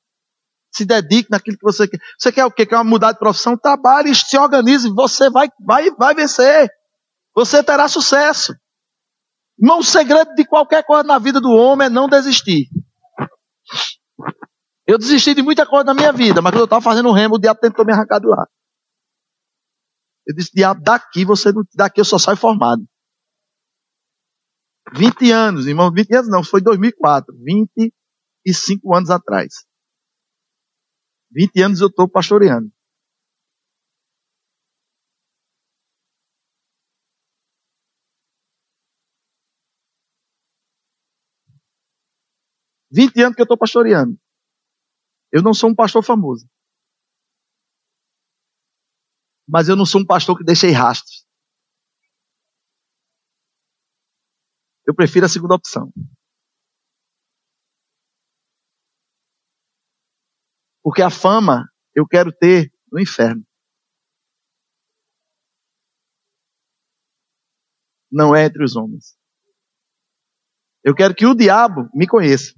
Se 0.73 0.85
dedique 0.85 1.31
naquilo 1.31 1.57
que 1.57 1.65
você 1.65 1.87
quer. 1.87 1.99
Você 2.19 2.33
quer 2.33 2.45
o 2.45 2.51
quê? 2.51 2.67
Quer 2.67 2.83
mudar 2.85 3.13
de 3.13 3.19
profissão? 3.19 3.57
Trabalhe, 3.57 4.15
se 4.15 4.37
organize. 4.37 4.89
Você 4.93 5.31
vai, 5.31 5.49
vai, 5.65 5.91
vai 5.93 6.15
vencer. 6.15 6.69
Você 7.35 7.63
terá 7.63 7.89
sucesso. 7.89 8.55
Irmão, 9.59 9.79
o 9.79 9.85
segredo 9.85 10.35
de 10.35 10.45
qualquer 10.45 10.85
coisa 10.85 11.05
na 11.05 11.19
vida 11.19 11.41
do 11.41 11.51
homem 11.51 11.87
é 11.87 11.91
não 11.91 12.09
desistir. 12.09 12.67
Eu 14.87 14.99
desisti 14.99 15.33
de 15.35 15.43
muita 15.43 15.65
coisa 15.65 15.85
na 15.85 15.95
minha 15.95 16.13
vida, 16.13 16.43
mas 16.43 16.53
quando 16.53 16.61
eu 16.61 16.65
estava 16.65 16.83
fazendo 16.83 17.09
o 17.09 17.13
remo, 17.13 17.37
o 17.37 17.39
diabo 17.39 17.61
tentou 17.61 17.85
me 17.85 17.93
arrancar 17.93 18.19
do 18.19 18.33
ar. 18.33 18.47
Eu 20.27 20.35
disse, 20.35 20.51
diabo, 20.55 20.81
daqui 20.83 21.25
você 21.25 21.53
não, 21.53 21.63
daqui 21.75 22.01
eu 22.01 22.05
só 22.05 22.19
saio 22.19 22.37
formado. 22.37 22.85
20 24.95 25.31
anos, 25.31 25.67
irmão, 25.67 25.91
20 25.93 26.15
anos 26.15 26.31
não, 26.31 26.45
foi 26.45 26.61
2004. 26.63 27.35
20 27.43 27.93
e 28.47 28.55
cinco 28.55 28.95
anos 28.95 29.11
atrás. 29.11 29.65
20 31.31 31.61
anos 31.63 31.81
eu 31.81 31.89
estou 31.89 32.09
pastoreando. 32.09 32.71
Vinte 42.91 43.21
anos 43.23 43.35
que 43.35 43.43
eu 43.43 43.45
estou 43.45 43.59
pastoreando. 43.59 44.17
Eu 45.33 45.43
não 45.43 45.53
sou 45.53 45.71
um 45.71 45.75
pastor 45.75 46.03
famoso. 46.05 46.49
Mas 49.47 49.69
eu 49.69 49.77
não 49.77 49.85
sou 49.85 50.01
um 50.01 50.07
pastor 50.07 50.37
que 50.39 50.45
deixei 50.45 50.71
rastros. 50.71 51.27
Eu 54.87 54.95
prefiro 54.95 55.27
a 55.27 55.29
segunda 55.29 55.55
opção. 55.55 55.93
Porque 60.83 61.03
a 61.03 61.11
fama 61.11 61.69
eu 61.95 62.07
quero 62.07 62.31
ter 62.33 62.73
no 62.93 63.01
inferno. 63.01 63.45
Não 68.11 68.37
é 68.37 68.45
entre 68.45 68.63
os 68.63 68.77
homens. 68.77 69.17
Eu 70.85 70.95
quero 70.95 71.15
que 71.15 71.27
o 71.27 71.35
diabo 71.35 71.89
me 71.95 72.07
conheça. 72.07 72.53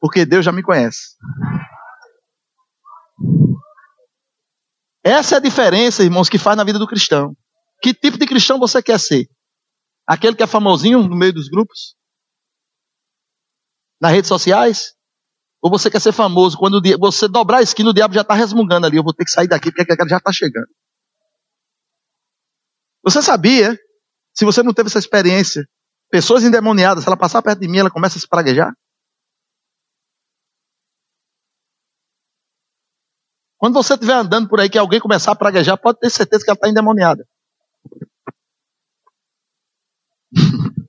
Porque 0.00 0.24
Deus 0.24 0.44
já 0.44 0.52
me 0.52 0.62
conhece. 0.62 1.16
Essa 5.02 5.36
é 5.36 5.38
a 5.38 5.40
diferença, 5.40 6.02
irmãos, 6.02 6.28
que 6.28 6.38
faz 6.38 6.56
na 6.56 6.64
vida 6.64 6.78
do 6.78 6.86
cristão. 6.86 7.34
Que 7.82 7.94
tipo 7.94 8.18
de 8.18 8.26
cristão 8.26 8.58
você 8.58 8.82
quer 8.82 9.00
ser? 9.00 9.28
Aquele 10.06 10.36
que 10.36 10.42
é 10.42 10.46
famosinho 10.46 11.02
no 11.02 11.16
meio 11.16 11.32
dos 11.32 11.48
grupos? 11.48 11.96
nas 14.00 14.12
redes 14.12 14.28
sociais? 14.28 14.94
Ou 15.62 15.70
você 15.70 15.90
quer 15.90 16.00
ser 16.00 16.12
famoso 16.12 16.56
quando 16.56 16.80
você 16.98 17.28
dobrar 17.28 17.58
a 17.58 17.62
esquina, 17.62 17.90
o 17.90 17.94
diabo 17.94 18.14
já 18.14 18.22
está 18.22 18.32
resmungando 18.32 18.86
ali. 18.86 18.96
Eu 18.96 19.04
vou 19.04 19.12
ter 19.12 19.26
que 19.26 19.30
sair 19.30 19.46
daqui 19.46 19.70
porque 19.70 19.92
aquele 19.92 20.08
já 20.08 20.16
está 20.16 20.32
chegando. 20.32 20.66
Você 23.04 23.20
sabia? 23.20 23.78
Se 24.34 24.44
você 24.44 24.62
não 24.62 24.72
teve 24.72 24.88
essa 24.88 24.98
experiência, 24.98 25.66
pessoas 26.10 26.44
endemoniadas, 26.44 27.04
se 27.04 27.08
ela 27.08 27.16
passar 27.16 27.42
perto 27.42 27.60
de 27.60 27.68
mim, 27.68 27.78
ela 27.78 27.90
começa 27.90 28.16
a 28.16 28.20
se 28.20 28.28
praguejar? 28.28 28.72
Quando 33.60 33.74
você 33.74 33.92
estiver 33.92 34.14
andando 34.14 34.48
por 34.48 34.58
aí 34.58 34.70
que 34.70 34.78
alguém 34.78 34.98
começar 34.98 35.32
a 35.32 35.36
praguejar, 35.36 35.76
pode 35.76 35.98
ter 35.98 36.08
certeza 36.08 36.42
que 36.42 36.48
ela 36.50 36.56
está 36.56 36.70
endemoniada. 36.70 37.28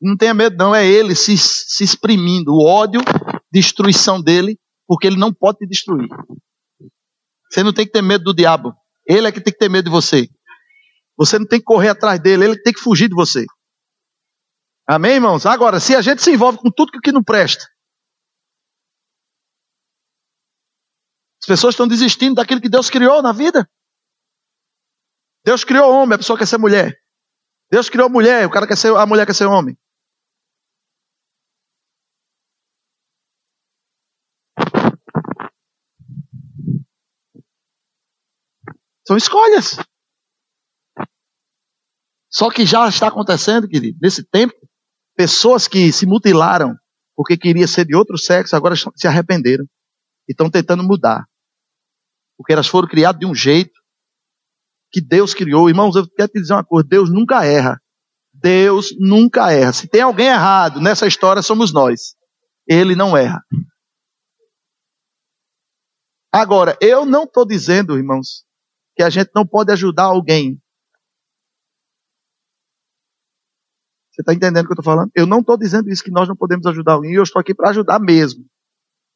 Não 0.00 0.16
tenha 0.16 0.32
medo, 0.32 0.56
não. 0.56 0.72
É 0.72 0.86
ele 0.86 1.12
se, 1.16 1.36
se 1.36 1.82
exprimindo. 1.82 2.52
O 2.52 2.64
ódio, 2.64 3.00
destruição 3.52 4.22
dele, 4.22 4.56
porque 4.86 5.08
ele 5.08 5.16
não 5.16 5.34
pode 5.34 5.58
te 5.58 5.66
destruir. 5.66 6.08
Você 7.50 7.64
não 7.64 7.72
tem 7.72 7.84
que 7.84 7.90
ter 7.90 8.00
medo 8.00 8.22
do 8.22 8.32
diabo. 8.32 8.72
Ele 9.04 9.26
é 9.26 9.32
que 9.32 9.40
tem 9.40 9.52
que 9.52 9.58
ter 9.58 9.68
medo 9.68 9.86
de 9.86 9.90
você. 9.90 10.28
Você 11.16 11.36
não 11.36 11.48
tem 11.48 11.58
que 11.58 11.64
correr 11.64 11.88
atrás 11.88 12.20
dele, 12.20 12.44
ele 12.44 12.62
tem 12.62 12.72
que 12.72 12.78
fugir 12.78 13.08
de 13.08 13.14
você. 13.16 13.44
Amém, 14.86 15.14
irmãos? 15.14 15.44
Agora, 15.46 15.80
se 15.80 15.96
a 15.96 16.00
gente 16.00 16.22
se 16.22 16.30
envolve 16.30 16.58
com 16.58 16.70
tudo 16.70 16.92
que 17.02 17.10
não 17.10 17.24
presta, 17.24 17.66
pessoas 21.48 21.72
estão 21.72 21.88
desistindo 21.88 22.36
daquilo 22.36 22.60
que 22.60 22.68
Deus 22.68 22.90
criou 22.90 23.22
na 23.22 23.32
vida. 23.32 23.68
Deus 25.44 25.64
criou 25.64 25.90
homem, 25.90 26.14
a 26.14 26.18
pessoa 26.18 26.38
quer 26.38 26.46
ser 26.46 26.58
mulher. 26.58 26.94
Deus 27.70 27.88
criou 27.88 28.08
mulher, 28.10 28.46
o 28.46 28.50
cara 28.50 28.66
quer 28.66 28.76
ser, 28.76 28.94
a 28.94 29.06
mulher 29.06 29.26
quer 29.26 29.34
ser 29.34 29.46
homem. 29.46 29.76
São 39.06 39.16
escolhas. 39.16 39.78
Só 42.30 42.50
que 42.50 42.66
já 42.66 42.86
está 42.88 43.08
acontecendo, 43.08 43.66
querido, 43.66 43.98
nesse 44.02 44.22
tempo, 44.22 44.54
pessoas 45.16 45.66
que 45.66 45.90
se 45.90 46.04
mutilaram 46.04 46.76
porque 47.16 47.36
queria 47.36 47.66
ser 47.66 47.84
de 47.84 47.96
outro 47.96 48.16
sexo, 48.16 48.54
agora 48.54 48.76
se 48.76 49.08
arrependeram 49.08 49.64
e 50.28 50.32
estão 50.32 50.48
tentando 50.48 50.84
mudar. 50.84 51.27
Porque 52.38 52.52
elas 52.52 52.68
foram 52.68 52.88
criadas 52.88 53.18
de 53.18 53.26
um 53.26 53.34
jeito 53.34 53.78
que 54.90 55.00
Deus 55.00 55.34
criou. 55.34 55.68
Irmãos, 55.68 55.96
eu 55.96 56.08
quero 56.08 56.30
te 56.30 56.40
dizer 56.40 56.54
uma 56.54 56.64
coisa: 56.64 56.88
Deus 56.88 57.10
nunca 57.10 57.44
erra. 57.44 57.82
Deus 58.32 58.94
nunca 58.98 59.50
erra. 59.50 59.72
Se 59.72 59.88
tem 59.88 60.00
alguém 60.00 60.28
errado 60.28 60.80
nessa 60.80 61.06
história, 61.06 61.42
somos 61.42 61.72
nós. 61.72 62.14
Ele 62.66 62.94
não 62.94 63.16
erra. 63.16 63.42
Agora, 66.32 66.76
eu 66.80 67.04
não 67.04 67.24
estou 67.24 67.46
dizendo, 67.46 67.96
irmãos, 67.96 68.44
que 68.94 69.02
a 69.02 69.10
gente 69.10 69.30
não 69.34 69.46
pode 69.46 69.72
ajudar 69.72 70.04
alguém. 70.04 70.60
Você 74.12 74.22
está 74.22 74.34
entendendo 74.34 74.64
o 74.64 74.66
que 74.66 74.72
eu 74.72 74.80
estou 74.80 74.84
falando? 74.84 75.10
Eu 75.14 75.26
não 75.26 75.40
estou 75.40 75.56
dizendo 75.56 75.88
isso 75.88 76.04
que 76.04 76.10
nós 76.10 76.28
não 76.28 76.36
podemos 76.36 76.66
ajudar 76.66 76.92
alguém. 76.92 77.14
Eu 77.14 77.22
estou 77.22 77.40
aqui 77.40 77.54
para 77.54 77.70
ajudar 77.70 77.98
mesmo. 77.98 78.44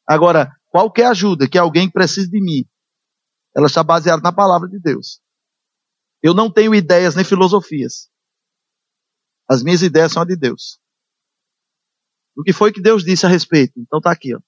Agora, 0.09 0.51
qualquer 0.69 1.07
ajuda 1.07 1.49
que 1.49 1.59
alguém 1.59 1.91
precise 1.91 2.31
de 2.31 2.41
mim, 2.41 2.65
ela 3.57 3.67
está 3.67 3.83
baseada 3.83 4.23
na 4.23 4.33
palavra 4.33 4.69
de 4.69 4.79
Deus. 4.79 5.21
Eu 6.23 6.35
não 6.35 6.53
tenho 6.53 6.75
ideias 6.75 7.15
nem 7.15 7.25
filosofias. 7.25 8.11
As 9.49 9.63
minhas 9.63 9.83
ideias 9.83 10.13
são 10.13 10.23
a 10.23 10.25
de 10.25 10.37
Deus. 10.37 10.81
O 12.37 12.43
que 12.43 12.53
foi 12.53 12.73
que 12.73 12.81
Deus 12.81 13.05
disse 13.05 13.27
a 13.27 13.29
respeito? 13.29 13.79
Então 13.79 13.99
está 13.99 14.11
aqui, 14.11 14.35
ó. 14.35 14.41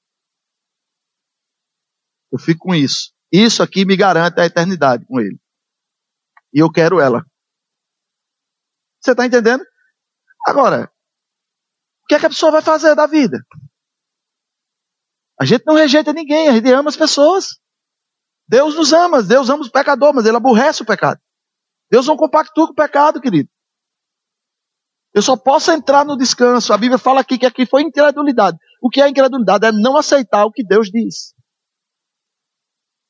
Eu 2.32 2.38
fico 2.38 2.66
com 2.66 2.74
isso. 2.74 3.12
Isso 3.30 3.62
aqui 3.62 3.84
me 3.84 3.96
garante 3.96 4.40
a 4.40 4.46
eternidade 4.46 5.04
com 5.06 5.20
Ele. 5.20 5.38
E 6.52 6.60
eu 6.60 6.70
quero 6.70 7.00
ela. 7.00 7.26
Você 9.00 9.10
está 9.10 9.26
entendendo? 9.26 9.64
Agora, 10.46 10.90
o 12.02 12.06
que 12.06 12.14
é 12.14 12.20
que 12.20 12.26
a 12.26 12.30
pessoa 12.30 12.52
vai 12.52 12.62
fazer 12.62 12.94
da 12.94 13.06
vida? 13.06 13.44
A 15.38 15.44
gente 15.44 15.64
não 15.66 15.74
rejeita 15.74 16.12
ninguém, 16.12 16.48
a 16.48 16.52
gente 16.52 16.70
ama 16.70 16.88
as 16.88 16.96
pessoas. 16.96 17.60
Deus 18.48 18.74
nos 18.74 18.92
ama, 18.92 19.22
Deus 19.22 19.48
ama 19.48 19.62
os 19.62 19.70
pecadores, 19.70 20.14
mas 20.14 20.26
Ele 20.26 20.36
aborrece 20.36 20.82
o 20.82 20.86
pecado. 20.86 21.20
Deus 21.90 22.06
não 22.06 22.16
compactua 22.16 22.66
com 22.66 22.72
o 22.72 22.76
pecado, 22.76 23.20
querido. 23.20 23.48
Eu 25.14 25.22
só 25.22 25.36
posso 25.36 25.70
entrar 25.70 26.04
no 26.04 26.16
descanso. 26.16 26.72
A 26.72 26.78
Bíblia 26.78 26.98
fala 26.98 27.20
aqui 27.20 27.38
que 27.38 27.46
aqui 27.46 27.64
foi 27.64 27.82
incredulidade. 27.82 28.58
O 28.82 28.90
que 28.90 29.00
é 29.00 29.08
incredulidade? 29.08 29.64
É 29.64 29.70
não 29.70 29.96
aceitar 29.96 30.44
o 30.44 30.50
que 30.50 30.64
Deus 30.64 30.88
diz. 30.90 31.32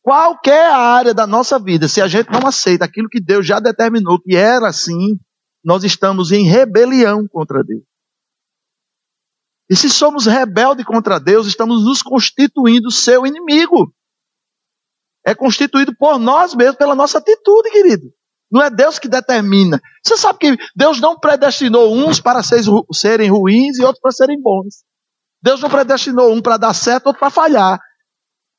Qualquer 0.03 0.71
área 0.71 1.15
da 1.15 1.27
nossa 1.27 1.59
vida, 1.59 1.89
se 1.89 2.03
a 2.03 2.07
gente 2.07 2.31
não 2.31 2.47
aceita 2.47 2.85
aquilo 2.85 3.09
que 3.09 3.23
Deus 3.23 3.47
já 3.47 3.59
determinou 3.59 4.21
que 4.21 4.37
era 4.37 4.69
assim, 4.69 5.19
nós 5.65 5.83
estamos 5.83 6.31
em 6.31 6.45
rebelião 6.45 7.27
contra 7.27 7.65
Deus. 7.65 7.83
E 9.71 9.75
se 9.75 9.89
somos 9.89 10.27
rebeldes 10.27 10.85
contra 10.85 11.19
Deus, 11.19 11.47
estamos 11.47 11.87
nos 11.87 12.03
constituindo 12.03 12.91
seu 12.91 13.25
inimigo. 13.25 13.95
É 15.27 15.35
constituído 15.35 15.97
por 15.97 16.19
nós 16.19 16.55
mesmos, 16.55 16.77
pela 16.77 16.95
nossa 16.95 17.19
atitude, 17.19 17.71
querido. 17.71 18.13
Não 18.51 18.63
é 18.63 18.71
Deus 18.71 18.99
que 18.99 19.09
determina. 19.09 19.81
Você 20.05 20.17
sabe 20.17 20.39
que 20.39 20.57
Deus 20.77 21.01
não 21.01 21.19
predestinou 21.19 21.93
uns 21.95 22.21
para 22.21 22.41
serem 22.43 23.31
ruins 23.31 23.79
e 23.79 23.83
outros 23.83 24.01
para 24.01 24.13
serem 24.13 24.41
bons. 24.41 24.85
Deus 25.43 25.61
não 25.61 25.71
predestinou 25.71 26.33
um 26.33 26.41
para 26.41 26.57
dar 26.57 26.75
certo, 26.75 27.07
outro 27.07 27.21
para 27.21 27.31
falhar. 27.31 27.81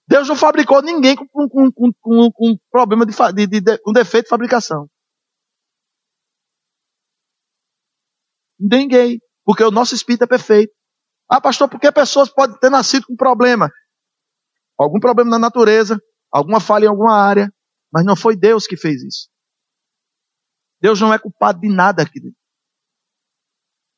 Deus 0.07 0.27
não 0.27 0.35
fabricou 0.35 0.81
ninguém 0.81 1.15
com, 1.15 1.25
com, 1.27 1.71
com, 1.71 1.91
com, 1.99 2.31
com 2.31 2.57
problema 2.69 3.05
de, 3.05 3.13
de, 3.47 3.61
de, 3.61 3.77
com 3.79 3.91
defeito 3.91 4.25
de 4.25 4.29
fabricação. 4.29 4.87
Ninguém. 8.59 9.19
Porque 9.43 9.63
o 9.63 9.71
nosso 9.71 9.95
espírito 9.95 10.23
é 10.23 10.27
perfeito. 10.27 10.73
Ah, 11.29 11.41
pastor, 11.41 11.69
por 11.69 11.79
que 11.79 11.91
pessoas 11.91 12.29
podem 12.29 12.57
ter 12.59 12.69
nascido 12.69 13.05
com 13.07 13.15
problema? 13.15 13.69
Algum 14.77 14.99
problema 14.99 15.31
na 15.31 15.39
natureza, 15.39 15.99
alguma 16.35 16.59
falha 16.59 16.85
em 16.85 16.89
alguma 16.89 17.15
área, 17.15 17.49
mas 17.91 18.03
não 18.03 18.15
foi 18.15 18.35
Deus 18.35 18.67
que 18.67 18.75
fez 18.75 19.01
isso. 19.01 19.29
Deus 20.81 20.99
não 20.99 21.13
é 21.13 21.17
culpado 21.17 21.61
de 21.61 21.69
nada, 21.69 22.05
querido. 22.05 22.35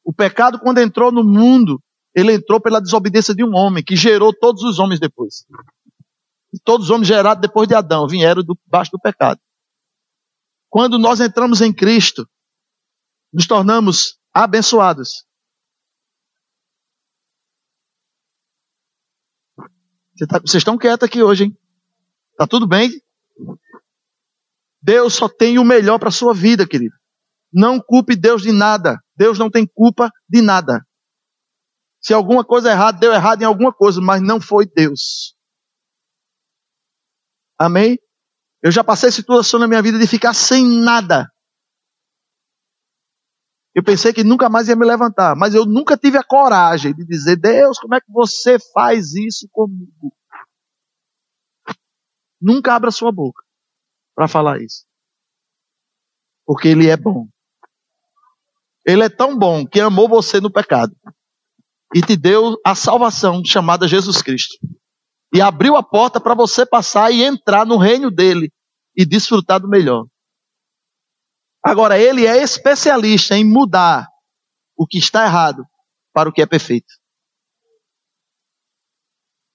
O 0.03 0.13
pecado, 0.13 0.59
quando 0.59 0.77
entrou 0.77 1.11
no 1.11 1.23
mundo, 1.23 1.81
ele 2.13 2.33
entrou 2.33 2.61
pela 2.61 2.79
desobediência 2.79 3.33
de 3.33 3.43
um 3.43 3.55
homem, 3.55 3.83
que 3.83 3.95
gerou 3.95 4.31
todos 4.31 4.61
os 4.61 4.77
homens 4.77 4.99
depois. 4.99 5.45
E 6.53 6.59
todos 6.59 6.85
os 6.85 6.91
homens 6.91 7.07
gerados 7.07 7.41
depois 7.41 7.67
de 7.67 7.73
Adão 7.73 8.07
vieram 8.07 8.43
do, 8.43 8.57
baixo 8.67 8.91
do 8.91 8.99
pecado. 8.99 9.41
Quando 10.69 10.99
nós 10.99 11.19
entramos 11.19 11.59
em 11.59 11.73
Cristo, 11.73 12.29
nos 13.33 13.47
tornamos 13.47 14.19
abençoados. 14.31 15.25
Tá, 20.29 20.39
vocês 20.39 20.61
estão 20.61 20.77
quietos 20.77 21.07
aqui 21.07 21.21
hoje, 21.23 21.45
hein? 21.45 21.57
Tá 22.38 22.45
tudo 22.45 22.67
bem? 22.67 22.91
Deus 24.81 25.15
só 25.15 25.27
tem 25.27 25.57
o 25.57 25.65
melhor 25.65 25.97
para 25.97 26.11
sua 26.11 26.33
vida, 26.33 26.67
querido. 26.67 26.95
Não 27.51 27.79
culpe 27.79 28.15
Deus 28.15 28.43
de 28.43 28.51
nada. 28.51 28.99
Deus 29.15 29.39
não 29.39 29.49
tem 29.49 29.65
culpa 29.65 30.11
de 30.29 30.41
nada. 30.41 30.85
Se 31.99 32.13
alguma 32.13 32.45
coisa 32.45 32.69
é 32.69 32.73
errada, 32.73 32.99
deu 32.99 33.11
errado 33.11 33.41
em 33.41 33.45
alguma 33.45 33.73
coisa, 33.73 33.99
mas 33.99 34.21
não 34.21 34.39
foi 34.39 34.65
Deus. 34.67 35.35
Amém? 37.59 37.97
Eu 38.61 38.71
já 38.71 38.83
passei 38.83 39.11
situação 39.11 39.59
na 39.59 39.67
minha 39.67 39.81
vida 39.81 39.97
de 39.97 40.05
ficar 40.05 40.33
sem 40.33 40.63
nada. 40.65 41.27
Eu 43.73 43.83
pensei 43.83 44.13
que 44.13 44.23
nunca 44.23 44.49
mais 44.49 44.67
ia 44.67 44.75
me 44.75 44.85
levantar, 44.85 45.35
mas 45.35 45.53
eu 45.53 45.65
nunca 45.65 45.97
tive 45.97 46.17
a 46.17 46.23
coragem 46.23 46.93
de 46.93 47.05
dizer: 47.05 47.35
Deus, 47.35 47.79
como 47.79 47.95
é 47.95 48.01
que 48.01 48.11
você 48.11 48.57
faz 48.73 49.13
isso 49.13 49.47
comigo? 49.51 50.16
Nunca 52.39 52.75
abra 52.75 52.91
sua 52.91 53.11
boca 53.11 53.43
para 54.15 54.27
falar 54.27 54.61
isso. 54.61 54.85
Porque 56.45 56.67
Ele 56.67 56.89
é 56.89 56.97
bom. 56.97 57.27
Ele 58.85 59.03
é 59.03 59.09
tão 59.09 59.38
bom 59.38 59.65
que 59.65 59.79
amou 59.79 60.07
você 60.07 60.39
no 60.39 60.51
pecado 60.51 60.95
e 61.93 62.01
te 62.01 62.15
deu 62.15 62.55
a 62.65 62.73
salvação 62.73 63.43
chamada 63.43 63.88
Jesus 63.88 64.21
Cristo 64.21 64.57
e 65.33 65.41
abriu 65.41 65.75
a 65.75 65.83
porta 65.83 66.21
para 66.21 66.33
você 66.33 66.65
passar 66.65 67.11
e 67.11 67.23
entrar 67.23 67.65
no 67.65 67.77
reino 67.77 68.09
dele 68.09 68.51
e 68.95 69.05
desfrutar 69.05 69.59
do 69.59 69.67
melhor. 69.67 70.05
Agora, 71.63 71.99
ele 71.99 72.25
é 72.25 72.41
especialista 72.41 73.35
em 73.35 73.43
mudar 73.43 74.07
o 74.75 74.88
que 74.88 74.97
está 74.97 75.25
errado 75.25 75.65
para 76.13 76.29
o 76.29 76.31
que 76.31 76.41
é 76.41 76.45
perfeito. 76.45 76.93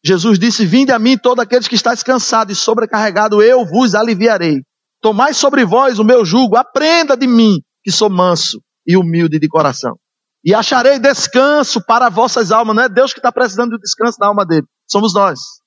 Jesus 0.05 0.39
disse: 0.39 0.67
Vinde 0.67 0.93
a 0.93 0.99
mim 0.99 1.17
todos 1.17 1.43
aqueles 1.43 1.69
que 1.69 1.75
estáis 1.75 2.03
cansados 2.03 2.57
e 2.57 2.61
sobrecarregados, 2.61 3.43
eu 3.45 3.65
vos 3.65 3.95
aliviarei. 3.95 4.63
Tomai 5.01 5.35
sobre 5.35 5.65
vós 5.65 5.99
o 5.99 6.05
meu 6.05 6.25
jugo, 6.25 6.57
aprenda 6.57 7.17
de 7.17 7.27
mim, 7.27 7.61
que 7.83 7.91
sou 7.91 8.09
manso 8.09 8.61
e 8.87 8.97
humilde 8.97 9.39
de 9.39 9.49
coração. 9.49 9.97
E 10.45 10.55
acharei 10.55 10.99
descanso 10.99 11.85
para 11.85 12.09
vossas 12.09 12.51
almas. 12.51 12.75
Não 12.75 12.83
é 12.83 12.89
Deus 12.89 13.13
que 13.13 13.19
está 13.19 13.31
precisando 13.31 13.73
de 13.73 13.79
descanso 13.79 14.19
na 14.21 14.27
alma 14.27 14.45
dele, 14.45 14.67
somos 14.89 15.15
nós 15.15 15.63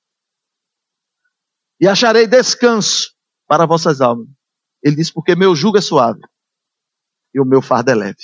e 1.80 1.88
acharei 1.88 2.28
descanso 2.28 3.12
para 3.48 3.66
vossas 3.66 4.02
almas. 4.02 4.28
Ele 4.84 4.96
diz, 4.96 5.12
porque 5.12 5.36
meu 5.36 5.56
jugo 5.56 5.78
é 5.78 5.82
suave 5.82 6.20
e 7.34 7.40
o 7.40 7.46
meu 7.46 7.62
fardo 7.62 7.92
é 7.92 7.96
leve. 7.96 8.18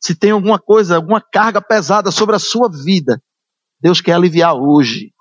Se 0.00 0.14
tem 0.14 0.30
alguma 0.30 0.58
coisa, 0.58 0.96
alguma 0.96 1.20
carga 1.20 1.60
pesada 1.60 2.10
sobre 2.10 2.36
a 2.36 2.38
sua 2.38 2.70
vida, 2.70 3.20
Deus 3.80 4.00
quer 4.00 4.12
aliviar 4.12 4.54
hoje. 4.54 5.12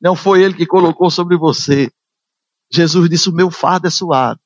Não 0.00 0.14
foi 0.16 0.42
Ele 0.42 0.54
que 0.54 0.66
colocou 0.66 1.10
sobre 1.10 1.36
você. 1.36 1.90
Jesus 2.72 3.08
disse: 3.08 3.28
O 3.28 3.34
meu 3.34 3.50
fardo 3.50 3.86
é 3.86 3.90
suave, 3.90 4.40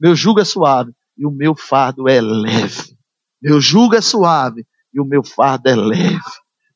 meu 0.00 0.14
jugo 0.14 0.40
é 0.40 0.44
suave 0.44 0.92
e 1.16 1.26
o 1.26 1.30
meu 1.30 1.54
fardo 1.54 2.08
é 2.08 2.20
leve. 2.20 2.96
Meu 3.40 3.60
jugo 3.60 3.94
é 3.94 4.00
suave 4.00 4.66
e 4.92 5.00
o 5.00 5.04
meu 5.04 5.22
fardo 5.22 5.68
é 5.68 5.74
leve. 5.76 6.20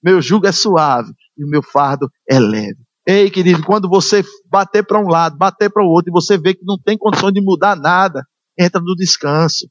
Meu 0.03 0.23
jugo 0.23 0.47
é 0.47 0.53
suave 0.53 1.13
e 1.37 1.45
o 1.45 1.49
meu 1.49 1.63
fardo 1.63 2.11
é 2.29 2.39
leve. 2.39 2.79
Ei, 3.07 3.31
querido, 3.31 3.65
quando 3.65 3.89
você 3.89 4.23
bater 4.51 4.87
para 4.87 5.01
um 5.01 5.09
lado, 5.09 5.37
bater 5.37 5.71
para 5.71 5.83
o 5.83 5.89
outro, 5.89 6.11
e 6.11 6.13
você 6.13 6.37
vê 6.37 6.53
que 6.55 6.65
não 6.65 6.79
tem 6.79 6.99
condição 6.99 7.33
de 7.33 7.41
mudar 7.41 7.75
nada, 7.75 8.23
entra 8.59 8.83
no 8.83 8.95
descanso. 8.95 9.67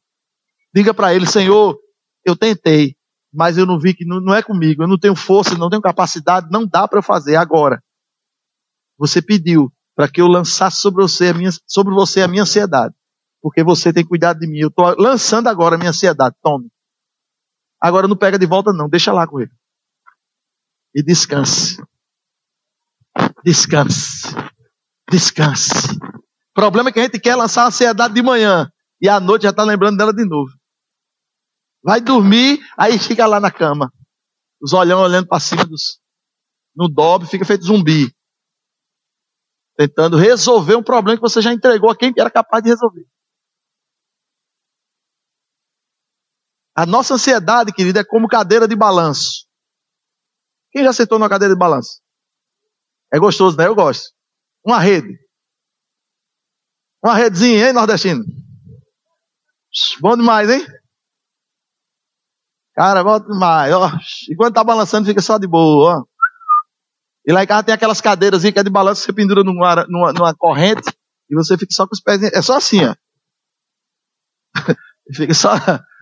Diga 0.74 0.92
para 0.92 1.14
ele, 1.14 1.28
Senhor, 1.28 1.78
eu 2.26 2.36
tentei, 2.36 2.97
mas 3.38 3.56
eu 3.56 3.68
não 3.68 3.80
vi 3.80 3.94
que 3.94 4.04
não, 4.04 4.20
não 4.20 4.34
é 4.34 4.42
comigo, 4.42 4.82
eu 4.82 4.88
não 4.88 4.98
tenho 4.98 5.16
força, 5.16 5.56
não 5.56 5.70
tenho 5.70 5.80
capacidade, 5.80 6.50
não 6.50 6.66
dá 6.66 6.88
para 6.88 7.04
fazer 7.04 7.36
agora. 7.36 7.80
Você 8.98 9.22
pediu 9.22 9.72
para 9.96 10.10
que 10.10 10.20
eu 10.20 10.26
lançasse 10.26 10.82
sobre 10.82 11.04
você, 11.04 11.28
a 11.28 11.34
minha, 11.36 11.52
sobre 11.68 11.94
você 11.94 12.24
a 12.24 12.28
minha 12.28 12.42
ansiedade, 12.42 12.96
porque 13.40 13.64
você 13.64 13.94
tem 13.94 14.04
cuidado 14.04 14.40
de 14.40 14.48
mim. 14.48 14.58
Eu 14.58 14.70
estou 14.70 14.88
lançando 14.98 15.50
agora 15.50 15.76
a 15.76 15.78
minha 15.78 15.92
ansiedade. 15.92 16.36
Tome. 16.42 16.72
Agora 17.80 18.08
não 18.08 18.18
pega 18.18 18.40
de 18.40 18.48
volta, 18.48 18.74
não, 18.74 18.90
deixa 18.90 19.14
lá 19.14 19.28
com 19.28 19.40
ele. 19.40 19.52
E 20.96 21.04
descanse. 21.04 21.80
Descanse. 23.46 24.36
Descanse. 25.12 25.96
O 26.02 26.54
problema 26.56 26.90
é 26.90 26.92
que 26.92 27.00
a 27.00 27.04
gente 27.04 27.20
quer 27.20 27.36
lançar 27.36 27.66
a 27.66 27.68
ansiedade 27.68 28.16
de 28.16 28.24
manhã 28.24 28.68
e 29.00 29.08
à 29.08 29.20
noite 29.20 29.44
já 29.44 29.52
está 29.52 29.64
lembrando 29.64 29.96
dela 29.96 30.12
de 30.12 30.26
novo. 30.26 30.50
Vai 31.88 32.02
dormir, 32.02 32.60
aí 32.78 33.00
fica 33.00 33.26
lá 33.26 33.40
na 33.40 33.50
cama. 33.50 33.90
Os 34.62 34.74
olhão 34.74 35.00
olhando 35.00 35.26
para 35.26 35.40
cima 35.40 35.64
dos. 35.64 36.02
No 36.76 36.90
dobre, 36.90 37.30
fica 37.30 37.46
feito 37.46 37.64
zumbi. 37.64 38.14
Tentando 39.78 40.18
resolver 40.18 40.76
um 40.76 40.84
problema 40.84 41.16
que 41.16 41.22
você 41.22 41.42
já 41.42 41.54
entregou 41.54 41.90
a 41.90 41.96
quem 41.96 42.12
era 42.18 42.30
capaz 42.30 42.62
de 42.62 42.72
resolver. 42.72 43.08
A 46.76 46.86
nossa 46.86 47.14
ansiedade, 47.14 47.72
querida, 47.72 48.02
é 48.02 48.04
como 48.04 48.28
cadeira 48.28 48.68
de 48.68 48.76
balanço. 48.76 49.48
Quem 50.74 50.84
já 50.84 50.92
sentou 50.92 51.18
numa 51.18 51.30
cadeira 51.30 51.54
de 51.54 51.60
balanço? 51.60 52.02
É 53.14 53.18
gostoso, 53.18 53.56
né? 53.56 53.66
Eu 53.66 53.74
gosto. 53.76 54.12
Uma 54.62 54.80
rede. 54.80 55.18
Uma 57.02 57.16
redezinha, 57.16 57.68
hein, 57.68 57.74
nordestino? 57.74 58.26
Bom 60.02 60.18
demais, 60.18 60.50
hein? 60.50 60.68
Cara, 62.78 63.04
bom 63.04 63.20
demais. 63.20 63.74
Ó. 63.74 63.90
E 64.30 64.36
quando 64.36 64.54
tá 64.54 64.64
balançando, 64.64 65.08
fica 65.08 65.20
só 65.20 65.40
de 65.40 65.48
boa. 65.48 66.02
Ó. 66.02 66.06
E 67.26 67.34
lá 67.34 67.44
em 67.44 67.48
casa 67.48 67.64
tem 67.64 67.74
aquelas 67.74 68.00
cadeiras 68.00 68.44
que 68.44 68.60
é 68.60 68.64
de 68.64 68.70
balanço, 68.70 69.02
você 69.02 69.12
pendura 69.12 69.44
numa, 69.44 69.88
numa, 69.88 70.14
numa 70.14 70.36
corrente 70.36 70.94
e 71.28 71.36
você 71.36 71.58
fica 71.58 71.74
só 71.74 71.88
com 71.88 71.96
os 71.96 72.00
pés. 72.00 72.22
É 72.22 72.42
só 72.42 72.56
assim, 72.56 72.86
ó. 72.86 72.96
fica 75.12 75.34
só 75.34 75.50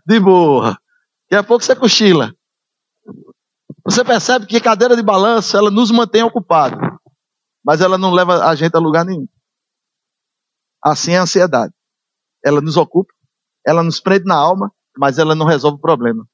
de 0.05 0.19
boa. 0.19 0.77
Daqui 1.29 1.35
a 1.35 1.43
pouco 1.43 1.63
você 1.63 1.75
cochila. 1.75 2.35
Você 3.85 4.03
percebe 4.03 4.45
que 4.45 4.59
cadeira 4.59 4.97
de 4.97 5.01
balanço, 5.01 5.55
ela 5.55 5.71
nos 5.71 5.91
mantém 5.91 6.23
ocupados. 6.23 6.77
Mas 7.63 7.79
ela 7.79 7.97
não 7.97 8.11
leva 8.11 8.45
a 8.45 8.53
gente 8.53 8.75
a 8.75 8.79
lugar 8.79 9.05
nenhum. 9.05 9.27
Assim 10.83 11.13
é 11.13 11.19
a 11.19 11.23
ansiedade. 11.23 11.73
Ela 12.43 12.59
nos 12.59 12.75
ocupa, 12.75 13.11
ela 13.65 13.81
nos 13.81 13.99
prende 14.01 14.25
na 14.25 14.35
alma, 14.35 14.71
mas 14.97 15.17
ela 15.17 15.33
não 15.33 15.45
resolve 15.45 15.77
o 15.77 15.81
problema. 15.81 16.27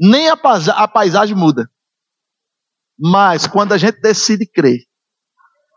Nem 0.00 0.28
a, 0.28 0.38
a 0.76 0.88
paisagem 0.88 1.36
muda. 1.36 1.68
Mas 2.98 3.46
quando 3.46 3.72
a 3.72 3.78
gente 3.78 4.00
decide 4.00 4.46
crer, 4.46 4.80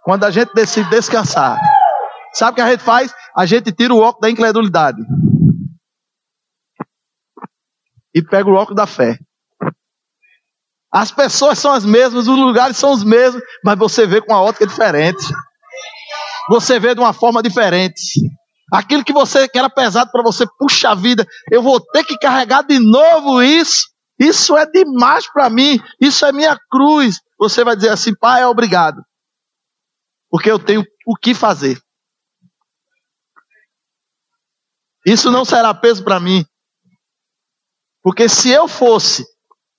quando 0.04 0.24
a 0.24 0.32
gente 0.32 0.54
decide 0.54 0.90
descansar, 0.90 1.60
sabe 2.34 2.52
o 2.52 2.56
que 2.56 2.62
a 2.62 2.72
gente 2.72 2.84
faz? 2.84 3.14
A 3.36 3.46
gente 3.46 3.72
tira 3.72 3.94
o 3.94 4.00
óculos 4.00 4.22
da 4.22 4.30
incredulidade 4.30 5.02
e 8.14 8.22
pega 8.22 8.50
o 8.50 8.54
óculos 8.54 8.76
da 8.76 8.88
fé. 8.88 9.18
As 10.94 11.10
pessoas 11.12 11.58
são 11.58 11.72
as 11.72 11.86
mesmas, 11.86 12.28
os 12.28 12.38
lugares 12.38 12.76
são 12.76 12.92
os 12.92 13.04
mesmos, 13.04 13.42
mas 13.64 13.80
você 13.80 14.06
vê 14.06 14.20
com 14.20 14.34
uma 14.34 14.42
ótica 14.42 14.68
diferente. 14.68 15.24
Você 16.50 16.80
vê 16.80 16.94
de 16.94 17.00
uma 17.00 17.14
forma 17.14 17.42
diferente. 17.42 18.20
Aquilo 18.74 19.04
que 19.04 19.14
você 19.14 19.48
que 19.48 19.58
era 19.58 19.70
pesado 19.70 20.12
para 20.12 20.24
você, 20.24 20.46
puxa 20.58 20.94
vida, 20.94 21.26
eu 21.50 21.62
vou 21.62 21.80
ter 21.80 22.04
que 22.04 22.18
carregar 22.18 22.64
de 22.64 22.80
novo 22.80 23.42
isso. 23.42 23.90
Isso 24.20 24.56
é 24.58 24.66
demais 24.66 25.32
para 25.32 25.50
mim. 25.50 25.80
Isso 26.00 26.26
é 26.26 26.32
minha 26.32 26.58
cruz. 26.70 27.20
Você 27.40 27.64
vai 27.64 27.76
dizer 27.76 27.90
assim, 27.90 28.16
pai, 28.16 28.46
obrigado. 28.46 29.04
Porque 30.30 30.50
eu 30.50 30.60
tenho 30.60 30.84
o 31.06 31.16
que 31.16 31.34
fazer. 31.34 31.82
Isso 35.06 35.32
não 35.32 35.44
será 35.44 35.74
peso 35.74 36.04
para 36.04 36.20
mim. 36.20 36.46
Porque 38.04 38.30
se 38.30 38.50
eu 38.50 38.68
fosse 38.68 39.26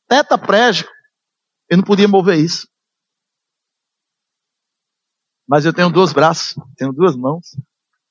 tetraplégico, 0.09 0.91
eu 1.69 1.77
não 1.77 1.85
podia 1.85 2.09
mover 2.09 2.39
isso. 2.39 2.69
Mas 5.49 5.65
eu 5.65 5.73
tenho 5.73 5.91
dois 5.91 6.13
braços, 6.13 6.55
tenho 6.77 6.93
duas 6.93 7.17
mãos, 7.17 7.51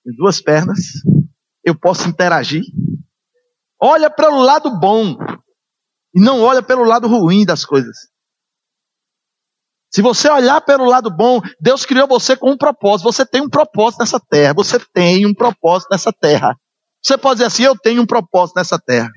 tenho 0.04 0.16
duas 0.16 0.42
pernas, 0.42 0.80
eu 1.64 1.78
posso 1.78 2.08
interagir. 2.08 2.64
Olha 3.80 4.10
pelo 4.10 4.42
lado 4.42 4.80
bom 4.80 5.18
e 6.14 6.20
não 6.20 6.42
olha 6.42 6.62
pelo 6.62 6.84
lado 6.84 7.08
ruim 7.08 7.46
das 7.46 7.66
coisas. 7.66 7.98
Se 9.94 10.02
você 10.02 10.30
olhar 10.30 10.62
pelo 10.62 10.86
lado 10.86 11.10
bom, 11.10 11.42
Deus 11.60 11.86
criou 11.86 12.08
você 12.08 12.38
com 12.38 12.52
um 12.52 12.58
propósito. 12.58 13.12
Você 13.12 13.26
tem 13.26 13.42
um 13.42 13.50
propósito 13.50 14.00
nessa 14.00 14.20
terra. 14.20 14.54
Você 14.54 14.80
tem 14.94 15.26
um 15.26 15.34
propósito 15.34 15.90
nessa 15.92 16.14
terra. 16.14 16.56
Você 17.04 17.18
pode 17.18 17.36
dizer 17.36 17.48
assim: 17.48 17.64
Eu 17.64 17.78
tenho 17.78 18.02
um 18.02 18.06
propósito 18.06 18.56
nessa 18.56 18.80
terra. 18.80 19.10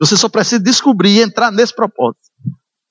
Você 0.00 0.16
só 0.16 0.28
precisa 0.28 0.62
descobrir 0.62 1.18
e 1.18 1.22
entrar 1.22 1.50
nesse 1.50 1.74
propósito. 1.74 2.20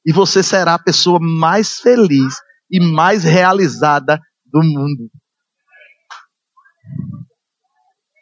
E 0.05 0.11
você 0.11 0.43
será 0.43 0.74
a 0.74 0.84
pessoa 0.84 1.20
mais 1.22 1.76
feliz 1.78 2.36
e 2.70 2.80
mais 2.82 3.24
realizada 3.24 4.20
do 4.45 4.61
mundo. 4.61 5.09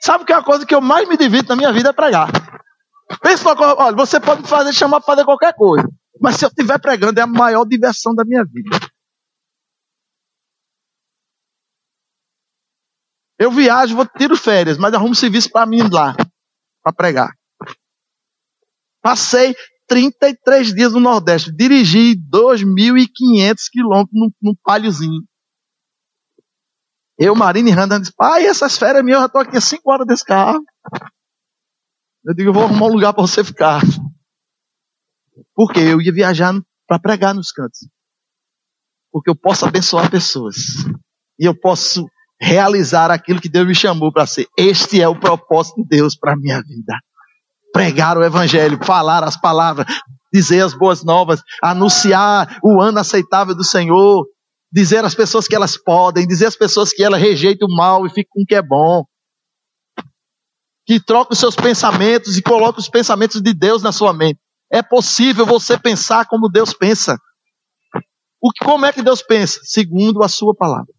Sabe 0.04 0.26
que 0.26 0.34
é 0.34 0.36
a 0.36 0.44
coisa 0.44 0.66
que 0.66 0.74
eu 0.74 0.82
mais 0.82 1.08
me 1.08 1.16
divido 1.16 1.50
na 1.50 1.56
minha 1.56 1.72
vida 1.72 1.90
é 1.90 1.94
pregar. 1.94 2.30
Pensa 3.22 3.48
uma 3.48 3.56
coisa, 3.56 3.76
olha, 3.76 3.96
você 3.96 4.20
pode 4.20 4.48
fazer, 4.48 4.74
chamar 4.74 5.00
para 5.00 5.14
fazer 5.14 5.26
qualquer 5.26 5.54
coisa. 5.54 5.88
Mas 6.20 6.38
se 6.38 6.46
eu 6.46 6.50
estiver 6.50 6.80
pregando, 6.80 7.20
é 7.20 7.24
a 7.24 7.28
maior 7.28 7.66
diversão 7.66 8.16
da 8.16 8.26
minha 8.26 8.44
vida. 8.44 8.78
Eu 13.38 13.52
viajo, 13.52 13.96
vou 13.96 14.06
tiro 14.06 14.36
férias, 14.36 14.78
mas 14.78 14.94
arrumo 14.94 15.16
serviço 15.16 15.52
para 15.52 15.66
mim 15.66 15.82
lá, 15.92 16.16
para 16.84 16.94
pregar. 16.94 17.32
Passei 19.02 19.56
33 19.88 20.74
dias 20.74 20.94
no 20.94 21.00
Nordeste, 21.00 21.52
dirigi 21.52 22.16
2.500 22.16 23.56
quilômetros 23.72 24.14
num, 24.14 24.30
num 24.42 24.56
palhozinho. 24.64 25.24
Eu, 27.24 27.36
Marina 27.36 27.70
e 27.70 27.72
Randa, 27.72 28.00
disse, 28.00 28.12
pai, 28.16 28.48
essas 28.48 28.80
férias 28.80 29.04
minhas, 29.04 29.18
eu 29.18 29.22
já 29.22 29.26
estou 29.28 29.42
aqui 29.42 29.56
há 29.56 29.62
5 29.62 29.92
horas 29.92 30.08
desse 30.08 30.26
carro. 30.26 30.60
Eu 32.26 32.34
digo, 32.34 32.50
eu 32.50 32.54
vou 32.54 32.64
arrumar 32.64 32.88
um 32.88 32.94
lugar 32.94 33.14
para 33.14 33.22
você 33.22 33.44
ficar. 33.44 33.80
Porque 35.54 35.80
eu 35.80 36.02
ia 36.02 36.12
viajar 36.12 36.52
para 36.88 36.98
pregar 36.98 37.36
nos 37.36 37.52
cantos. 37.52 37.88
Porque 39.12 39.30
eu 39.30 39.36
posso 39.36 39.68
abençoar 39.68 40.10
pessoas. 40.10 40.56
E 41.38 41.46
eu 41.46 41.54
posso 41.56 42.08
realizar 42.40 43.12
aquilo 43.12 43.40
que 43.40 43.50
Deus 43.50 43.68
me 43.68 43.76
chamou 43.76 44.12
para 44.12 44.26
ser. 44.26 44.48
Este 44.58 45.00
é 45.00 45.08
o 45.08 45.20
propósito 45.20 45.84
de 45.84 45.90
Deus 45.90 46.18
para 46.18 46.34
a 46.34 46.38
minha 46.38 46.60
vida 46.64 46.96
pregar 47.72 48.18
o 48.18 48.24
evangelho, 48.24 48.84
falar 48.84 49.24
as 49.24 49.40
palavras, 49.40 49.86
dizer 50.34 50.62
as 50.62 50.74
boas 50.74 51.04
novas, 51.04 51.42
anunciar 51.64 52.60
o 52.64 52.82
ano 52.82 53.00
aceitável 53.00 53.56
do 53.56 53.64
Senhor, 53.64 54.26
dizer 54.72 55.04
às 55.04 55.14
pessoas 55.14 55.48
que 55.48 55.56
elas 55.56 55.76
podem, 55.78 56.26
dizer 56.26 56.48
às 56.48 56.56
pessoas 56.56 56.94
que 56.94 57.04
elas 57.04 57.20
rejeitam 57.20 57.68
o 57.68 57.76
mal 57.76 58.06
e 58.06 58.10
ficam 58.10 58.32
com 58.32 58.42
o 58.44 58.46
que 58.46 58.56
é 58.56 58.62
bom. 58.62 59.04
Que 60.86 61.00
troca 61.04 61.34
os 61.34 61.40
seus 61.40 61.56
pensamentos 61.56 62.38
e 62.38 62.42
coloca 62.42 62.80
os 62.80 62.90
pensamentos 62.90 63.42
de 63.42 63.54
Deus 63.54 63.84
na 63.84 63.92
sua 63.92 64.14
mente. 64.14 64.40
É 64.72 64.82
possível 64.82 65.46
você 65.46 65.78
pensar 65.78 66.26
como 66.28 66.50
Deus 66.50 66.74
pensa. 66.74 67.18
O 68.42 68.52
que, 68.52 68.66
como 68.66 68.86
é 68.86 68.94
que 68.94 69.04
Deus 69.04 69.22
pensa? 69.22 69.60
Segundo 69.64 70.24
a 70.24 70.30
sua 70.30 70.56
palavra. 70.56 70.92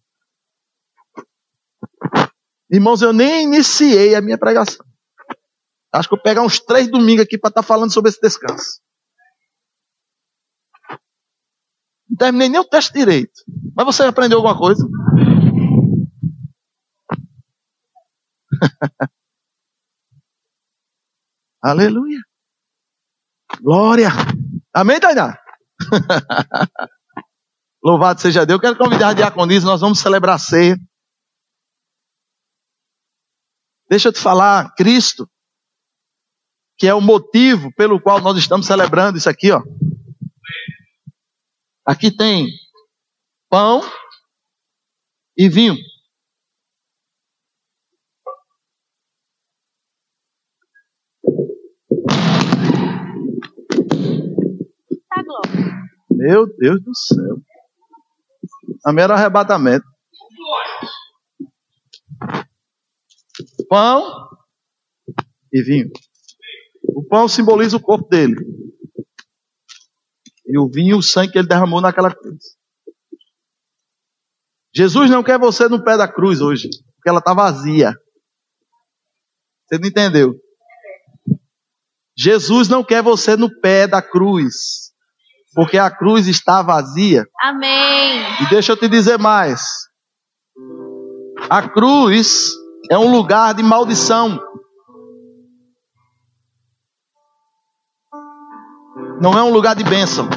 Irmãos, 2.71 3.01
eu 3.01 3.11
nem 3.11 3.43
iniciei 3.43 4.15
a 4.15 4.21
minha 4.21 4.37
pregação. 4.37 4.85
Acho 5.91 6.07
que 6.07 6.15
eu 6.15 6.17
vou 6.17 6.23
pegar 6.23 6.41
uns 6.41 6.59
três 6.59 6.89
domingos 6.89 7.25
aqui 7.25 7.37
para 7.37 7.49
estar 7.49 7.61
tá 7.61 7.67
falando 7.67 7.93
sobre 7.93 8.09
esse 8.09 8.19
descanso. 8.21 8.81
Não 12.13 12.17
terminei 12.17 12.47
nem 12.47 12.59
o 12.59 12.63
teste 12.63 12.93
direito. 12.93 13.41
Mas 13.75 13.85
você 13.87 14.03
aprendeu 14.03 14.37
alguma 14.37 14.55
coisa? 14.55 14.87
Aleluia. 21.61 22.19
Glória. 23.61 24.09
Amém, 24.71 24.99
Tainá? 24.99 25.39
Louvado 27.83 28.21
seja 28.21 28.45
Deus. 28.45 28.57
Eu 28.57 28.61
quero 28.61 28.77
convidar 28.77 29.09
a 29.09 29.13
diaconisa, 29.13 29.65
nós 29.65 29.81
vamos 29.81 29.97
celebrar 29.99 30.39
ceia. 30.39 30.77
Deixa 33.89 34.09
eu 34.09 34.13
te 34.13 34.19
falar, 34.19 34.73
Cristo 34.75 35.27
que 36.77 36.87
é 36.87 36.93
o 36.93 37.01
motivo 37.01 37.73
pelo 37.75 37.99
qual 37.99 38.19
nós 38.19 38.37
estamos 38.37 38.65
celebrando 38.65 39.17
isso 39.17 39.29
aqui, 39.29 39.51
ó. 39.51 39.61
Aqui 41.85 42.15
tem 42.15 42.47
pão 43.49 43.81
e 45.37 45.49
vinho. 45.49 45.75
Tá, 55.09 55.23
Glória. 55.23 55.83
Meu 56.09 56.47
Deus 56.57 56.81
do 56.81 56.95
céu. 56.95 57.37
A 58.85 58.93
mero 58.93 59.11
arrebatamento. 59.11 59.85
Pão 63.67 64.29
e 65.51 65.61
vinho. 65.61 65.91
O 66.95 67.03
pão 67.03 67.27
simboliza 67.27 67.75
o 67.75 67.81
corpo 67.81 68.07
dele. 68.07 68.35
E 70.45 70.57
o 70.57 70.69
vinho, 70.69 70.97
o 70.97 71.03
sangue 71.03 71.31
que 71.31 71.37
ele 71.37 71.47
derramou 71.47 71.81
naquela 71.81 72.13
cruz. 72.13 72.43
Jesus 74.75 75.09
não 75.09 75.23
quer 75.23 75.37
você 75.39 75.67
no 75.67 75.83
pé 75.83 75.95
da 75.95 76.07
cruz 76.07 76.41
hoje, 76.41 76.69
porque 76.95 77.09
ela 77.09 77.19
está 77.19 77.33
vazia. 77.33 77.93
Você 79.65 79.77
não 79.77 79.87
entendeu? 79.87 80.33
Jesus 82.17 82.67
não 82.67 82.83
quer 82.83 83.01
você 83.01 83.35
no 83.35 83.49
pé 83.59 83.87
da 83.87 84.01
cruz, 84.01 84.91
porque 85.53 85.77
a 85.77 85.89
cruz 85.89 86.27
está 86.27 86.61
vazia. 86.61 87.25
Amém. 87.41 88.21
E 88.41 88.49
deixa 88.49 88.71
eu 88.71 88.77
te 88.77 88.87
dizer 88.87 89.17
mais. 89.17 89.61
A 91.49 91.67
cruz 91.67 92.51
é 92.89 92.97
um 92.97 93.11
lugar 93.11 93.53
de 93.53 93.63
maldição. 93.63 94.39
Não 99.19 99.33
é 99.33 99.43
um 99.43 99.51
lugar 99.51 99.75
de 99.75 99.83
bênção. 99.83 100.27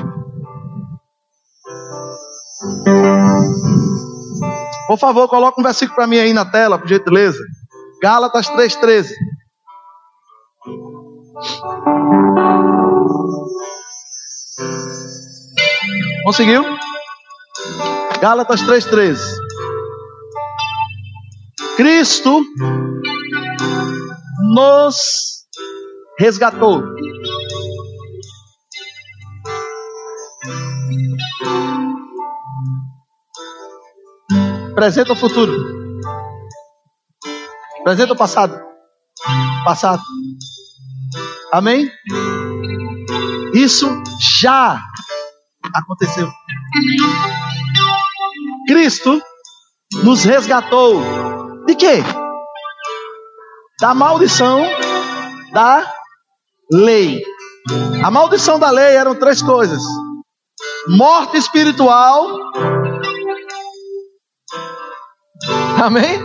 Por 4.87 4.99
favor, 4.99 5.29
coloca 5.29 5.61
um 5.61 5.65
versículo 5.65 5.97
para 5.97 6.07
mim 6.07 6.19
aí 6.19 6.33
na 6.33 6.45
tela, 6.45 6.79
por 6.79 6.89
gentileza. 6.89 7.43
Gálatas 8.01 8.49
3,13. 8.49 9.11
Conseguiu? 16.25 16.65
Gálatas 18.21 18.63
3,13. 18.63 19.19
Cristo 21.77 22.43
nos 24.55 25.45
resgatou. 26.19 26.83
Presente 34.77 35.09
ou 35.09 35.17
futuro? 35.17 35.57
Presente 37.83 38.11
ou 38.11 38.17
passado? 38.17 38.61
Passado. 39.65 40.03
Amém? 41.51 41.91
Isso 43.55 43.89
já 44.43 44.79
aconteceu. 45.73 46.31
Cristo 48.69 49.23
nos 50.03 50.25
resgatou. 50.25 51.01
De 51.65 51.75
quê? 51.75 52.03
Da 53.81 53.95
maldição 53.95 54.63
da 55.55 55.91
lei. 56.71 57.23
A 58.05 58.11
maldição 58.11 58.59
da 58.59 58.71
lei 58.71 58.95
eram 58.95 59.15
três 59.15 59.41
coisas: 59.41 59.83
morte 60.87 61.39
espiritual. 61.39 62.27
Amém? 65.83 66.19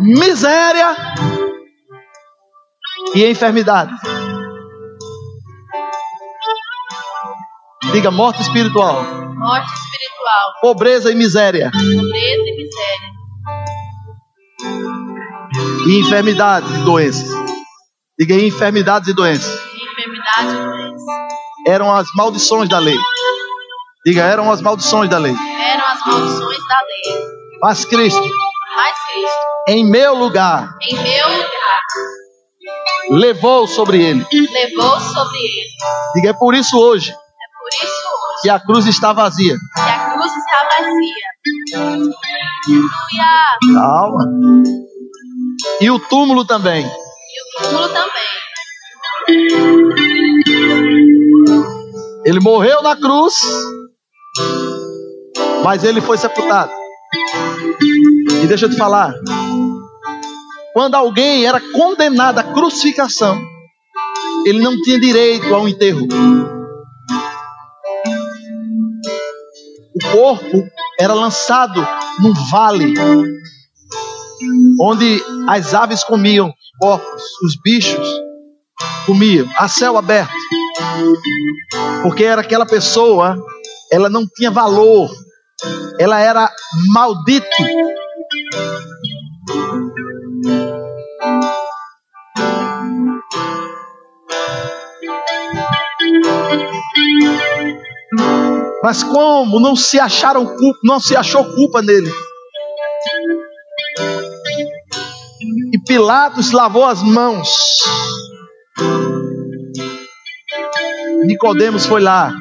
Miséria 0.00 0.96
e 3.14 3.24
enfermidade. 3.26 3.92
Diga 7.92 8.10
morte 8.10 8.42
espiritual, 8.42 9.02
Morte 9.04 9.72
espiritual. 9.72 10.52
pobreza 10.60 11.12
e 11.12 11.14
miséria, 11.14 11.70
Pobreza 11.70 12.42
e 12.42 12.56
miséria. 12.56 13.14
e 15.86 16.00
enfermidades 16.00 16.70
e 16.70 16.78
doenças. 16.84 17.28
Diga 18.18 18.34
enfermidades 18.34 19.08
e 19.08 19.12
doenças. 19.12 19.52
Enfermidade 19.52 20.48
e 20.48 20.64
doença. 20.64 21.04
Eram 21.68 21.92
as 21.94 22.06
maldições 22.16 22.68
da 22.68 22.78
lei. 22.78 22.96
Diga, 24.04 24.22
eram 24.22 24.50
as 24.52 24.60
maldições 24.60 25.08
da 25.08 25.18
lei. 25.18 25.32
Eram 25.32 25.86
as 25.86 26.00
maldições 26.06 26.58
da 26.58 26.80
lei. 27.12 27.24
Mas 27.62 27.84
Cristo, 27.86 28.20
Mas 28.76 28.98
Cristo, 29.12 29.38
em 29.68 29.84
meu 29.88 30.14
lugar, 30.14 30.76
em 30.82 30.94
meu 30.94 31.28
lugar, 31.28 31.80
levou 33.10 33.66
sobre 33.66 34.02
ele. 34.02 34.26
levou 34.30 35.00
sobre 35.00 35.38
ele. 35.38 35.68
Diga, 36.14 36.30
é 36.30 36.32
por 36.34 36.54
isso 36.54 36.78
hoje 36.78 37.10
É 37.10 37.14
por 37.14 37.68
isso 37.86 38.06
hoje 38.06 38.42
que 38.42 38.50
a 38.50 38.60
cruz 38.60 38.86
está 38.86 39.12
vazia. 39.14 39.54
que 39.74 39.80
a 39.80 40.10
cruz 40.12 40.32
está 40.32 40.68
vazia. 40.68 41.24
Aleluia. 41.88 42.82
Calma. 43.74 44.24
E 45.80 45.90
o 45.90 45.98
túmulo 45.98 46.44
também. 46.44 46.84
E 46.84 46.88
o 46.90 47.62
túmulo 47.62 47.88
também. 47.88 48.24
Ele 52.26 52.40
morreu 52.40 52.82
na 52.82 52.96
cruz, 52.96 53.34
mas 55.62 55.84
ele 55.84 56.00
foi 56.00 56.18
sepultado. 56.18 56.72
E 58.42 58.46
deixa 58.46 58.66
eu 58.66 58.70
te 58.70 58.76
falar. 58.76 59.14
Quando 60.72 60.94
alguém 60.94 61.46
era 61.46 61.60
condenado 61.72 62.38
à 62.38 62.42
crucificação, 62.42 63.40
ele 64.44 64.60
não 64.60 64.74
tinha 64.82 64.98
direito 64.98 65.54
ao 65.54 65.68
enterro. 65.68 66.06
O 69.94 70.12
corpo 70.12 70.64
era 70.98 71.14
lançado 71.14 71.86
num 72.20 72.34
vale, 72.50 72.94
onde 74.80 75.22
as 75.48 75.74
aves 75.74 76.02
comiam 76.04 76.48
os 76.48 76.78
porcos, 76.78 77.22
os 77.44 77.56
bichos 77.62 78.08
comiam, 79.06 79.48
a 79.56 79.68
céu 79.68 79.96
aberto. 79.96 80.32
Porque 82.02 82.24
era 82.24 82.40
aquela 82.40 82.66
pessoa, 82.66 83.36
ela 83.94 84.10
não 84.10 84.26
tinha 84.26 84.50
valor, 84.50 85.08
ela 86.00 86.18
era 86.20 86.50
maldito. 86.92 87.46
Mas 98.82 99.04
como 99.04 99.60
não 99.60 99.76
se 99.76 100.00
acharam 100.00 100.44
culpa, 100.44 100.80
não 100.82 100.98
se 100.98 101.16
achou 101.16 101.44
culpa 101.54 101.80
nele? 101.80 102.10
E 105.72 105.78
Pilatos 105.86 106.50
lavou 106.50 106.84
as 106.84 107.00
mãos. 107.00 107.48
Nicodemos 111.22 111.86
foi 111.86 112.00
lá, 112.00 112.34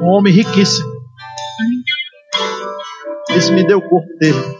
um 0.00 0.06
homem 0.06 0.32
riquíssimo. 0.32 0.90
Disse: 3.28 3.52
Me 3.52 3.66
deu 3.66 3.78
o 3.78 3.88
corpo 3.88 4.08
dele. 4.18 4.58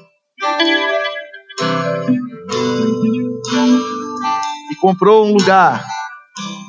E 4.71 4.77
comprou 4.81 5.27
um 5.27 5.33
lugar, 5.33 5.85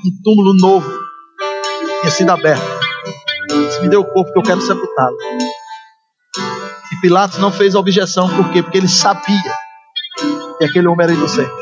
um 0.05 0.23
túmulo 0.23 0.53
novo, 0.59 0.91
tinha 1.99 2.11
sido 2.11 2.31
aberto. 2.31 2.79
Disse: 3.47 3.81
Me 3.81 3.89
deu 3.89 4.01
o 4.01 4.05
corpo 4.05 4.31
que 4.31 4.39
eu 4.39 4.43
quero 4.43 4.61
sepultá-lo. 4.61 5.17
E 6.91 7.01
Pilatos 7.01 7.37
não 7.37 7.51
fez 7.51 7.75
objeção, 7.75 8.27
por 8.29 8.51
quê? 8.51 8.63
Porque 8.63 8.77
ele 8.77 8.87
sabia 8.87 9.55
que 10.57 10.65
aquele 10.65 10.87
homem 10.87 11.03
era 11.03 11.13
inocente. 11.13 11.60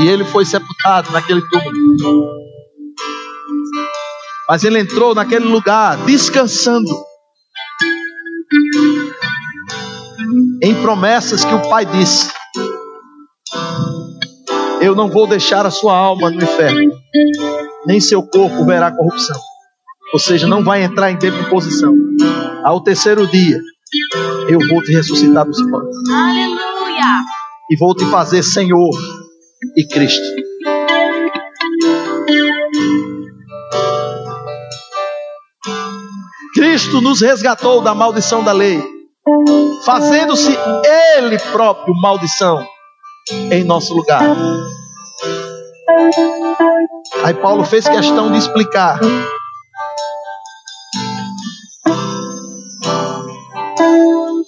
E 0.00 0.08
ele 0.08 0.24
foi 0.24 0.44
sepultado 0.44 1.10
naquele 1.10 1.40
túmulo. 1.48 2.36
Mas 4.48 4.62
ele 4.62 4.78
entrou 4.78 5.14
naquele 5.14 5.46
lugar 5.46 5.96
descansando 6.04 6.90
em 10.62 10.74
promessas 10.82 11.44
que 11.44 11.54
o 11.54 11.68
Pai 11.68 11.84
disse: 11.84 12.30
Eu 14.80 14.94
não 14.94 15.08
vou 15.08 15.26
deixar 15.26 15.66
a 15.66 15.70
sua 15.70 15.96
alma 15.96 16.30
no 16.30 16.36
inferno, 16.36 16.92
nem 17.86 18.00
seu 18.00 18.22
corpo 18.22 18.64
verá 18.64 18.92
corrupção. 18.92 19.38
Ou 20.12 20.18
seja, 20.18 20.46
não 20.46 20.62
vai 20.62 20.84
entrar 20.84 21.10
em 21.10 21.16
decomposição. 21.16 21.92
Ao 22.64 22.80
terceiro 22.80 23.26
dia, 23.26 23.60
eu 24.48 24.58
vou 24.68 24.82
te 24.82 24.92
ressuscitar 24.92 25.44
dos 25.44 25.60
mortos 25.68 25.96
Aleluia. 26.10 27.04
e 27.70 27.76
vou 27.76 27.94
te 27.94 28.04
fazer 28.06 28.42
Senhor 28.42 28.90
e 29.76 29.86
Cristo. 29.86 30.24
Cristo 36.54 37.00
nos 37.00 37.20
resgatou 37.20 37.80
da 37.80 37.94
maldição 37.94 38.42
da 38.42 38.52
lei, 38.52 38.82
fazendo-se 39.84 40.56
Ele 41.16 41.38
próprio 41.52 41.94
maldição 41.94 42.66
em 43.50 43.64
nosso 43.64 43.94
lugar. 43.94 44.22
Aí 47.24 47.34
Paulo 47.34 47.64
fez 47.64 47.88
questão 47.88 48.30
de 48.30 48.38
explicar 48.38 49.00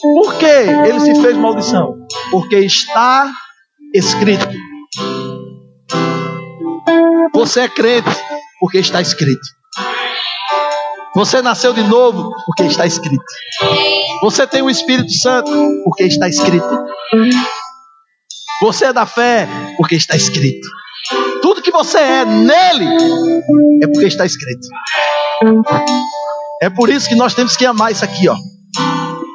Por 0.01 0.39
que 0.39 0.47
ele 0.47 1.01
se 1.01 1.21
fez 1.21 1.37
maldição? 1.37 1.95
Porque 2.31 2.57
está 2.57 3.33
escrito. 3.93 4.49
Você 7.35 7.61
é 7.61 7.69
crente 7.69 8.11
porque 8.61 8.79
está 8.79 9.01
escrito. 9.01 9.41
Você 11.15 11.43
nasceu 11.43 11.73
de 11.73 11.83
novo 11.83 12.31
porque 12.47 12.65
está 12.65 12.87
escrito. 12.87 13.25
Você 14.23 14.47
tem 14.47 14.63
o 14.63 14.71
Espírito 14.71 15.13
Santo 15.13 15.51
porque 15.85 16.05
está 16.05 16.29
escrito. 16.29 16.85
Você 18.61 18.87
é 18.87 18.93
da 18.93 19.07
fé 19.07 19.49
porque 19.77 19.95
está 19.95 20.17
escrito. 20.17 20.67
Tudo 21.43 21.63
que 21.63 21.71
você 21.71 21.99
é 21.99 22.25
nele 22.25 22.87
é 23.83 23.87
porque 23.87 24.07
está 24.07 24.27
escrito. 24.27 24.69
É 26.61 26.69
por 26.69 26.89
isso 26.91 27.09
que 27.09 27.15
nós 27.15 27.35
temos 27.35 27.57
que 27.57 27.65
amar 27.65 27.93
isso 27.93 28.05
aqui, 28.05 28.29
ó. 28.29 28.37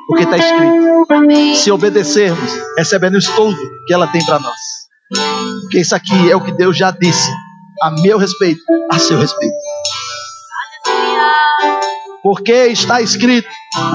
Porque 0.08 0.24
está 0.24 0.38
escrito. 0.38 1.56
Se 1.56 1.72
obedecermos, 1.72 2.52
recebemos 2.78 3.26
tudo 3.28 3.58
que 3.88 3.94
ela 3.94 4.08
tem 4.08 4.24
para 4.26 4.40
nós. 4.40 4.60
Porque 5.62 5.80
isso 5.80 5.96
aqui 5.96 6.30
é 6.30 6.36
o 6.36 6.42
que 6.42 6.52
Deus 6.52 6.78
já 6.78 6.92
disse 6.92 7.32
a 7.82 7.92
meu 7.92 8.18
respeito, 8.18 8.62
a 8.92 9.00
seu 9.00 9.18
respeito. 9.18 9.56
Porque 12.22 12.68
está 12.68 13.02
escrito, 13.02 13.48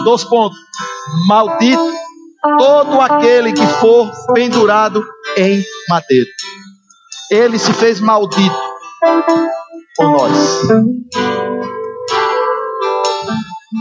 dois 0.05 0.25
pontos: 0.25 0.59
maldito 1.29 1.93
todo 2.59 3.01
aquele 3.01 3.53
que 3.53 3.67
for 3.81 4.11
pendurado 4.33 5.05
em 5.37 5.65
madeira. 5.89 6.29
Ele 7.31 7.59
se 7.59 7.73
fez 7.73 8.01
maldito 8.01 8.57
por 9.97 10.11
nós. 10.11 10.33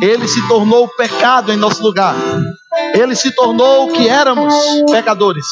Ele 0.01 0.27
se 0.27 0.47
tornou 0.47 0.87
pecado 0.89 1.51
em 1.51 1.57
nosso 1.57 1.81
lugar. 1.81 2.15
Ele 2.93 3.15
se 3.15 3.31
tornou 3.31 3.89
o 3.89 3.93
que 3.93 4.07
éramos 4.07 4.53
pecadores, 4.91 5.45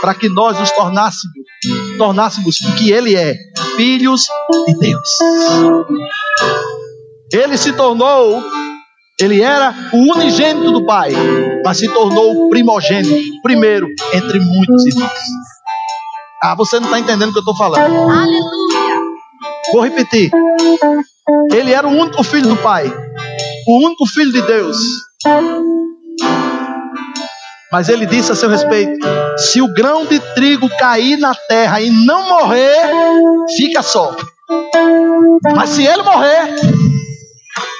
para 0.00 0.14
que 0.14 0.28
nós 0.28 0.58
nos 0.58 0.70
tornássemos, 0.72 1.32
tornássemos 1.98 2.60
o 2.60 2.74
que 2.76 2.92
Ele 2.92 3.14
é, 3.14 3.36
filhos 3.76 4.26
de 4.66 4.78
Deus. 4.78 5.08
Ele 7.32 7.56
se 7.56 7.72
tornou, 7.72 8.42
ele 9.18 9.40
era 9.40 9.74
o 9.92 10.12
unigênito 10.14 10.70
do 10.70 10.84
Pai, 10.84 11.12
mas 11.64 11.78
se 11.78 11.88
tornou 11.88 12.46
o 12.46 12.50
primogênito, 12.50 13.14
primeiro 13.42 13.88
entre 14.12 14.38
muitos 14.38 14.86
irmãos. 14.86 15.10
Ah, 16.42 16.54
você 16.54 16.78
não 16.80 16.86
está 16.86 16.98
entendendo 16.98 17.30
o 17.30 17.32
que 17.32 17.38
eu 17.38 17.42
estou 17.42 17.56
falando. 17.56 17.80
Aleluia. 17.80 19.00
Vou 19.72 19.82
repetir. 19.82 20.30
Ele 21.52 21.72
era 21.72 21.86
o 21.86 21.90
único 21.90 22.22
filho 22.24 22.48
do 22.48 22.56
Pai, 22.56 22.92
o 23.66 23.86
único 23.86 24.04
filho 24.06 24.32
de 24.32 24.42
Deus. 24.42 24.76
Mas 27.72 27.88
ele 27.88 28.04
disse 28.04 28.30
a 28.30 28.34
seu 28.34 28.50
respeito: 28.50 28.98
se 29.38 29.62
o 29.62 29.72
grão 29.72 30.04
de 30.04 30.20
trigo 30.34 30.68
cair 30.76 31.16
na 31.16 31.34
terra 31.34 31.80
e 31.80 31.90
não 31.90 32.28
morrer, 32.28 32.90
fica 33.56 33.82
só. 33.82 34.14
Mas 35.56 35.70
se 35.70 35.82
ele 35.82 36.02
morrer, 36.02 36.54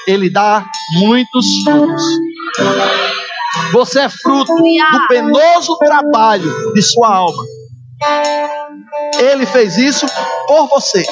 ele 0.06 0.30
dá 0.30 0.64
muitos 0.94 1.46
frutos. 1.62 2.02
Você 3.72 4.00
é 4.00 4.08
fruto 4.08 4.54
do 4.54 5.06
penoso 5.08 5.76
trabalho 5.78 6.72
de 6.72 6.82
sua 6.82 7.14
alma. 7.14 7.44
Ele 9.18 9.44
fez 9.44 9.76
isso 9.76 10.06
por 10.46 10.68
você. 10.68 11.04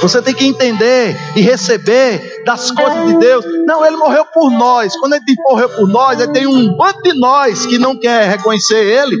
Você 0.00 0.22
tem 0.22 0.34
que 0.34 0.44
entender 0.44 1.16
e 1.36 1.40
receber 1.42 2.42
das 2.44 2.70
coisas 2.70 3.06
de 3.06 3.18
Deus. 3.18 3.44
Não, 3.66 3.84
ele 3.84 3.96
morreu 3.96 4.24
por 4.26 4.50
nós. 4.50 4.96
Quando 4.96 5.14
ele 5.14 5.24
morreu 5.38 5.68
por 5.68 5.88
nós, 5.88 6.20
aí 6.20 6.28
tem 6.28 6.46
um 6.46 6.76
bando 6.76 7.02
de 7.02 7.12
nós 7.18 7.66
que 7.66 7.78
não 7.78 7.98
quer 7.98 8.28
reconhecer 8.28 8.82
ele. 8.82 9.16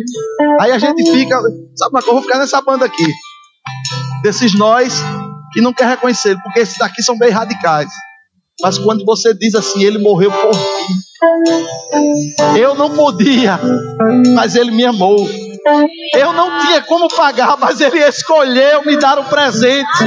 Aí 0.60 0.72
a 0.72 0.78
gente 0.78 1.02
fica, 1.10 1.40
sabe 1.76 1.90
uma 1.90 2.00
coisa? 2.00 2.08
Eu 2.08 2.14
vou 2.14 2.22
ficar 2.22 2.38
nessa 2.38 2.60
banda 2.62 2.86
aqui. 2.86 3.06
Desses 4.22 4.58
nós 4.58 4.94
que 5.52 5.60
não 5.60 5.72
quer 5.72 5.88
reconhecer 5.88 6.30
ele, 6.30 6.40
porque 6.42 6.60
esses 6.60 6.78
daqui 6.78 7.02
são 7.02 7.18
bem 7.18 7.30
radicais. 7.30 7.90
Mas 8.62 8.78
quando 8.78 9.04
você 9.04 9.34
diz 9.34 9.54
assim, 9.54 9.82
ele 9.84 9.98
morreu 9.98 10.30
por 10.30 10.54
mim. 10.54 11.00
Eu 12.58 12.74
não 12.74 12.90
podia, 12.90 13.58
mas 14.34 14.54
ele 14.54 14.70
me 14.70 14.84
amou. 14.84 15.28
Eu 16.14 16.32
não 16.32 16.58
tinha 16.60 16.82
como 16.82 17.08
pagar, 17.08 17.56
mas 17.58 17.80
ele 17.80 17.98
escolheu 17.98 18.84
me 18.84 18.96
dar 18.96 19.18
um 19.18 19.24
presente. 19.24 20.04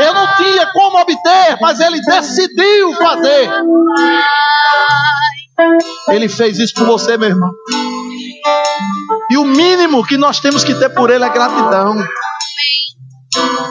Eu 0.00 0.14
não 0.14 0.36
tinha 0.36 0.66
como 0.72 0.98
obter, 0.98 1.58
mas 1.60 1.80
ele 1.80 2.00
decidiu 2.00 2.92
fazer. 2.94 3.50
Ele 6.08 6.28
fez 6.28 6.58
isso 6.58 6.74
por 6.74 6.86
você, 6.86 7.16
meu 7.16 7.30
irmão. 7.30 7.50
E 9.30 9.36
o 9.38 9.44
mínimo 9.44 10.06
que 10.06 10.16
nós 10.16 10.40
temos 10.40 10.62
que 10.62 10.74
ter 10.74 10.90
por 10.90 11.10
ele 11.10 11.24
é 11.24 11.28
gratidão. 11.28 11.96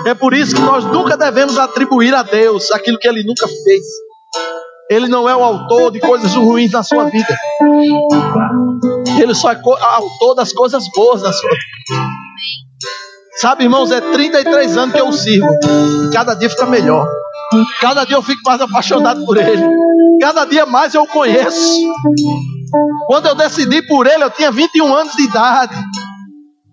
É 0.05 0.13
por 0.13 0.33
isso 0.33 0.55
que 0.55 0.61
nós 0.61 0.83
nunca 0.85 1.17
devemos 1.17 1.57
atribuir 1.57 2.13
a 2.13 2.23
Deus 2.23 2.71
aquilo 2.71 2.99
que 2.99 3.07
ele 3.07 3.23
nunca 3.23 3.47
fez. 3.47 3.83
Ele 4.89 5.07
não 5.07 5.27
é 5.27 5.35
o 5.35 5.43
autor 5.43 5.91
de 5.91 5.99
coisas 5.99 6.35
ruins 6.35 6.71
na 6.71 6.83
sua 6.83 7.05
vida. 7.05 7.35
Ele 9.21 9.33
só 9.33 9.51
é 9.51 9.61
autor 9.81 10.35
das 10.35 10.51
coisas 10.53 10.85
boas. 10.95 11.21
Sabe, 13.37 13.63
irmãos, 13.63 13.91
é 13.91 13.99
33 13.99 14.77
anos 14.77 14.95
que 14.95 15.01
eu 15.01 15.11
sirvo. 15.11 15.47
E 16.07 16.13
cada 16.13 16.33
dia 16.33 16.49
fica 16.49 16.65
melhor. 16.65 17.07
Cada 17.79 18.05
dia 18.05 18.15
eu 18.15 18.21
fico 18.21 18.41
mais 18.45 18.61
apaixonado 18.61 19.25
por 19.25 19.37
ele. 19.37 19.63
Cada 20.19 20.45
dia 20.45 20.65
mais 20.65 20.93
eu 20.93 21.03
o 21.03 21.07
conheço. 21.07 21.81
Quando 23.07 23.27
eu 23.27 23.35
decidi 23.35 23.81
por 23.83 24.07
ele, 24.07 24.23
eu 24.23 24.29
tinha 24.29 24.51
21 24.51 24.93
anos 24.93 25.13
de 25.13 25.23
idade. 25.23 25.75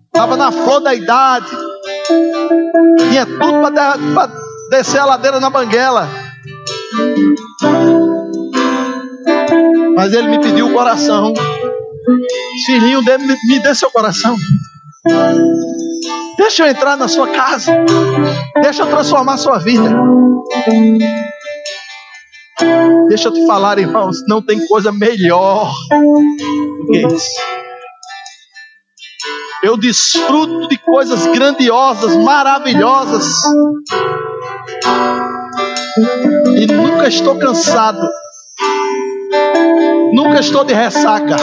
Estava 0.05 0.37
na 0.37 0.51
flor 0.51 0.79
da 0.79 0.93
idade. 0.93 1.49
Tinha 3.09 3.25
tudo 3.25 3.59
para 4.13 4.31
descer 4.69 4.99
a 4.99 5.05
ladeira 5.05 5.39
na 5.39 5.49
banguela. 5.49 6.07
Mas 9.95 10.13
ele 10.13 10.27
me 10.27 10.39
pediu 10.39 10.67
o 10.67 10.73
coração. 10.73 11.33
Filhinho 12.65 13.01
dele, 13.03 13.25
me, 13.25 13.59
dê 13.59 13.73
seu 13.73 13.89
coração. 13.91 14.35
Deixa 16.37 16.63
eu 16.63 16.67
entrar 16.69 16.97
na 16.97 17.07
sua 17.07 17.27
casa. 17.29 17.73
Deixa 18.61 18.83
eu 18.83 18.87
transformar 18.87 19.37
sua 19.37 19.59
vida. 19.59 19.89
Deixa 23.07 23.27
eu 23.27 23.33
te 23.33 23.45
falar, 23.45 23.77
irmãos, 23.77 24.17
não 24.27 24.41
tem 24.41 24.65
coisa 24.67 24.91
melhor 24.91 25.73
do 25.91 26.87
que 26.91 27.07
isso. 27.07 27.41
Eu 29.63 29.77
desfruto 29.77 30.67
de 30.67 30.77
coisas 30.77 31.25
grandiosas, 31.27 32.17
maravilhosas. 32.17 33.25
E 36.57 36.65
nunca 36.67 37.07
estou 37.07 37.37
cansado. 37.39 38.05
Nunca 40.13 40.39
estou 40.39 40.63
de 40.63 40.73
ressaca. 40.73 41.35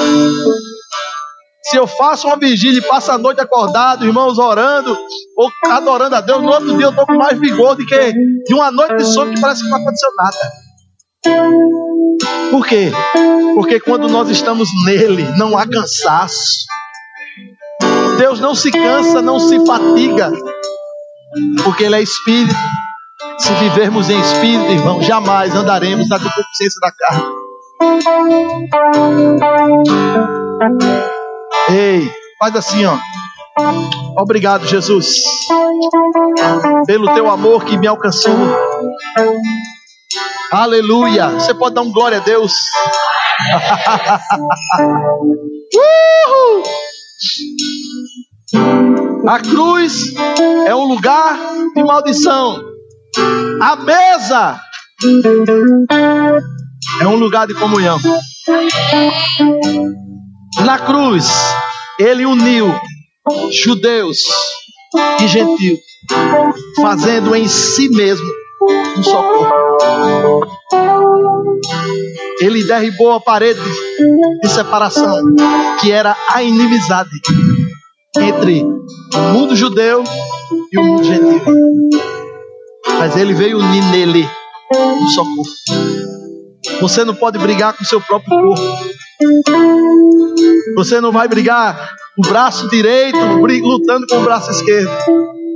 Se 1.63 1.77
eu 1.77 1.87
faço 1.87 2.27
uma 2.27 2.37
vigília 2.37 2.79
e 2.79 2.83
passo 2.83 3.13
a 3.13 3.19
noite 3.19 3.41
acordado, 3.41 4.05
irmãos 4.05 4.39
orando, 4.39 4.97
ou 5.37 5.51
adorando 5.67 6.17
a 6.17 6.21
Deus, 6.21 6.43
no 6.43 6.51
outro 6.51 6.77
dia 6.77 6.87
eu 6.87 6.91
estou 6.91 7.07
com 7.07 7.15
mais 7.15 7.39
vigor 7.39 7.77
do 7.77 7.87
que 7.87 8.13
de 8.13 8.55
uma 8.55 8.71
noite 8.73 8.97
de 8.97 9.05
sono 9.05 9.33
que 9.33 9.41
parece 9.41 9.63
que 9.63 9.69
não 9.69 9.79
aconteceu 9.79 10.11
nada. 10.17 10.53
Por 12.51 12.67
quê? 12.67 12.91
Porque 13.55 13.79
quando 13.79 14.09
nós 14.09 14.29
estamos 14.31 14.69
nele, 14.85 15.23
não 15.37 15.57
há 15.57 15.67
cansaço. 15.67 16.67
Deus 18.19 18.41
não 18.41 18.55
se 18.55 18.71
cansa, 18.71 19.23
não 19.23 19.39
se 19.39 19.65
fatiga, 19.65 20.33
porque 21.63 21.85
Ele 21.85 21.97
é 21.97 22.03
Espírito. 22.03 22.55
Se 23.39 23.53
vivermos 23.55 24.11
em 24.11 24.21
Espírito, 24.21 24.73
irmão, 24.73 25.01
jamais 25.03 25.55
andaremos 25.55 26.09
na 26.09 26.19
concupiscência 26.19 26.81
da 26.81 26.93
carne. 26.93 27.40
Ei, 31.69 32.11
faz 32.39 32.57
assim, 32.57 32.85
ó. 32.85 32.99
Obrigado, 34.17 34.67
Jesus, 34.67 35.23
pelo 36.87 37.13
teu 37.15 37.31
amor 37.31 37.65
que 37.65 37.77
me 37.77 37.87
alcançou. 37.87 38.35
Aleluia. 40.51 41.31
Você 41.31 41.55
pode 41.55 41.75
dar 41.75 41.83
um 41.83 41.93
glória 41.93 42.19
a 42.19 42.21
Deus. 42.21 42.53
Uhul. 45.75 46.63
A 49.29 49.39
cruz 49.39 50.15
é 50.67 50.75
um 50.75 50.89
lugar 50.89 51.39
de 51.75 51.85
maldição. 51.85 52.61
A 53.61 53.77
mesa 53.77 54.61
é 57.01 57.07
um 57.07 57.17
lugar 57.17 57.47
de 57.47 57.55
comunhão. 57.55 57.99
Na 60.65 60.79
cruz, 60.79 61.27
ele 61.99 62.27
uniu 62.27 62.73
judeus 63.51 64.19
e 65.21 65.29
gentios, 65.29 65.81
fazendo 66.81 67.35
em 67.35 67.49
si 67.49 67.89
mesmo 67.89 68.27
um 68.97 69.03
só 69.03 69.23
corpo. 69.23 70.51
Ele 72.41 72.65
derribou 72.65 73.13
a 73.13 73.21
parede 73.21 73.61
de 74.43 74.49
separação, 74.49 75.23
que 75.81 75.91
era 75.91 76.17
a 76.29 76.43
inimizade 76.43 77.11
entre 78.19 78.63
o 78.63 79.19
mundo 79.33 79.57
judeu 79.57 80.03
e 80.73 80.79
o 80.79 80.85
mundo 80.85 81.05
gentil. 81.05 81.43
Mas 82.99 83.17
ele 83.17 83.33
veio 83.33 83.59
unir 83.59 83.85
nele 83.91 84.29
um 84.75 85.09
só 85.09 85.23
corpo. 85.23 86.20
Você 86.81 87.05
não 87.05 87.15
pode 87.15 87.39
brigar 87.39 87.77
com 87.77 87.85
seu 87.85 88.01
próprio 88.01 88.37
corpo. 88.37 88.63
Você 90.77 91.01
não 91.01 91.13
vai 91.13 91.29
brigar 91.29 91.95
o 92.19 92.23
braço 92.23 92.69
direito 92.69 93.19
lutando 93.19 94.07
com 94.07 94.17
o 94.17 94.23
braço 94.23 94.51
esquerdo, 94.51 94.91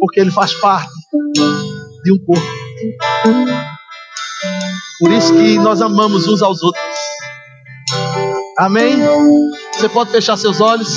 porque 0.00 0.20
ele 0.20 0.30
faz 0.30 0.54
parte 0.54 0.90
de 2.02 2.12
um 2.12 2.18
corpo. 2.24 2.46
Por 5.00 5.10
isso 5.10 5.34
que 5.34 5.58
nós 5.58 5.82
amamos 5.82 6.26
uns 6.26 6.42
aos 6.42 6.62
outros. 6.62 6.84
Amém? 8.58 8.96
Você 9.74 9.88
pode 9.88 10.10
fechar 10.10 10.36
seus 10.36 10.60
olhos. 10.60 10.94